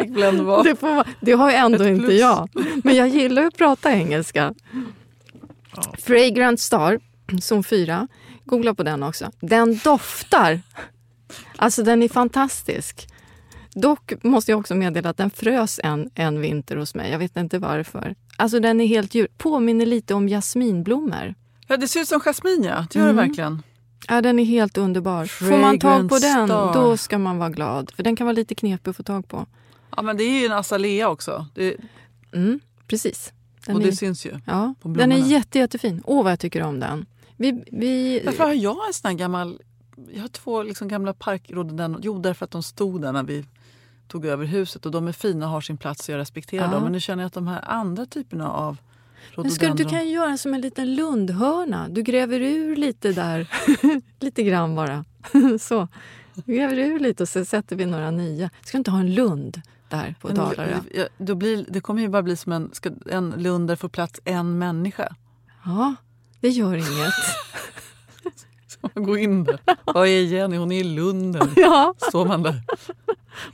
fick 0.00 0.10
väl 0.10 0.22
ändå 0.22 0.44
vara. 0.44 0.62
Det, 0.62 0.76
får, 0.76 1.04
det 1.20 1.32
har 1.32 1.50
ju 1.50 1.56
ändå 1.56 1.84
inte 1.84 2.14
jag. 2.14 2.48
Men 2.84 2.96
jag 2.96 3.08
gillar 3.08 3.44
att 3.44 3.56
prata 3.56 3.92
engelska. 3.92 4.54
Fragrant 5.98 6.60
Star, 6.60 7.00
zon 7.40 7.64
4. 7.64 8.08
Googla 8.44 8.74
på 8.74 8.82
den 8.82 9.02
också. 9.02 9.30
Den 9.40 9.78
doftar. 9.84 10.60
Alltså 11.56 11.82
den 11.82 12.02
är 12.02 12.08
fantastisk. 12.08 13.08
Dock 13.74 14.12
måste 14.24 14.50
jag 14.52 14.60
också 14.60 14.74
meddela 14.74 15.10
att 15.10 15.16
den 15.16 15.30
frös 15.30 15.80
en, 15.84 16.10
en 16.14 16.40
vinter 16.40 16.76
hos 16.76 16.94
mig. 16.94 17.10
Jag 17.10 17.18
vet 17.18 17.36
inte 17.36 17.58
varför. 17.58 18.14
Alltså 18.36 18.60
den 18.60 18.80
är 18.80 18.86
helt 18.86 19.14
djur. 19.14 19.28
Påminner 19.38 19.86
lite 19.86 20.14
om 20.14 20.28
jasminblommor. 20.28 21.34
Ja, 21.66 21.76
det 21.76 21.88
ser 21.88 22.00
ut 22.00 22.08
som 22.08 22.20
jasmin 22.20 22.64
ja. 22.64 22.86
Det 22.90 22.98
gör 22.98 23.06
det 23.06 23.12
Mm. 23.12 23.26
verkligen. 23.28 23.62
Ja, 24.08 24.20
den 24.22 24.38
är 24.38 24.44
helt 24.44 24.78
underbar. 24.78 25.24
Får 25.26 25.58
man 25.58 25.78
tag 25.78 26.08
på 26.08 26.16
Fragrant 26.18 26.48
den, 26.48 26.48
Star. 26.48 26.74
då 26.74 26.96
ska 26.96 27.18
man 27.18 27.38
vara 27.38 27.50
glad. 27.50 27.90
För 27.96 28.02
den 28.02 28.16
kan 28.16 28.26
vara 28.26 28.32
lite 28.32 28.54
knepig 28.54 28.90
att 28.90 28.96
få 28.96 29.02
tag 29.02 29.28
på. 29.28 29.46
Ja, 29.96 30.02
men 30.02 30.16
det 30.16 30.24
är 30.24 30.40
ju 30.40 30.46
en 30.46 30.52
azalea 30.52 31.08
också. 31.08 31.46
Det, 31.54 31.76
Mm, 32.32 32.60
precis. 32.86 33.32
Den 33.66 33.76
och 33.76 33.82
är, 33.82 33.86
det 33.86 33.92
syns 33.96 34.26
ju. 34.26 34.40
ja, 34.46 34.74
den 34.82 35.12
är 35.12 35.16
jätte, 35.16 35.58
jättefin. 35.58 36.02
Åh, 36.04 36.22
vad 36.22 36.32
jag 36.32 36.40
tycker 36.40 36.62
om 36.62 36.80
den. 36.80 37.06
Vi, 37.38 37.64
vi, 37.72 38.22
Varför 38.24 38.44
har 38.44 38.52
jag 38.52 38.86
en 38.86 38.92
sån 38.92 39.08
här 39.08 39.18
gammal... 39.18 39.60
Jag 40.12 40.20
har 40.20 40.28
två 40.28 40.62
liksom 40.62 40.88
gamla 40.88 41.14
parkrododendron. 41.14 42.00
Jo, 42.04 42.18
därför 42.18 42.44
att 42.44 42.50
de 42.50 42.62
stod 42.62 43.02
där 43.02 43.12
när 43.12 43.22
vi 43.22 43.44
tog 44.08 44.26
över 44.26 44.44
huset. 44.44 44.86
Och 44.86 44.92
de 44.92 45.08
är 45.08 45.12
fina 45.12 45.46
och 45.46 45.52
har 45.52 45.60
sin 45.60 45.76
plats 45.76 46.08
och 46.08 46.12
jag 46.14 46.18
respekterar 46.18 46.64
Ja. 46.64 46.70
dem. 46.72 46.82
Men 46.82 46.92
nu 46.92 47.00
känner 47.00 47.22
jag 47.22 47.26
att 47.26 47.32
de 47.34 47.46
här 47.48 47.64
andra 47.70 48.06
typerna 48.06 48.50
av 48.50 48.76
men 49.36 49.50
ska, 49.50 49.66
rhododendron... 49.66 49.76
du 49.76 49.96
kan 49.96 50.10
göra 50.10 50.36
som 50.36 50.54
en 50.54 50.60
liten 50.60 50.94
lundhörna. 50.94 51.88
Du 51.88 52.02
gräver 52.02 52.40
ur 52.40 52.76
lite 52.76 53.12
där. 53.12 53.48
lite 54.20 54.42
grann 54.42 54.74
bara. 54.74 55.04
så. 55.60 55.88
Du 56.34 56.54
gräver 56.54 56.78
ur 56.78 56.98
lite 56.98 57.22
och 57.22 57.28
så 57.28 57.44
sätter 57.44 57.76
vi 57.76 57.86
några 57.86 58.10
nya. 58.10 58.50
Ska 58.62 58.76
du 58.76 58.78
inte 58.78 58.90
ha 58.90 59.00
en 59.00 59.14
lund 59.14 59.62
där 59.88 60.14
på 60.20 60.28
Dalarö? 60.28 60.80
blir, 61.34 61.66
det 61.68 61.80
kommer 61.80 62.02
ju 62.02 62.08
bara 62.08 62.22
bli 62.22 62.36
som 62.36 62.52
en, 62.52 62.70
ska, 62.72 62.90
en 63.10 63.30
lund 63.30 63.68
där 63.68 63.76
får 63.76 63.88
plats 63.88 64.20
en 64.24 64.58
människa. 64.58 65.14
Ja, 65.64 65.94
det 66.40 66.48
gör 66.48 66.74
inget. 66.74 67.14
Ska 68.66 68.88
man 68.94 69.04
gå 69.04 69.18
in 69.18 69.44
där? 69.44 69.58
Vad 69.84 70.08
är 70.08 70.22
Jenny? 70.22 70.56
Hon 70.56 70.72
är 70.72 70.80
i 70.80 70.84
lunden. 70.84 71.50
ja, 71.56 71.94
Står 72.08 72.26
man 72.26 72.42
där 72.42 72.62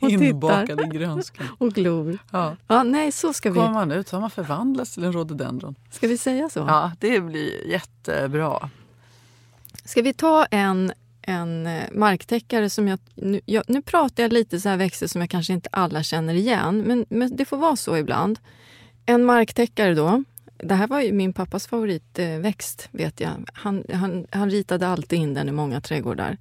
inbakad 0.00 0.80
i 0.80 0.84
grönskan. 0.98 1.46
och 1.58 1.72
glor. 1.72 2.18
Ja. 2.30 2.56
Ja, 2.66 2.82
nej, 2.82 3.12
så 3.12 3.32
ska 3.32 3.52
Kommer 3.52 3.68
vi. 3.68 3.74
man 3.74 3.92
ut 3.92 4.08
så 4.08 4.16
har 4.16 4.20
man 4.20 4.30
förvandlats 4.30 4.94
till 4.94 5.04
en 5.04 5.12
rhododendron. 5.12 5.74
Ska 5.90 6.08
vi 6.08 6.18
säga 6.18 6.48
så? 6.48 6.60
Ja, 6.60 6.92
det 7.00 7.20
blir 7.20 7.66
jättebra. 7.66 8.70
Ska 9.84 10.02
vi 10.02 10.12
ta 10.14 10.44
en, 10.44 10.92
en 11.22 11.66
eh, 11.66 11.82
marktäckare 11.92 12.70
som 12.70 12.88
jag 12.88 12.98
nu, 13.14 13.40
jag... 13.44 13.64
nu 13.68 13.82
pratar 13.82 14.22
jag 14.22 14.32
lite 14.32 14.60
så 14.60 14.68
här 14.68 14.76
växter 14.76 15.06
som 15.06 15.20
jag 15.20 15.30
kanske 15.30 15.52
inte 15.52 15.68
alla 15.72 16.02
känner 16.02 16.34
igen, 16.34 16.82
men, 16.86 17.06
men 17.08 17.36
det 17.36 17.44
får 17.44 17.56
vara 17.56 17.76
så 17.76 17.96
ibland. 17.96 18.38
En 19.06 19.24
marktäckare 19.24 19.94
då. 19.94 20.24
Det 20.64 20.74
här 20.74 20.86
var 20.86 21.00
ju 21.00 21.12
min 21.12 21.32
pappas 21.32 21.66
favoritväxt, 21.66 22.88
vet 22.90 23.20
jag. 23.20 23.50
Han, 23.54 23.84
han, 23.92 24.26
han 24.30 24.50
ritade 24.50 24.88
alltid 24.88 25.18
in 25.18 25.34
den 25.34 25.48
i 25.48 25.52
många 25.52 25.80
trädgårdar. 25.80 26.38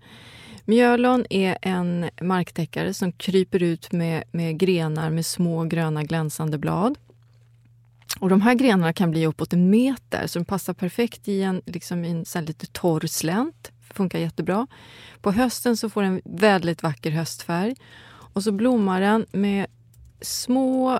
Mjölon 0.65 1.25
är 1.29 1.57
en 1.61 2.09
marktäckare 2.21 2.93
som 2.93 3.11
kryper 3.11 3.63
ut 3.63 3.91
med, 3.91 4.23
med 4.31 4.57
grenar 4.57 5.09
med 5.09 5.25
små 5.25 5.63
gröna 5.63 6.03
glänsande 6.03 6.57
blad. 6.57 6.97
Och 8.19 8.29
de 8.29 8.41
här 8.41 8.53
grenarna 8.53 8.93
kan 8.93 9.11
bli 9.11 9.25
uppåt 9.25 9.53
en 9.53 9.69
meter, 9.69 10.27
så 10.27 10.39
de 10.39 10.45
passar 10.45 10.73
perfekt 10.73 11.27
i 11.27 11.41
en, 11.41 11.61
liksom 11.65 12.05
i 12.05 12.11
en 12.11 12.25
så 12.25 12.39
här 12.39 12.45
lite 12.45 12.67
torr 12.67 13.07
slänt. 13.07 13.71
Funkar 13.93 14.19
jättebra. 14.19 14.67
På 15.21 15.31
hösten 15.31 15.77
så 15.77 15.89
får 15.89 16.01
den 16.01 16.21
väldigt 16.25 16.83
vacker 16.83 17.11
höstfärg. 17.11 17.75
Och 18.09 18.43
så 18.43 18.51
blommar 18.51 19.01
den 19.01 19.25
med 19.31 19.67
små, 20.21 20.99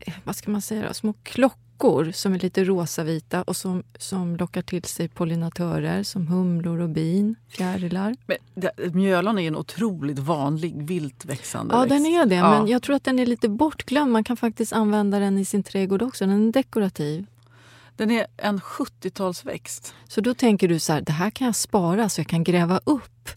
eh, 0.00 0.14
vad 0.24 0.36
ska 0.36 0.50
man 0.50 0.62
säga 0.62 0.88
då? 0.88 0.94
små 0.94 1.14
klockor 1.22 1.65
som 2.12 2.34
är 2.34 2.38
lite 2.38 2.64
rosavita 2.64 3.42
och 3.42 3.56
som, 3.56 3.82
som 3.98 4.36
lockar 4.36 4.62
till 4.62 4.84
sig 4.84 5.08
pollinatörer 5.08 6.02
som 6.02 6.26
humlor 6.26 6.80
och 6.80 6.88
bin, 6.88 7.34
fjärilar. 7.48 8.16
Men 8.26 8.36
det, 8.54 8.94
mjölon 8.94 9.38
är 9.38 9.48
en 9.48 9.56
otroligt 9.56 10.18
vanlig 10.18 10.82
vilt 10.86 11.24
växande 11.24 11.74
Ja, 11.74 11.80
växt. 11.80 11.90
den 11.90 12.06
är 12.06 12.26
det. 12.26 12.34
Ja. 12.34 12.50
Men 12.50 12.68
jag 12.68 12.82
tror 12.82 12.96
att 12.96 13.04
den 13.04 13.18
är 13.18 13.26
lite 13.26 13.48
bortglömd. 13.48 14.12
Man 14.12 14.24
kan 14.24 14.36
faktiskt 14.36 14.72
använda 14.72 15.18
den 15.18 15.38
i 15.38 15.44
sin 15.44 15.62
trädgård 15.62 16.02
också. 16.02 16.26
Den 16.26 16.48
är 16.48 16.52
dekorativ. 16.52 17.26
Den 17.96 18.10
är 18.10 18.26
en 18.36 18.60
70-talsväxt. 18.60 19.92
Så 20.08 20.20
då 20.20 20.34
tänker 20.34 20.68
du 20.68 20.78
så 20.78 20.92
här, 20.92 21.00
det 21.00 21.12
här 21.12 21.30
kan 21.30 21.44
jag 21.46 21.56
spara 21.56 22.08
så 22.08 22.20
jag 22.20 22.28
kan 22.28 22.44
gräva 22.44 22.80
upp. 22.84 23.28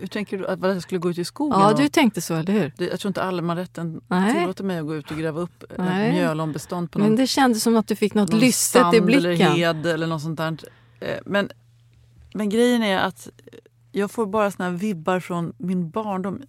Hur 0.00 0.06
tänker 0.06 0.38
du 0.38 0.46
att 0.46 0.60
den 0.60 0.82
skulle 0.82 0.98
gå 0.98 1.10
ut 1.10 1.18
i 1.18 1.24
skogen? 1.24 1.60
Ja, 1.60 1.72
du 1.72 1.88
tänkte 1.88 2.20
så, 2.20 2.34
eller 2.34 2.52
hur? 2.52 2.72
jag 2.90 3.00
tror 3.00 3.10
inte 3.10 3.22
allemansrätten 3.22 4.00
Nej. 4.08 4.34
tillåter 4.34 4.64
mig 4.64 4.78
att 4.78 4.86
gå 4.86 4.94
ut 4.94 5.10
och 5.10 5.16
gräva 5.18 5.40
upp 5.40 5.64
Nej. 5.78 6.08
ett 6.08 6.14
mjölonbestånd 6.14 6.90
på 6.90 6.98
någon, 6.98 7.08
Men 7.08 7.16
det 7.16 7.26
kändes 7.26 7.62
som 7.62 7.76
att 7.76 7.88
du 7.88 7.96
fick 7.96 8.14
något 8.14 8.32
lystet 8.32 8.94
i 8.94 9.00
blicken. 9.00 9.24
eller 9.24 9.54
hed 9.54 9.86
eller 9.86 10.06
något 10.06 10.22
sånt 10.22 10.38
där. 10.38 10.58
Eh, 11.00 11.18
Men, 11.26 11.50
men 12.34 12.48
grejen 12.48 12.82
är 12.82 12.98
att 12.98 13.28
jag 13.92 14.10
får 14.10 14.26
bara 14.26 14.50
såna 14.50 14.70
vibbar 14.70 15.20
från 15.20 15.52
min 15.58 15.90
barndom. 15.90 16.42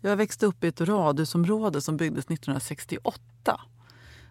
Jag 0.00 0.16
växte 0.16 0.46
upp 0.46 0.64
i 0.64 0.68
ett 0.68 0.80
radhusområde 0.80 1.80
som 1.80 1.96
byggdes 1.96 2.24
1968. 2.24 3.60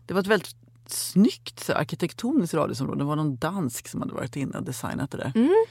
Det 0.06 0.14
var 0.14 0.22
ett 0.22 0.28
väldigt 0.28 0.56
snyggt 0.88 1.60
så, 1.60 1.74
arkitektoniskt 1.74 2.54
radhusområde. 2.54 3.00
Det 3.00 3.06
var 3.06 3.16
någon 3.16 3.36
dansk 3.36 3.88
som 3.88 4.02
hade 4.02 4.14
varit 4.14 4.36
inne 4.36 4.58
och 4.58 4.64
designat 4.64 5.12
det 5.12 5.18
där. 5.18 5.32
Mm. 5.36 5.66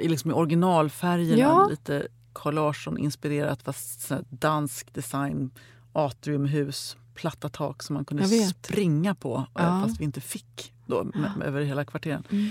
Liksom 0.00 0.30
i 0.30 0.34
originalfärgerna, 0.34 1.38
Ja. 1.42 1.66
lite 1.70 2.06
Carl 2.32 2.54
Larsson-inspirerat 2.54 3.62
fast 3.62 4.12
dansk 4.30 4.94
design, 4.94 5.50
atriumhus, 5.92 6.96
platta 7.14 7.48
tak 7.48 7.82
som 7.82 7.94
man 7.94 8.04
kunde 8.04 8.26
springa 8.26 9.14
på 9.14 9.36
eh, 9.36 9.64
Ja. 9.64 9.82
fast 9.84 10.00
vi 10.00 10.04
inte 10.04 10.20
fick 10.20 10.72
då, 10.86 11.04
med, 11.04 11.32
med, 11.36 11.48
över 11.48 11.62
hela 11.62 11.84
kvarteren. 11.84 12.22
Mm. 12.30 12.50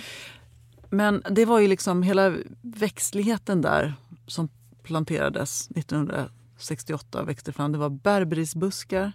Men 0.89 1.23
det 1.29 1.45
var 1.45 1.59
ju 1.59 1.67
liksom 1.67 2.03
hela 2.03 2.35
växtligheten 2.61 3.61
där 3.61 3.93
som 4.27 4.49
planterades 4.83 5.69
1968 5.75 7.21
och 7.21 7.29
växte 7.29 7.51
fram. 7.51 7.71
Det 7.71 7.77
var 7.77 7.89
berberisbuskar, 7.89 9.11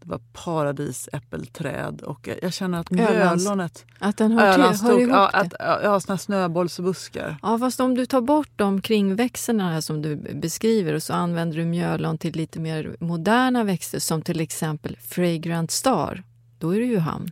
det 0.00 0.08
var 0.08 0.20
paradisäppelträd 0.32 2.00
och 2.02 2.28
jag- 2.42 2.52
känner 2.52 2.80
att 2.80 2.90
mjölonet... 2.90 3.84
Att 3.98 4.16
den 4.16 4.32
hör, 4.32 4.52
till, 4.52 4.62
hör 4.62 4.68
Ölandstok, 4.68 5.00
ihop 5.00 5.12
ja, 5.12 5.28
att, 5.28 5.54
ja, 5.58 6.00
såna 6.00 6.18
snöbollsbuskar. 6.18 7.36
Ja, 7.42 7.58
fast 7.58 7.80
om 7.80 7.94
du 7.94 8.06
tar 8.06 8.20
bort 8.20 8.50
de 8.56 8.80
kringväxterna 8.80 9.70
här 9.72 9.80
som 9.80 10.02
du 10.02 10.16
beskriver 10.16 10.94
och 10.94 11.02
så 11.02 11.12
använder 11.12 11.56
du 11.56 11.64
mjölon 11.64 12.18
till 12.18 12.36
lite 12.36 12.60
mer 12.60 12.96
moderna 13.00 13.64
växter 13.64 13.98
som 13.98 14.22
till 14.22 14.40
exempel 14.40 14.96
Fragrant 15.00 15.70
Star, 15.70 16.22
då 16.58 16.70
är 16.74 16.80
du 16.80 16.86
ju 16.86 16.98
hamn. 16.98 17.30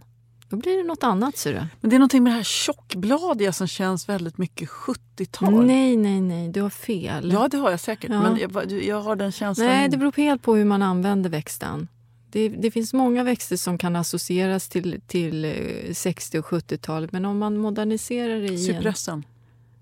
Då 0.51 0.57
blir 0.57 0.77
det 0.77 0.85
något 0.85 1.03
annat, 1.03 1.37
ser 1.37 1.53
du. 1.53 1.67
Men 1.81 1.91
det 1.91 1.97
är 1.97 1.99
någonting 1.99 2.23
med 2.23 2.33
det 2.33 2.37
här 2.37 2.43
tjockbladiga 2.43 3.53
som 3.53 3.67
känns 3.67 4.09
väldigt 4.09 4.39
mycket 4.39 4.69
70-tal. 4.69 5.67
Nej, 5.67 5.97
nej, 5.97 6.21
nej, 6.21 6.49
du 6.49 6.63
har 6.63 6.71
fel. 6.71 7.33
Ja, 7.33 7.49
det 7.49 7.57
har 7.57 7.71
jag 7.71 7.81
säkert. 7.81 8.11
Ja. 8.11 8.23
Men 8.23 8.37
jag, 8.37 8.73
jag 8.73 9.01
har 9.01 9.17
den 9.17 9.33
känslan. 9.33 9.67
Nej, 9.67 9.89
det 9.89 9.97
beror 9.97 10.13
helt 10.17 10.43
på 10.43 10.55
hur 10.55 10.65
man 10.65 10.83
använder 10.83 11.31
växten. 11.31 11.89
Det, 12.31 12.49
det 12.49 12.71
finns 12.71 12.95
många 12.95 13.25
växter 13.25 13.57
som 13.57 13.79
kan 13.79 13.97
associeras 13.97 14.69
till, 14.69 15.01
till 15.07 15.45
eh, 15.45 15.93
60 15.93 16.39
och 16.39 16.45
70-talet 16.45 17.13
men 17.13 17.25
om 17.25 17.39
man 17.39 17.57
moderniserar 17.57 18.41
det 18.41 18.49
i 18.49 18.69
en... 18.69 18.75
Cypressen. 18.75 19.25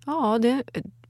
Ja, 0.07 0.38
det, 0.38 0.62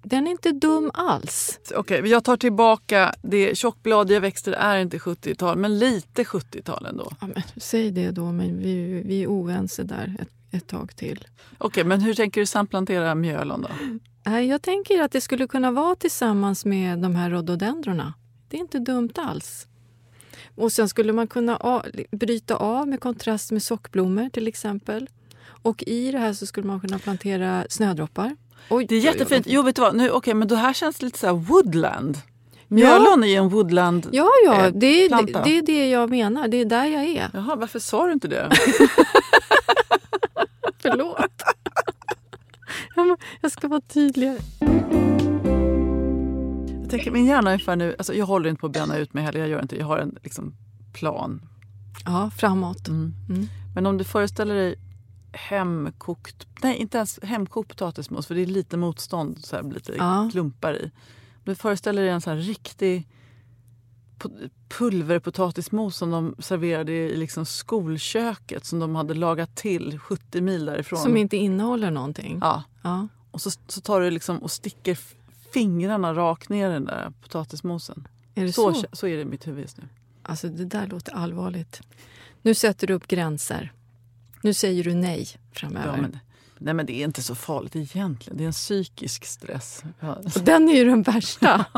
den 0.03 0.27
är 0.27 0.31
inte 0.31 0.53
dum 0.53 0.91
alls. 0.95 1.61
Okej, 1.75 2.07
jag 2.07 2.25
tar 2.25 2.37
tillbaka 2.37 3.15
det. 3.23 3.59
Tjockbladiga 3.59 4.21
växter 4.21 4.53
är 4.53 4.79
inte 4.79 4.99
70-tal, 4.99 5.59
men 5.59 5.79
lite 5.79 6.25
70-tal 6.25 6.87
ändå. 6.87 7.13
Ja, 7.21 7.27
men, 7.27 7.43
säg 7.57 7.91
det 7.91 8.11
då, 8.11 8.33
men 8.33 8.59
vi, 8.59 9.03
vi 9.07 9.23
är 9.23 9.27
oense 9.27 9.83
där 9.83 10.17
ett, 10.21 10.29
ett 10.51 10.67
tag 10.67 10.97
till. 10.97 11.25
Okej, 11.59 11.85
men 11.85 12.01
hur 12.01 12.15
tänker 12.15 12.41
du 12.41 12.47
samplantera 12.47 13.15
mjölon 13.15 13.63
då? 13.63 13.69
Jag 14.31 14.63
tänker 14.63 15.03
att 15.03 15.13
det 15.13 15.21
skulle 15.21 15.47
kunna 15.47 15.71
vara 15.71 15.95
tillsammans 15.95 16.65
med 16.65 16.99
de 16.99 17.15
här 17.15 17.31
rhododendrorna. 17.31 18.15
Det 18.49 18.57
är 18.57 18.61
inte 18.61 18.79
dumt 18.79 19.13
alls. 19.15 19.67
Och 20.57 20.73
sen 20.73 20.89
skulle 20.89 21.13
man 21.13 21.27
kunna 21.27 21.83
bryta 22.11 22.57
av 22.57 22.89
med 22.89 23.01
kontrast 23.01 23.53
med 23.53 23.63
sockblommor 23.63 24.29
till 24.29 24.49
exempel. 24.49 25.09
Och 25.63 25.85
i 25.87 26.13
det 26.13 26.19
här 26.19 26.33
så 26.33 26.47
skulle 26.47 26.67
man 26.67 26.81
kunna 26.81 26.99
plantera 26.99 27.67
snödroppar. 27.69 28.37
Oj, 28.71 28.87
Det 28.89 28.95
är 28.95 29.01
jättefint. 29.01 29.47
Jo, 29.49 29.63
vet 29.63 29.77
du 29.77 29.83
vad? 29.83 29.97
Nu, 29.97 30.11
okay, 30.11 30.35
men 30.35 30.49
det 30.49 30.57
här 30.57 30.73
känns 30.73 31.03
lite 31.03 31.19
så 31.19 31.33
woodland. 31.35 32.19
Mjölon 32.69 33.25
är 33.25 33.29
ju 33.29 33.35
en 33.35 33.49
woodland. 33.49 34.09
Ja, 34.13 34.29
ja, 34.45 34.67
eh, 34.67 34.73
det 34.75 34.87
är, 35.05 35.27
det, 35.27 35.41
det 35.45 35.59
är 35.59 35.63
det 35.63 35.91
jag 35.91 36.11
menar. 36.11 36.49
Det 36.49 36.57
är 36.57 36.65
där 36.65 36.85
jag 36.85 37.05
är. 37.05 37.31
Jaha, 37.35 37.57
varför 37.57 37.79
sa 37.79 38.07
du 38.07 38.13
inte 38.13 38.29
det? 38.29 38.51
Förlåt. 40.83 41.19
Ja, 42.97 43.17
jag 43.41 43.53
ska 43.53 43.69
vara 43.69 43.81
tydligare. 43.81 44.39
Jag 46.87 46.91
tänker 46.91 47.11
min 47.11 47.27
hjärna 47.27 47.51
ungefär 47.53 47.77
nu, 47.77 47.95
alltså 47.99 48.15
jag 48.15 48.27
håller 48.27 48.51
inte 48.51 48.61
på 48.61 48.67
att 48.67 48.73
bränna 48.73 48.97
ut 48.99 49.15
mig 49.15 49.25
heller, 49.25 49.41
jag 49.41 49.49
gör 49.49 49.63
inte, 49.63 49.77
jag 49.77 49.87
har 49.87 49.99
en 49.99 50.19
liksom, 50.23 50.55
plan. 50.93 51.49
Ja, 52.05 52.31
framåt. 52.37 52.89
Mm. 52.89 53.15
Mm. 53.29 53.47
Men 53.75 53.87
om 53.87 53.99
du 53.99 54.05
föreställer 54.05 54.55
dig 54.55 54.75
hemkokt, 55.33 56.47
nej 56.63 56.77
inte 56.77 56.97
ens 56.97 57.19
hemkokt 57.23 57.69
potatismos 57.69 58.27
för 58.27 58.35
det 58.35 58.41
är 58.43 58.47
lite 58.47 58.77
motstånd, 58.77 59.45
så 59.45 59.57
här, 59.57 59.63
lite 59.63 59.93
Ja. 59.97 60.29
klumpar 60.33 60.75
i. 60.75 60.91
Du 61.45 61.55
föreställer 61.55 62.03
dig 62.03 62.11
en 62.11 62.21
så 62.21 62.31
här 62.31 62.37
riktig 62.37 63.09
po- 64.19 64.51
pulverpotatismos 64.69 65.97
som 65.97 66.11
de 66.11 66.35
serverade 66.39 66.93
i 66.93 67.17
liksom 67.17 67.47
skolköket 67.47 68.65
som 68.65 68.79
de 68.79 68.95
hade 68.95 69.15
lagat 69.15 69.57
till 69.57 69.99
70 69.99 70.41
mil 70.41 70.65
därifrån. 70.67 70.99
Som 70.99 71.17
inte 71.17 71.37
innehåller 71.37 71.91
någonting. 71.91 72.39
ja. 72.41 72.63
Ja. 72.83 73.09
Och 73.31 73.41
så, 73.43 73.51
så 73.67 73.81
tar 73.81 74.01
du 74.01 74.11
liksom 74.11 74.39
och 74.39 74.51
sticker 74.51 74.99
fingrarna 75.57 76.15
rakt 76.15 76.49
ner 76.49 76.71
i 76.71 76.73
den 76.73 76.85
där 76.85 77.13
potatismosen. 77.23 78.09
Är 78.35 78.49
Så, 78.49 78.75
så? 78.75 78.87
så? 78.93 79.07
är 79.07 79.17
det 79.17 79.23
i 79.23 79.25
mitt 79.25 79.47
huvud 79.47 79.61
just 79.63 79.77
nu. 79.79 79.85
Alltså 80.23 80.49
det 80.49 80.65
där 80.65 80.87
låter 80.87 81.13
allvarligt. 81.13 81.81
Nu 82.43 82.55
sätter 82.55 82.87
du 82.87 82.95
upp 82.95 83.07
gränser. 83.07 83.73
Nu 84.43 84.55
säger 84.55 84.85
du 84.85 84.95
nej 84.95 85.29
framöver. 85.53 85.97
Ja, 85.97 86.03
men, 86.03 86.19
nej 86.59 86.75
men 86.75 86.87
det 86.87 87.01
är 87.01 87.05
inte 87.05 87.23
så 87.23 87.35
farligt 87.35 87.77
egentligen. 87.77 88.37
Det 88.37 88.45
är 88.45 88.47
en 88.47 88.53
psykisk 88.53 89.25
stress. 89.25 89.83
Den 90.43 90.69
är 90.69 90.75
ju 90.77 90.85
den 90.85 91.03
värsta. 91.03 91.65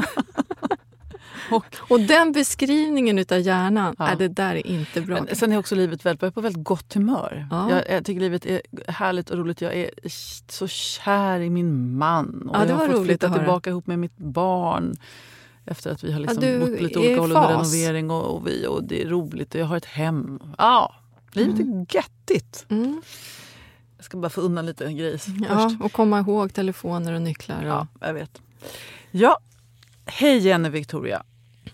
Och, 1.51 1.65
Och 1.79 2.01
den 2.01 2.33
beskrivningen 2.33 3.19
utav 3.19 3.41
hjärnan, 3.41 3.95
Ja. 3.99 4.09
är 4.09 4.17
det 4.17 4.29
där 4.29 4.55
är 4.55 4.67
inte 4.67 5.01
bra. 5.01 5.23
men 5.23 5.37
sen 5.37 5.53
är 5.53 5.59
också 5.59 5.75
livet 5.75 6.07
väldigt, 6.07 6.23
jag 6.23 6.29
är 6.29 6.33
på 6.33 6.41
väldigt 6.41 6.65
gott 6.65 6.95
humör. 6.95 7.47
Ja. 7.51 7.71
Jag, 7.71 7.91
jag 7.91 8.05
tycker 8.05 8.21
livet 8.21 8.47
är 8.47 8.63
härligt 8.89 9.31
och 9.31 9.39
roligt. 9.39 9.61
Jag 9.61 9.75
är 9.75 9.91
så 10.49 10.67
kär 10.69 11.41
i 11.41 11.51
min 11.51 11.97
man. 11.99 12.49
Och 12.49 12.57
Ja, 12.57 12.61
det 12.61 12.69
jag 12.69 12.77
har 12.77 12.87
var 12.89 12.95
fått 12.95 13.07
flytta 13.07 13.35
tillbaka 13.35 13.71
ihop 13.71 13.87
med 13.87 13.99
mitt 13.99 14.17
barn. 14.17 14.97
Efter 15.67 15.91
att 15.93 16.05
vi 16.05 16.13
har 16.13 16.21
liksom 16.21 16.41
du 16.43 16.59
bott 16.61 16.81
lite 16.81 16.99
olika 16.99 17.21
håll 17.21 17.31
under 17.33 17.49
renovering. 17.49 18.11
Och, 18.11 18.37
och, 18.37 18.47
vi, 18.47 18.67
och 18.67 18.85
det 18.85 19.03
är 19.03 19.09
roligt 19.09 19.55
och 19.55 19.61
jag 19.61 19.67
har 19.67 19.77
ett 19.77 19.85
hem. 19.85 20.41
Ja, 20.59 20.95
livet 21.33 21.61
är 21.61 21.87
göttigt. 21.97 22.67
Mm. 22.69 23.03
Jag 23.97 24.05
ska 24.05 24.17
bara 24.19 24.31
få 24.31 24.41
undan 24.41 24.67
lite 24.67 24.93
grejs 24.93 25.27
Ja, 25.49 25.69
först. 25.69 25.81
och 25.83 25.93
komma 25.93 26.19
ihåg 26.21 26.53
telefoner 26.55 27.13
och 27.13 27.23
nycklar. 27.23 27.63
Och... 27.63 27.69
Ja, 27.69 27.87
jag 28.01 28.15
vet. 28.15 28.41
Ja, 29.11 29.39
hej 30.07 30.39
Jenny 30.39 30.69
Victoria. 30.69 31.23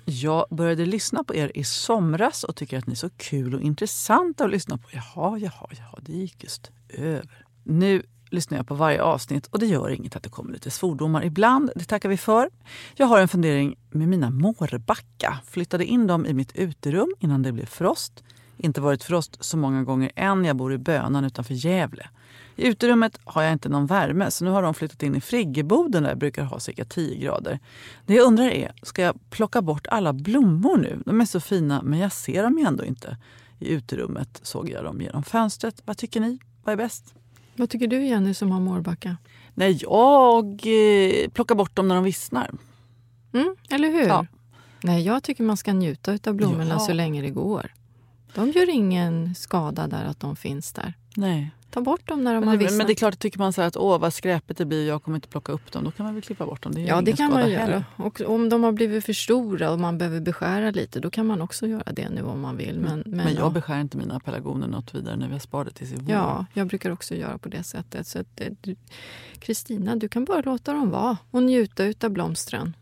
Jag 0.05 0.47
började 0.51 0.87
lyssna 0.87 1.25
på 1.25 1.35
er 1.35 1.53
i 1.55 1.65
somras 1.65 2.45
och 2.45 2.57
tycker 2.57 2.79
att 2.79 2.87
ni 2.87 2.93
är 2.93 2.97
så 2.97 3.11
kul 3.11 3.55
och 3.55 3.61
intressanta 3.61 4.45
att 4.45 4.51
lyssna 4.51 4.79
på. 4.79 4.89
Jaha, 4.93 5.39
jaha, 5.39 5.69
jaha, 5.71 5.99
det 6.03 6.13
gick 6.13 6.45
just 6.45 6.71
över. 6.89 7.45
Nu 7.63 8.03
lyssnar 8.31 8.59
jag 8.59 8.67
på 8.67 8.75
varje 8.75 9.03
avsnitt 9.03 9.47
och 9.47 9.59
det 9.59 9.67
gör 9.67 9.91
inget 9.91 10.17
att 10.17 10.23
det 10.23 10.29
kommer 10.29 10.53
lite 10.53 10.71
svordomar 10.71 11.25
ibland. 11.25 11.71
Det 11.77 11.85
tackar 11.85 12.09
vi 12.09 12.17
för. 12.17 12.51
Jag 12.95 13.07
har 13.07 13.21
en 13.21 13.29
fundering 13.29 13.77
med 13.91 14.09
mina 14.09 14.31
mårbacka. 14.31 15.39
Flyttade 15.47 15.85
in 15.85 16.07
dem 16.07 16.27
i 16.27 16.33
mitt 16.33 16.57
uterum 16.57 17.15
innan 17.21 17.43
det 17.43 17.53
blev 17.53 17.67
frost. 17.67 18.25
Inte 18.57 18.81
varit 18.81 19.05
frost 19.05 19.45
så 19.45 19.57
många 19.57 19.83
gånger 19.85 20.11
än. 20.17 20.45
Jag 20.45 20.57
bor 20.57 20.73
i 20.73 20.79
Bönan 20.79 21.25
utanför 21.25 21.55
Gävle. 21.55 22.09
I 22.57 22.67
uterummet 22.67 23.19
har 23.25 23.43
jag 23.43 23.53
inte 23.53 23.69
någon 23.69 23.87
värme 23.87 24.31
så 24.31 24.45
nu 24.45 24.51
har 24.51 24.63
de 24.63 24.75
flyttat 24.75 25.03
in 25.03 25.15
i 25.15 25.21
friggeboden 25.21 26.03
där 26.03 26.11
jag 26.11 26.19
brukar 26.19 26.45
ha 26.45 26.61
cirka 26.61 26.85
10 26.85 27.17
grader. 27.19 27.59
Det 28.07 28.15
jag 28.15 28.27
undrar 28.27 28.45
är, 28.49 28.73
ska 28.83 29.03
jag 29.03 29.31
plocka 29.31 29.63
bort 29.63 29.87
alla 29.87 30.13
blommor 30.13 30.77
nu? 30.79 31.03
De 31.07 31.21
är 31.21 31.25
så 31.25 31.41
fina 31.41 31.83
men 31.83 31.99
jag 31.99 32.13
ser 32.13 32.43
dem 32.43 32.59
ju 32.59 32.65
ändå 32.65 32.85
inte. 32.85 33.17
I 33.59 33.69
uterummet 33.69 34.41
såg 34.43 34.69
jag 34.71 34.85
dem 34.85 35.01
genom 35.01 35.23
fönstret. 35.23 35.83
Vad 35.85 35.97
tycker 35.97 36.21
ni? 36.21 36.39
Vad 36.65 36.73
är 36.73 36.77
bäst? 36.77 37.15
Vad 37.57 37.71
tycker 37.71 37.87
du 37.87 38.07
Jenny 38.07 38.35
som 38.35 38.51
har 38.51 38.61
mårbacka? 38.61 39.17
Nej, 39.55 39.79
jag 39.83 40.45
eh, 40.45 41.29
plockar 41.31 41.55
bort 41.55 41.77
dem 41.77 41.89
när 41.89 41.95
de 41.95 42.05
vissnar. 42.05 42.51
Mm, 43.33 43.57
eller 43.71 43.91
hur? 43.91 44.07
Ja. 44.07 44.27
Nej, 44.83 45.03
jag 45.03 45.23
tycker 45.23 45.45
man 45.45 45.57
ska 45.57 45.73
njuta 45.73 46.19
av 46.27 46.35
blommorna 46.35 46.69
Ja. 46.69 46.79
så 46.79 46.93
länge 46.93 47.23
det 47.23 47.31
går. 47.31 47.73
De 48.35 48.51
gör 48.51 48.71
ingen 48.71 49.35
skada 49.35 49.87
där 49.87 50.05
att 50.05 50.21
de 50.21 50.37
finns 50.37 50.73
där. 50.73 50.95
Nej. 51.17 51.51
Ta 51.71 51.81
bort 51.81 52.09
dem 52.09 52.25
när 52.25 52.35
de 52.35 52.45
har 52.45 52.51
Men, 52.51 52.59
vissnat. 52.59 52.77
men 52.79 52.87
det 52.87 52.93
är 52.93 52.95
klart, 52.95 53.19
tycker 53.19 53.39
man 53.39 53.53
så 53.53 53.63
att 53.63 53.77
åh 53.77 53.99
vad 54.01 54.15
skräpigt 54.15 54.59
det 54.59 54.65
blir, 54.65 54.89
jag 54.89 55.03
kommer 55.03 55.17
inte 55.17 55.29
plocka 55.29 55.53
upp 55.53 55.73
dem. 55.73 55.85
Då 55.85 55.91
kan 55.91 56.07
man 56.07 56.15
väl 56.15 56.23
klippa 56.23 56.47
bort 56.47 56.63
dem. 56.63 56.75
Det 56.75 56.81
Ja, 56.81 57.01
det 57.01 57.13
kan 57.13 57.31
man 57.31 57.51
göra. 57.51 57.61
heller. 57.61 57.85
Och 57.97 58.21
om 58.21 58.49
de 58.49 58.63
har 58.65 58.73
blivit 58.73 59.05
för 59.05 59.13
stora 59.13 59.71
och 59.71 59.81
man 59.81 59.99
behöver 59.99 60.21
beskära 60.21 60.71
lite, 60.71 61.01
då 61.01 61.11
kan 61.11 61.27
man 61.27 61.43
också 61.43 61.67
göra 61.67 61.93
det 61.93 62.09
nu 62.11 62.23
om 62.23 62.41
man 62.41 62.57
vill. 62.57 62.81
Men, 62.81 63.03
men, 63.07 63.17
Men, 63.17 63.35
jag 63.35 63.45
ja. 63.47 63.51
beskär 63.51 63.81
inte 63.81 63.97
mina 63.97 64.21
pelargoner 64.21 64.67
något 64.69 64.95
vidare 64.95 65.17
när 65.17 65.27
vi 65.27 65.33
har 65.33 65.39
sparat 65.41 65.67
det 65.67 65.73
tills 65.75 65.93
i 65.93 65.97
vår. 65.97 66.11
Ja, 66.15 66.47
jag 66.53 66.67
brukar 66.67 66.91
också 66.91 67.15
göra 67.15 67.39
på 67.39 67.49
det 67.49 67.63
sättet. 67.63 68.07
Så 68.07 68.19
eh, 68.19 68.53
du- 68.61 68.77
Kristina, 69.39 69.97
du 69.97 70.09
kan 70.09 70.25
bara 70.25 70.41
låta 70.41 70.73
dem 70.73 70.91
vara 70.91 71.17
och 71.31 71.43
njuta 71.43 71.85
utav 71.85 72.11
blomstren. 72.11 72.77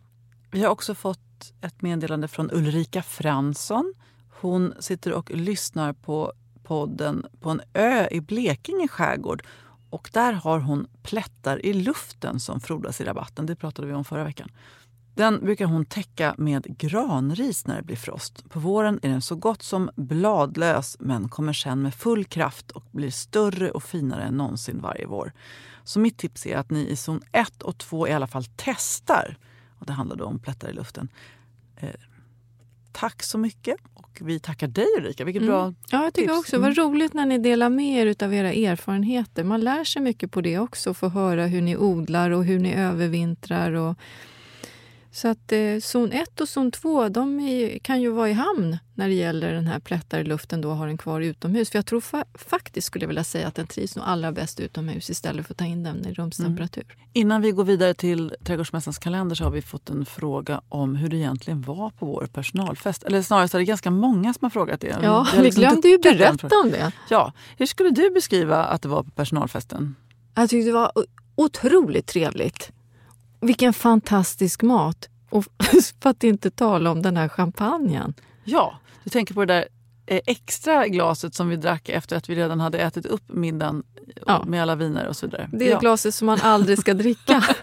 Vi 0.50 0.62
har 0.62 0.70
också 0.70 0.94
fått 0.94 1.53
ett 1.61 1.82
meddelande 1.82 2.28
från 2.28 2.50
Ulrika 2.53 3.03
Fransson. 3.03 3.94
Hon 4.43 4.74
sitter 4.78 5.12
och 5.12 5.30
lyssnar 5.30 5.93
på 5.93 6.32
podden 6.62 7.26
på 7.40 7.51
en 7.51 7.61
ö 7.74 8.09
i 8.11 8.20
Blekinge 8.20 8.88
skärgård. 8.88 9.43
Och 9.90 10.11
där 10.12 10.32
har 10.32 10.59
hon 10.59 10.86
plättar 11.03 11.66
i 11.66 11.72
luften 11.72 12.40
som 12.40 12.61
frodas 12.61 13.01
i 13.01 13.05
rabatten. 13.05 13.47
Det 13.47 13.57
pratade 13.57 13.88
vi 13.88 13.95
om 13.95 14.05
förra 14.05 14.24
veckan. 14.24 14.49
Den 15.14 15.40
brukar 15.40 15.66
hon 15.66 15.84
täcka 15.84 16.34
med 16.38 16.78
granris 16.78 17.66
när 17.66 17.76
det 17.76 17.82
blir 17.82 17.97
frost. 17.97 18.51
På 18.51 18.61
våren 18.61 19.01
är 19.03 19.09
den 19.09 19.22
så 19.22 19.36
gott 19.36 19.62
som 19.62 19.90
bladlös 19.97 20.97
men 21.01 21.28
kommer 21.28 21.53
sen 21.53 21.82
med 21.82 21.95
full 21.95 22.24
kraft 22.24 22.70
och 22.70 22.84
blir 22.90 23.11
större 23.11 23.70
och 23.70 23.82
finare 23.82 24.22
än 24.22 24.36
någonsin 24.36 24.80
varje 24.80 25.07
vår. 25.07 25.32
Så 25.84 26.01
mitt 26.01 26.18
tips 26.18 26.47
är 26.47 26.57
att 26.57 26.70
ni 26.70 26.88
i 26.88 26.97
zon 26.97 27.22
1 27.32 27.62
och 27.62 27.78
2 27.78 28.09
i 28.09 28.12
alla 28.12 28.26
fall 28.26 28.45
testar. 28.57 29.36
Och 29.78 29.86
det 29.86 29.93
handlar 29.93 30.16
då 30.16 30.24
om 30.24 30.38
plättar 30.38 30.68
i 30.68 30.72
luften. 30.72 31.09
Eh, 31.76 31.90
tack 32.93 33.22
så 33.22 33.38
mycket. 33.38 33.76
Och 34.20 34.28
vi 34.28 34.40
tackar 34.40 34.66
dig 34.68 34.86
Ulrika. 34.98 35.24
Vilket 35.24 35.42
bra 35.42 35.62
Mm. 35.62 35.74
Ja, 35.90 36.04
jag 36.04 36.14
tycker 36.14 36.28
tips. 36.28 36.38
också. 36.38 36.56
Mm. 36.56 36.68
Vad 36.68 36.78
roligt 36.78 37.14
när 37.14 37.26
ni 37.26 37.38
delar 37.38 37.70
med 37.70 38.06
er 38.06 38.24
av 38.24 38.34
era 38.34 38.52
erfarenheter. 38.52 39.44
Man 39.44 39.60
lär 39.60 39.84
sig 39.84 40.02
mycket 40.02 40.30
på 40.30 40.40
det 40.40 40.58
också. 40.58 40.94
Få 40.94 41.08
höra 41.08 41.46
hur 41.46 41.60
ni 41.62 41.76
odlar 41.76 42.30
och 42.30 42.44
hur 42.44 42.58
ni 42.58 42.74
övervintrar. 42.74 43.72
Och... 43.72 43.98
Så 45.14 45.28
att 45.28 45.52
eh, 45.52 45.78
zon 45.80 46.12
1 46.12 46.40
och 46.40 46.48
zon 46.48 46.70
2 46.70 47.08
de 47.08 47.40
är, 47.40 47.78
kan 47.78 48.00
ju 48.02 48.10
vara 48.10 48.28
i 48.28 48.32
hamn 48.32 48.78
när 48.94 49.08
det 49.08 49.14
gäller 49.14 49.52
den 49.52 49.66
här 49.66 49.78
plättar 49.80 50.20
i 50.20 50.24
luften 50.24 50.60
då 50.60 50.70
har 50.70 50.86
den 50.86 50.98
kvar 50.98 51.20
utomhus. 51.20 51.70
För 51.70 51.78
jag 51.78 51.86
tror 51.86 52.00
fa- 52.00 52.24
faktiskt 52.34 52.86
skulle 52.86 53.02
jag 53.02 53.08
vilja 53.08 53.24
säga 53.24 53.48
att 53.48 53.54
den 53.54 53.66
trivs 53.66 53.96
nog 53.96 54.04
allra 54.08 54.32
bäst 54.32 54.60
utomhus 54.60 55.10
istället 55.10 55.46
för 55.46 55.54
att 55.54 55.58
ta 55.58 55.64
in 55.64 55.82
den 55.82 56.06
i 56.06 56.12
rumstemperatur. 56.14 56.84
Innan 57.12 57.42
vi 57.42 57.50
går 57.50 57.64
vidare 57.64 57.94
till 57.94 58.34
Trädgårdsmästarens 58.44 58.98
kalender 58.98 59.34
så 59.36 59.44
har 59.44 59.50
vi 59.50 59.62
fått 59.62 59.90
en 59.90 60.06
fråga 60.06 60.60
om 60.68 60.96
hur 60.96 61.08
det 61.08 61.16
egentligen 61.16 61.62
var 61.62 61.90
på 61.90 62.06
vår 62.06 62.26
personalfest. 62.32 63.02
Eller 63.02 63.22
snarare 63.22 63.48
så 63.48 63.56
är 63.56 63.58
det 63.58 63.64
ganska 63.64 63.90
många 63.90 64.34
som 64.34 64.44
har 64.44 64.50
frågat 64.50 64.80
det. 64.80 64.96
Ja, 65.02 65.26
vi 65.36 65.42
liksom 65.42 65.60
glömde 65.60 65.88
ju 65.88 65.98
berätta 65.98 66.48
om 66.64 66.70
det. 66.70 66.92
Ja, 67.10 67.32
hur 67.56 67.66
skulle 67.66 67.90
du 67.90 68.10
beskriva 68.10 68.64
att 68.64 68.82
det 68.82 68.88
var 68.88 69.02
på 69.02 69.10
personalfesten? 69.10 69.94
Jag 70.34 70.50
tyckte 70.50 70.66
det 70.68 70.72
var 70.72 70.92
otroligt 71.34 72.06
trevligt. 72.06 72.70
Vilken 73.43 73.72
fantastisk 73.72 74.62
mat. 74.62 75.09
Och 75.30 75.45
för 76.03 76.11
att 76.11 76.24
inte 76.24 76.51
tala 76.51 76.90
om 76.90 77.03
den 77.03 77.16
här 77.16 77.28
champagnen. 77.28 78.14
Ja, 78.45 78.78
du 79.05 79.11
tänker 79.11 79.34
på 79.34 79.45
det 79.45 79.55
där 79.55 79.68
eh, 80.07 80.20
extra 80.26 80.88
glaset 80.88 81.34
som 81.34 81.49
vi 81.49 81.57
drack 81.57 81.88
efter 81.88 82.16
att 82.16 82.28
vi 82.28 82.34
redan 82.34 82.61
hade 82.61 82.78
ätit 82.78 83.07
upp 83.07 83.22
middagen 83.28 83.82
eh, 83.97 84.22
Ja. 84.26 84.45
med 84.47 84.62
alla 84.62 84.74
viner 84.76 85.07
och 85.07 85.16
så 85.16 85.26
vidare. 85.26 85.49
Det 85.53 85.66
är 85.66 85.70
ja. 85.70 85.78
glaset 85.78 86.14
som 86.14 86.26
man 86.26 86.38
aldrig 86.43 86.78
ska 86.78 86.95
dricka. 86.95 87.45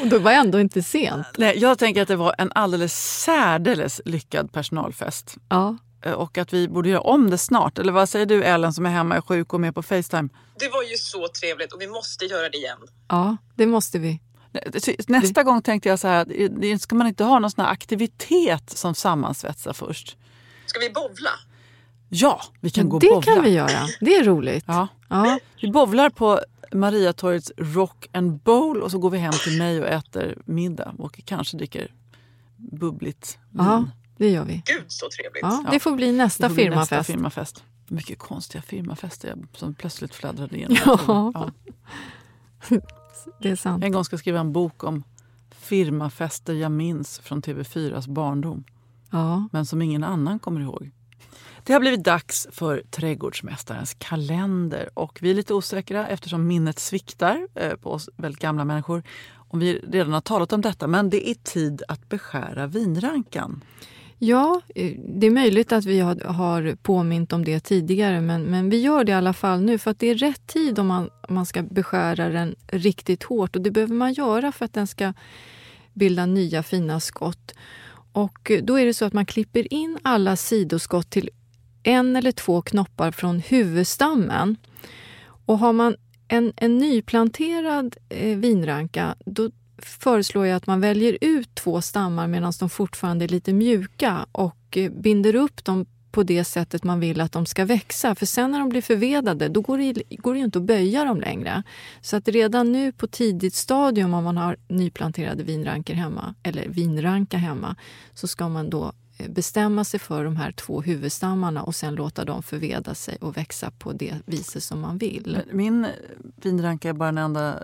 och 0.00 0.06
det 0.06 0.18
var 0.18 0.32
ändå 0.32 0.60
inte 0.60 0.82
sent. 0.82 1.26
Nej, 1.38 1.58
jag 1.58 1.78
tänker 1.78 2.02
att 2.02 2.08
det 2.08 2.16
var 2.16 2.34
en 2.38 2.52
alldeles 2.54 3.22
särdeles 3.22 4.00
lyckad 4.04 4.52
personalfest. 4.52 5.36
Ja. 5.48 5.76
Eh, 6.02 6.12
Och 6.12 6.38
att 6.38 6.52
vi 6.52 6.68
borde 6.68 6.88
göra 6.88 7.00
om 7.00 7.30
det 7.30 7.38
snart. 7.38 7.78
Eller 7.78 7.92
vad 7.92 8.08
säger 8.08 8.26
du 8.26 8.42
Ellen 8.44 8.72
som 8.72 8.86
är 8.86 8.90
hemma, 8.90 9.16
är 9.16 9.20
sjuk 9.20 9.52
och 9.52 9.60
med 9.60 9.74
på 9.74 9.82
Facetime? 9.82 10.28
Det 10.58 10.68
var 10.68 10.82
ju 10.82 10.96
så 10.96 11.28
trevligt 11.40 11.72
och 11.72 11.80
vi 11.80 11.86
måste 11.86 12.24
göra 12.24 12.48
det 12.48 12.56
igen. 12.56 12.78
ja, 13.08 13.36
det 13.54 13.66
måste 13.66 13.98
vi. 13.98 14.20
Nästa 15.08 15.42
gång 15.42 15.62
tänkte 15.62 15.88
jag 15.88 15.98
så 15.98 16.08
här, 16.08 16.24
det- 16.60 16.78
ska 16.78 16.94
man 16.94 17.06
inte 17.06 17.24
ha 17.24 17.38
någon 17.38 17.50
sån 17.50 17.64
här 17.64 17.72
aktivitet 17.72 18.70
som 18.70 18.94
sammansvetsar 18.94 19.72
först? 19.72 20.16
Ska 20.66 20.80
vi 20.80 20.90
bovla? 20.90 21.30
Ja, 22.08 22.40
vi 22.60 22.70
kan 22.70 22.88
gå 22.88 22.96
och 22.96 23.00
det 23.00 23.08
bowla. 23.08 23.22
kan 23.22 23.42
vi 23.44 23.50
göra. 23.50 23.86
Det 24.00 24.16
är 24.16 24.24
roligt. 24.24 24.64
Ja. 24.68 24.88
Ja. 25.08 25.38
Vi 25.62 25.70
bowlar 25.70 26.10
på 26.10 26.40
Mariatorgets 26.72 27.52
Rock 27.56 28.06
and 28.12 28.38
Bowl 28.40 28.82
och 28.82 28.90
så 28.90 28.98
går 28.98 29.10
vi 29.10 29.18
hem 29.18 29.32
till 29.44 29.58
mig 29.58 29.80
och 29.80 29.86
äter 29.88 30.38
middag 30.44 30.94
och 30.98 31.20
kanske 31.24 31.56
dricker 31.56 31.94
bubbligt 32.56 33.38
vin. 33.50 33.64
Ja. 33.66 33.84
Det 34.22 34.30
gör 34.30 34.44
vi. 34.44 34.62
Gud 34.66 34.84
så 34.88 35.08
trevligt. 35.16 35.42
Ja, 35.42 35.64
det 35.70 35.80
får 35.80 35.96
bli 35.96 36.12
nästa 36.12 36.48
får 36.48 36.54
bli 36.54 36.64
firmafest. 36.64 36.90
Nästa 36.90 37.12
firmafest. 37.12 37.64
Mycket 37.88 38.18
konstiga 38.18 38.62
firmafester 38.62 39.36
som 39.54 39.74
plötsligt 39.74 40.14
fladdrade 40.14 40.56
igenom. 40.56 40.76
Ja. 40.86 41.32
Ja. 41.34 41.50
Det 43.40 43.50
är 43.50 43.56
sant. 43.56 43.84
En 43.84 43.92
gång 43.92 44.04
ska 44.04 44.14
jag 44.14 44.20
skriva 44.20 44.40
en 44.40 44.52
bok 44.52 44.84
om 44.84 45.04
firmafester 45.50 46.54
jag 46.54 46.72
minns 46.72 47.18
från 47.18 47.42
TV4s 47.42 48.08
barndom. 48.08 48.64
Ja. 49.10 49.48
men 49.52 49.66
som 49.66 49.82
ingen 49.82 50.04
annan 50.04 50.38
kommer 50.38 50.60
ihåg. 50.60 50.90
Det 51.64 51.72
har 51.72 51.80
blivit 51.80 52.04
dags 52.04 52.46
för 52.50 52.82
Trädgårdsmästarens 52.90 53.94
kalender 53.98 54.90
och 54.94 55.18
vi 55.22 55.30
är 55.30 55.34
lite 55.34 55.54
osäkra 55.54 56.08
eftersom 56.08 56.46
minnet 56.46 56.78
sviktar 56.78 57.48
eh, 57.54 57.74
på 57.74 57.90
oss 57.90 58.08
väldigt 58.16 58.40
gamla 58.40 58.64
människor. 58.64 59.02
Om 59.34 59.58
vi 59.58 59.78
redan 59.78 60.12
har 60.12 60.20
talat 60.20 60.52
om 60.52 60.60
detta, 60.60 60.86
men 60.86 61.10
det 61.10 61.30
är 61.30 61.34
tid 61.34 61.82
att 61.88 62.08
beskära 62.08 62.66
vinrankan. 62.66 63.64
Ja, 64.24 64.60
eh, 64.74 64.92
det 64.98 65.26
är 65.26 65.30
möjligt 65.30 65.72
att 65.72 65.84
vi 65.84 66.00
har, 66.00 66.16
har 66.16 66.76
påmint 66.82 67.32
om 67.32 67.44
det 67.44 67.60
tidigare 67.60 68.20
men, 68.20 68.42
men 68.42 68.70
vi 68.70 68.80
gör 68.80 69.04
det 69.04 69.12
i 69.12 69.14
alla 69.14 69.32
fall 69.32 69.60
nu 69.60 69.78
för 69.78 69.90
att 69.90 69.98
det 69.98 70.06
är 70.06 70.14
rätt 70.14 70.46
tid 70.46 70.78
om 70.78 70.86
man, 70.86 71.10
man 71.28 71.46
ska 71.46 71.62
beskära 71.62 72.28
den 72.28 72.54
riktigt 72.66 73.22
hårt 73.22 73.56
och 73.56 73.62
det 73.62 73.70
behöver 73.70 73.94
man 73.94 74.12
göra 74.12 74.52
för 74.52 74.64
att 74.64 74.72
den 74.72 74.86
ska 74.86 75.12
bilda 75.92 76.26
nya 76.26 76.62
fina 76.62 77.00
skott. 77.00 77.54
Och 78.12 78.50
eh, 78.50 78.62
då 78.62 78.78
är 78.78 78.86
det 78.86 78.94
så 78.94 79.04
att 79.04 79.12
man 79.12 79.26
klipper 79.26 79.72
in 79.72 79.98
alla 80.02 80.36
sidoskott 80.36 81.10
till 81.10 81.30
en 81.82 82.16
eller 82.16 82.32
två 82.32 82.62
knoppar 82.62 83.10
från 83.10 83.40
huvudstammen. 83.40 84.56
Och 85.46 85.58
har 85.58 85.72
man 85.72 85.96
en, 86.28 86.52
en 86.56 86.78
nyplanterad 86.78 87.96
eh, 88.08 88.38
vinranka 88.38 89.14
då 89.26 89.50
föreslår 89.84 90.46
jag 90.46 90.56
att 90.56 90.66
man 90.66 90.80
väljer 90.80 91.18
ut 91.20 91.54
två 91.54 91.82
stammar 91.82 92.26
medan 92.28 92.52
de 92.60 92.70
fortfarande 92.70 93.24
är 93.24 93.28
lite 93.28 93.52
mjuka 93.52 94.26
och 94.32 94.76
eh, 94.76 94.90
binder 94.90 95.34
upp 95.34 95.64
dem 95.64 95.86
på 96.12 96.22
det 96.22 96.44
sättet 96.44 96.84
man 96.84 97.00
vill 97.00 97.20
att 97.20 97.32
de 97.32 97.46
ska 97.46 97.64
växa. 97.64 98.14
För 98.14 98.26
sen 98.26 98.50
när 98.50 98.58
de 98.58 98.68
blir 98.68 98.82
förvedade 98.82 99.48
då 99.48 99.60
går 99.60 99.78
det, 99.78 100.02
går 100.16 100.32
det 100.32 100.38
ju 100.38 100.44
inte 100.44 100.58
att 100.58 100.64
böja 100.64 101.04
dem 101.04 101.20
längre. 101.20 101.62
Så 102.00 102.16
att 102.16 102.28
redan 102.28 102.72
nu 102.72 102.92
på 102.92 103.06
tidigt 103.06 103.54
stadium 103.54 104.14
om 104.14 104.24
man 104.24 104.36
har 104.36 104.56
nyplanterade 104.68 105.42
vinrankor 105.42 105.94
hemma, 105.94 106.34
eller 106.42 106.68
vinranka 106.68 107.36
hemma, 107.36 107.76
så 108.14 108.28
ska 108.28 108.48
man 108.48 108.70
då 108.70 108.92
eh, 109.18 109.30
bestämma 109.30 109.84
sig 109.84 110.00
för 110.00 110.24
de 110.24 110.36
här 110.36 110.52
två 110.52 110.80
huvudstammarna 110.80 111.62
och 111.62 111.74
sen 111.74 111.94
låta 111.94 112.24
dem 112.24 112.42
förveda 112.42 112.94
sig 112.94 113.16
och 113.20 113.36
växa 113.36 113.70
på 113.70 113.92
det 113.92 114.14
viset 114.26 114.62
som 114.62 114.80
man 114.80 114.98
vill. 114.98 115.38
Min 115.52 115.86
vinranka 116.36 116.88
är 116.88 116.92
bara 116.92 117.08
en 117.08 117.18
enda 117.18 117.48
eh, 117.48 117.58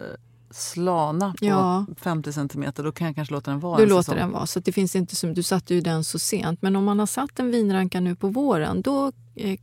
slana 0.51 1.35
på 1.39 1.47
Ja. 1.47 1.87
50 2.01 2.33
centimeter. 2.33 2.83
Då 2.83 2.93
kan 2.93 3.07
jag 3.07 3.17
kanske 3.17 3.35
låta 3.35 3.51
den 3.51 3.61
vara 3.61 3.79
Du 3.79 3.87
låter 3.87 4.03
säsong. 4.03 4.17
den 4.17 4.31
vara. 4.33 4.47
Så 4.47 4.61
det 4.61 4.73
finns 4.73 4.97
inte 4.97 5.17
som, 5.17 5.35
du 5.35 5.43
satte 5.43 5.75
ju 5.75 5.81
den 5.81 6.05
så 6.05 6.19
sent. 6.19 6.63
Men 6.63 6.77
om 6.77 6.85
man 6.85 6.99
har 6.99 7.07
satt 7.07 7.39
en 7.39 7.51
vinranka 7.51 8.01
nu 8.01 8.15
på 8.17 8.29
våren 8.29 8.83
då 8.83 9.13
eh, 9.35 9.59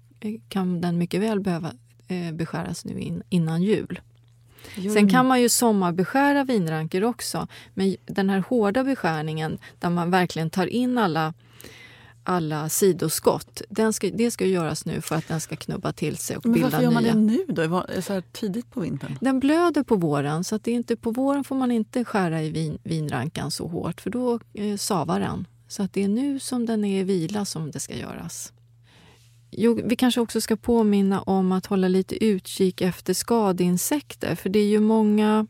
kan 0.49 0.81
den 0.81 0.97
mycket 0.97 1.21
väl 1.21 1.39
behöva 1.39 1.71
eh, 2.07 2.31
beskäras 2.33 2.85
nu 2.85 2.99
in, 2.99 3.23
innan 3.29 3.61
jul. 3.63 3.99
Sen 4.93 5.09
kan 5.09 5.25
man 5.27 5.41
ju 5.41 5.49
sommarbeskära 5.49 6.43
vinrankor 6.43 7.03
också. 7.03 7.47
Men 7.73 7.95
den 8.05 8.29
här 8.29 8.43
hårda 8.49 8.83
beskärningen 8.83 9.57
där 9.79 9.89
man 9.89 10.11
verkligen 10.11 10.49
tar 10.49 10.67
in 10.67 10.97
alla, 10.97 11.33
alla 12.25 12.69
sidoskott. 12.69 13.61
Den 13.69 13.93
ska, 13.93 14.09
det 14.13 14.31
ska 14.31 14.45
göras 14.45 14.85
nu 14.85 15.01
för 15.01 15.15
att 15.15 15.27
den 15.27 15.41
ska 15.41 15.55
knubba 15.55 15.93
till 15.93 16.17
sig 16.17 16.37
och 16.37 16.45
Men 16.45 16.53
bilda 16.53 16.69
varför 16.69 16.83
gör 16.83 16.91
man 16.91 17.03
nya. 17.03 17.13
det 17.13 17.19
nu 17.19 17.45
då? 17.47 17.67
Var- 17.67 18.01
Så 18.01 18.21
tidigt 18.31 18.71
på 18.71 18.79
vintern? 18.79 19.17
Den 19.21 19.39
blöder 19.39 19.83
på 19.83 19.95
våren, 19.95 20.43
så 20.43 20.55
att 20.55 20.63
det 20.63 20.71
inte, 20.71 20.95
på 20.95 21.11
våren 21.11 21.43
får 21.43 21.55
man 21.55 21.71
inte 21.71 22.05
skära 22.05 22.43
i 22.43 22.49
vin, 22.49 22.77
vinrankan 22.83 23.51
så 23.51 23.67
hårt 23.67 24.01
för 24.01 24.09
då 24.09 24.39
eh, 24.53 24.77
savar 24.77 25.19
den. 25.19 25.47
Så 25.67 25.83
att 25.83 25.93
det 25.93 26.03
är 26.03 26.07
nu 26.07 26.39
som 26.39 26.65
den 26.65 26.85
är 26.85 26.99
i 27.01 27.03
vila 27.03 27.45
som 27.45 27.71
det 27.71 27.79
ska 27.79 27.95
göras. 27.97 28.51
Jo, 29.51 29.79
vi 29.85 29.95
kanske 29.95 30.21
också 30.21 30.41
ska 30.41 30.55
påminna 30.55 31.21
om 31.21 31.51
att 31.51 31.65
hålla 31.65 31.87
lite 31.87 32.23
utkik 32.25 32.81
efter 32.81 33.13
skadeinsekter 33.13 34.35
för 34.35 34.49
det 34.49 34.59
är 34.59 34.67
ju 34.67 34.79
många 34.79 35.47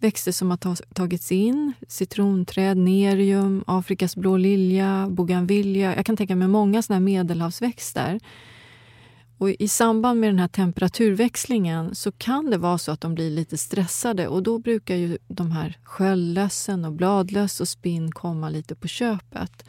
växter 0.00 0.32
som 0.32 0.50
har 0.50 0.94
tagits 0.94 1.32
in. 1.32 1.72
Citronträd, 1.88 2.76
nerium, 2.76 3.64
Afrikas 3.66 4.16
blå 4.16 4.36
lilja, 4.36 5.08
bougainvillea. 5.10 5.96
Jag 5.96 6.06
kan 6.06 6.16
tänka 6.16 6.36
mig 6.36 6.48
många 6.48 6.82
såna 6.82 6.94
här 6.94 7.00
medelhavsväxter. 7.00 8.20
Och 9.38 9.50
I 9.50 9.68
samband 9.68 10.20
med 10.20 10.28
den 10.28 10.38
här 10.38 10.48
temperaturväxlingen 10.48 11.94
så 11.94 12.12
kan 12.12 12.50
det 12.50 12.58
vara 12.58 12.78
så 12.78 12.92
att 12.92 13.00
de 13.00 13.14
blir 13.14 13.30
lite 13.30 13.58
stressade 13.58 14.28
och 14.28 14.42
då 14.42 14.58
brukar 14.58 14.94
ju 14.94 15.18
de 15.28 15.50
här 15.50 15.78
sköldlössen 15.82 16.84
och 16.84 16.92
bladlöss 16.92 17.60
och 17.60 17.68
spinn 17.68 18.12
komma 18.12 18.50
lite 18.50 18.74
på 18.74 18.88
köpet. 18.88 19.64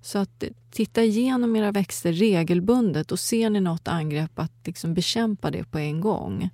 Så 0.00 0.18
att 0.18 0.44
titta 0.70 1.02
igenom 1.02 1.56
era 1.56 1.72
växter 1.72 2.12
regelbundet 2.12 3.12
och 3.12 3.20
ser 3.20 3.50
ni 3.50 3.60
något 3.60 3.88
angrepp 3.88 4.38
att 4.38 4.52
liksom 4.64 4.94
bekämpa 4.94 5.50
det 5.50 5.64
på 5.64 5.78
en 5.78 6.00
gång. 6.00 6.50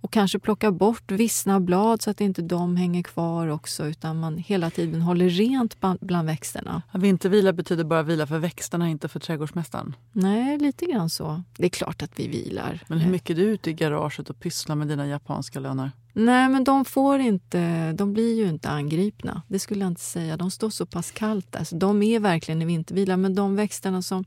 Och 0.00 0.12
kanske 0.12 0.38
plocka 0.38 0.70
bort 0.72 1.10
vissna 1.10 1.60
blad 1.60 2.02
så 2.02 2.10
att 2.10 2.20
inte 2.20 2.42
de 2.42 2.76
hänger 2.76 3.02
kvar 3.02 3.48
också 3.48 3.86
utan 3.86 4.20
man 4.20 4.38
hela 4.38 4.70
tiden 4.70 5.02
håller 5.02 5.28
rent 5.28 5.76
bland 6.00 6.26
växterna. 6.28 6.82
Vintervila 6.94 7.52
betyder 7.52 7.84
bara 7.84 8.02
vila 8.02 8.26
för 8.26 8.38
växterna, 8.38 8.88
inte 8.88 9.08
för 9.08 9.20
trädgårdsmästaren. 9.20 9.96
Nej, 10.12 10.58
lite 10.58 10.86
grann 10.86 11.10
så. 11.10 11.42
Det 11.56 11.64
är 11.64 11.70
klart 11.70 12.02
att 12.02 12.12
vi 12.16 12.28
vilar. 12.28 12.80
Men 12.86 12.98
hur 12.98 13.10
mycket 13.10 13.30
är 13.30 13.34
du 13.34 13.42
ute 13.42 13.70
i 13.70 13.72
garaget 13.72 14.30
och 14.30 14.40
pysslar 14.40 14.76
med 14.76 14.88
dina 14.88 15.06
japanska 15.06 15.60
lönar? 15.60 15.90
Nej, 16.12 16.48
men 16.48 16.64
de 16.64 16.84
får 16.84 17.18
inte, 17.18 17.92
de 17.92 18.12
blir 18.12 18.36
ju 18.36 18.48
inte 18.48 18.68
angripna. 18.68 19.42
Det 19.48 19.58
skulle 19.58 19.80
jag 19.80 19.90
inte 19.90 20.00
säga. 20.00 20.36
De 20.36 20.50
står 20.50 20.70
så 20.70 20.86
pass 20.86 21.10
kallt 21.10 21.52
där. 21.52 21.64
Så 21.64 21.76
de 21.76 22.02
är 22.02 22.20
verkligen 22.20 22.62
i 22.62 22.64
vintervila. 22.64 23.16
Men 23.16 23.34
de 23.34 23.56
växterna 23.56 24.02
som, 24.02 24.24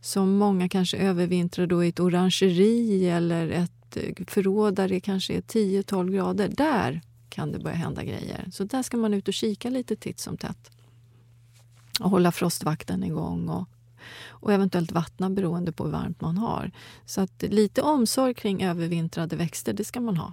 som 0.00 0.32
många 0.32 0.68
kanske 0.68 0.96
övervintrar 0.96 1.66
då 1.66 1.84
i 1.84 1.88
ett 1.88 2.00
orangeri 2.00 3.08
eller 3.08 3.50
ett 3.50 3.81
eh, 3.96 4.24
förråd 4.26 4.74
där 4.74 4.88
det 4.88 5.00
kanske 5.00 5.34
är 5.34 5.40
10-12 5.40 6.10
grader. 6.10 6.48
Där 6.48 7.00
kan 7.28 7.52
det 7.52 7.58
börja 7.58 7.76
hända 7.76 8.04
grejer. 8.04 8.48
Så 8.52 8.64
där 8.64 8.82
ska 8.82 8.96
man 8.96 9.14
ut 9.14 9.28
och 9.28 9.34
kika 9.34 9.70
lite 9.70 9.96
titt 9.96 10.20
som 10.20 10.36
tätt. 10.36 10.70
Och 12.00 12.10
hålla 12.10 12.32
frostvakten 12.32 13.04
igång 13.04 13.48
och, 13.48 13.68
och 14.28 14.52
eventuellt 14.52 14.92
vattna 14.92 15.30
beroende 15.30 15.72
på 15.72 15.84
hur 15.84 15.92
varmt 15.92 16.20
man 16.20 16.38
har. 16.38 16.70
Så 17.04 17.20
att 17.20 17.42
lite 17.42 17.82
omsorg 17.82 18.34
kring 18.34 18.62
övervintrade 18.62 19.36
växter, 19.36 19.72
det 19.72 19.84
ska 19.84 20.00
man 20.00 20.16
ha. 20.16 20.32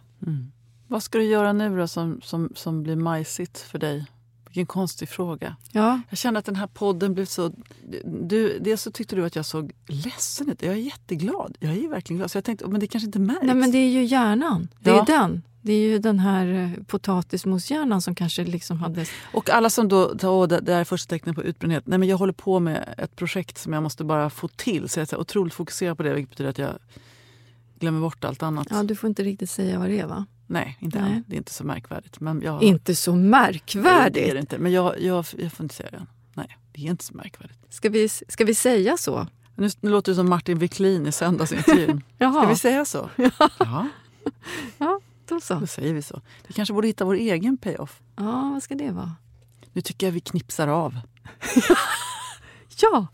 Vad 0.88 1.04
ska 1.04 1.18
du 1.18 1.24
göra 1.24 1.54
nu 1.54 1.78
då 1.78 1.88
som, 1.88 2.22
som, 2.22 2.52
som 2.56 2.84
blir 2.84 2.96
majsigt 2.96 3.60
för 3.60 3.80
dig? 3.80 4.06
Vilken 4.50 4.66
konstig 4.66 5.10
fråga. 5.10 5.56
Ja, 5.72 6.02
Jag 6.10 6.18
kände 6.18 6.40
att 6.40 6.46
den 6.46 6.56
här 6.56 6.68
podden 6.68 7.14
blev 7.14 7.26
så... 7.26 7.52
Du, 8.04 8.60
dels 8.60 8.82
så 8.82 8.92
tyckte 8.92 9.16
du 9.16 9.26
att 9.26 9.36
jag 9.36 9.46
såg 9.46 9.72
ledsen 9.88 10.50
ut. 10.50 10.62
Jag 10.62 10.74
är 10.74 10.78
jätteglad. 10.78 11.58
Jag 11.60 11.72
är 11.78 11.88
verkligen 11.90 12.18
glad. 12.18 12.32
Så 12.32 12.38
jag 12.38 12.44
tänkte, 12.46 12.68
men 12.68 12.80
det 12.80 12.88
kanske 12.88 13.06
inte 13.06 13.20
märks. 13.20 13.40
Nej, 13.44 13.56
men 13.56 13.72
det 13.72 13.78
är 13.78 13.90
ju 13.90 14.04
hjärnan. 14.04 14.68
Det 14.80 14.90
är 14.90 14.96
Ja. 14.96 15.06
den. 15.08 15.42
Det 15.62 15.74
är 15.74 15.80
ju 15.90 16.00
den 16.00 16.20
här 16.20 16.48
eh, 16.78 16.84
potatismoshjärnan 16.84 18.02
som 18.02 18.16
kanske 18.16 18.44
liksom 18.44 18.80
hade... 18.80 19.06
Och 19.34 19.50
alla 19.50 19.70
som 19.70 19.88
då, 19.88 20.16
åh, 20.24 20.48
det, 20.48 20.60
det 20.60 20.74
här 20.74 20.80
är 20.80 20.84
första 20.84 21.10
tecknet 21.10 21.36
på 21.36 21.44
utbrändhet. 21.44 21.88
Nej, 21.88 22.00
men 22.00 22.08
jag 22.10 22.18
håller 22.18 22.34
på 22.34 22.60
med 22.60 22.94
ett 22.98 23.16
projekt 23.16 23.58
som 23.58 23.74
jag 23.74 23.84
måste 23.84 24.04
bara 24.04 24.30
få 24.30 24.48
till. 24.48 24.90
Så 24.90 25.00
jag 25.00 25.14
är 25.14 25.20
otroligt 25.20 25.54
fokuserad 25.54 25.98
på 25.98 26.04
det, 26.04 26.14
vilket 26.14 26.30
betyder 26.30 26.50
att 26.50 26.58
jag 26.58 26.74
glömmer 27.80 28.02
bort 28.02 28.24
allt 28.24 28.44
annat. 28.44 28.68
Ja, 28.70 28.84
du 28.84 28.96
får 28.96 29.08
inte 29.08 29.24
riktigt 29.24 29.50
säga 29.50 29.80
vad 29.80 29.90
det 29.90 30.00
är, 30.00 30.08
va? 30.08 30.26
Nej, 30.52 30.78
inte 30.80 31.02
Nej. 31.02 31.12
än. 31.14 31.24
Det 31.28 31.36
är 31.36 31.38
inte 31.38 31.54
så 31.54 31.64
märkvärdigt. 31.64 32.20
Men 32.20 32.42
jag, 32.42 32.64
Inte 32.64 32.96
så 32.96 33.16
Nej, 33.16 33.22
Det 33.22 33.28
är 33.28 33.84
märkvärdigt! 33.84 34.34
det 34.34 34.40
inte. 34.40 34.58
Men 34.58 34.72
jag, 34.72 35.02
jag, 35.02 35.26
jag 35.38 35.52
får 35.54 35.64
inte 35.64 35.76
säga 35.76 35.90
det. 35.92 36.06
Nej, 36.34 36.58
det 36.72 36.82
är 36.82 36.90
inte 36.92 37.04
så 37.06 37.14
märkvärdigt. 37.14 37.60
Ska 37.70 37.90
vi, 37.90 38.10
ska 38.10 38.46
vi 38.46 38.56
säga 38.56 38.98
så? 38.98 39.28
Nu, 39.56 39.70
nu 39.82 39.90
låter 39.92 40.12
du 40.12 40.16
som 40.16 40.30
Martin 40.30 40.60
Wiklin 40.60 41.08
i 41.08 41.12
söndagsintervjun. 41.12 42.04
Ska 42.18 42.46
vi 42.50 42.56
säga 42.56 42.86
så? 42.86 43.10
Ja, 43.60 43.88
Ja, 44.78 45.00
då 45.28 45.40
så. 45.42 45.54
då 45.54 45.68
säger 45.68 45.94
vi 45.94 46.02
så. 46.02 46.22
Vi 46.48 46.54
kanske 46.54 46.74
borde 46.74 46.88
hitta 46.88 47.06
vår 47.06 47.14
egen 47.16 47.58
payoff. 47.58 48.00
Ja, 48.16 48.50
vad 48.54 48.64
ska 48.64 48.76
det 48.76 48.92
vara? 48.92 49.16
Nu 49.74 49.82
tycker 49.82 50.08
jag 50.08 50.12
vi 50.12 50.20
knipsar 50.20 50.68
av. 50.68 51.00
Ja, 52.82 53.08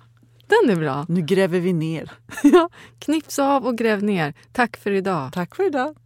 den 0.47 0.69
är 0.69 0.75
bra. 0.75 1.05
Nu 1.09 1.21
gräver 1.21 1.59
vi 1.59 1.73
ner. 1.73 2.11
Ja, 2.43 2.69
knips 2.99 3.39
av 3.39 3.65
och 3.65 3.77
gräv 3.77 4.03
ner. 4.03 4.33
Tack 4.51 4.77
för 4.77 4.91
idag. 4.91 5.33
Tack 5.33 5.55
för 5.55 5.67
idag. 5.67 5.95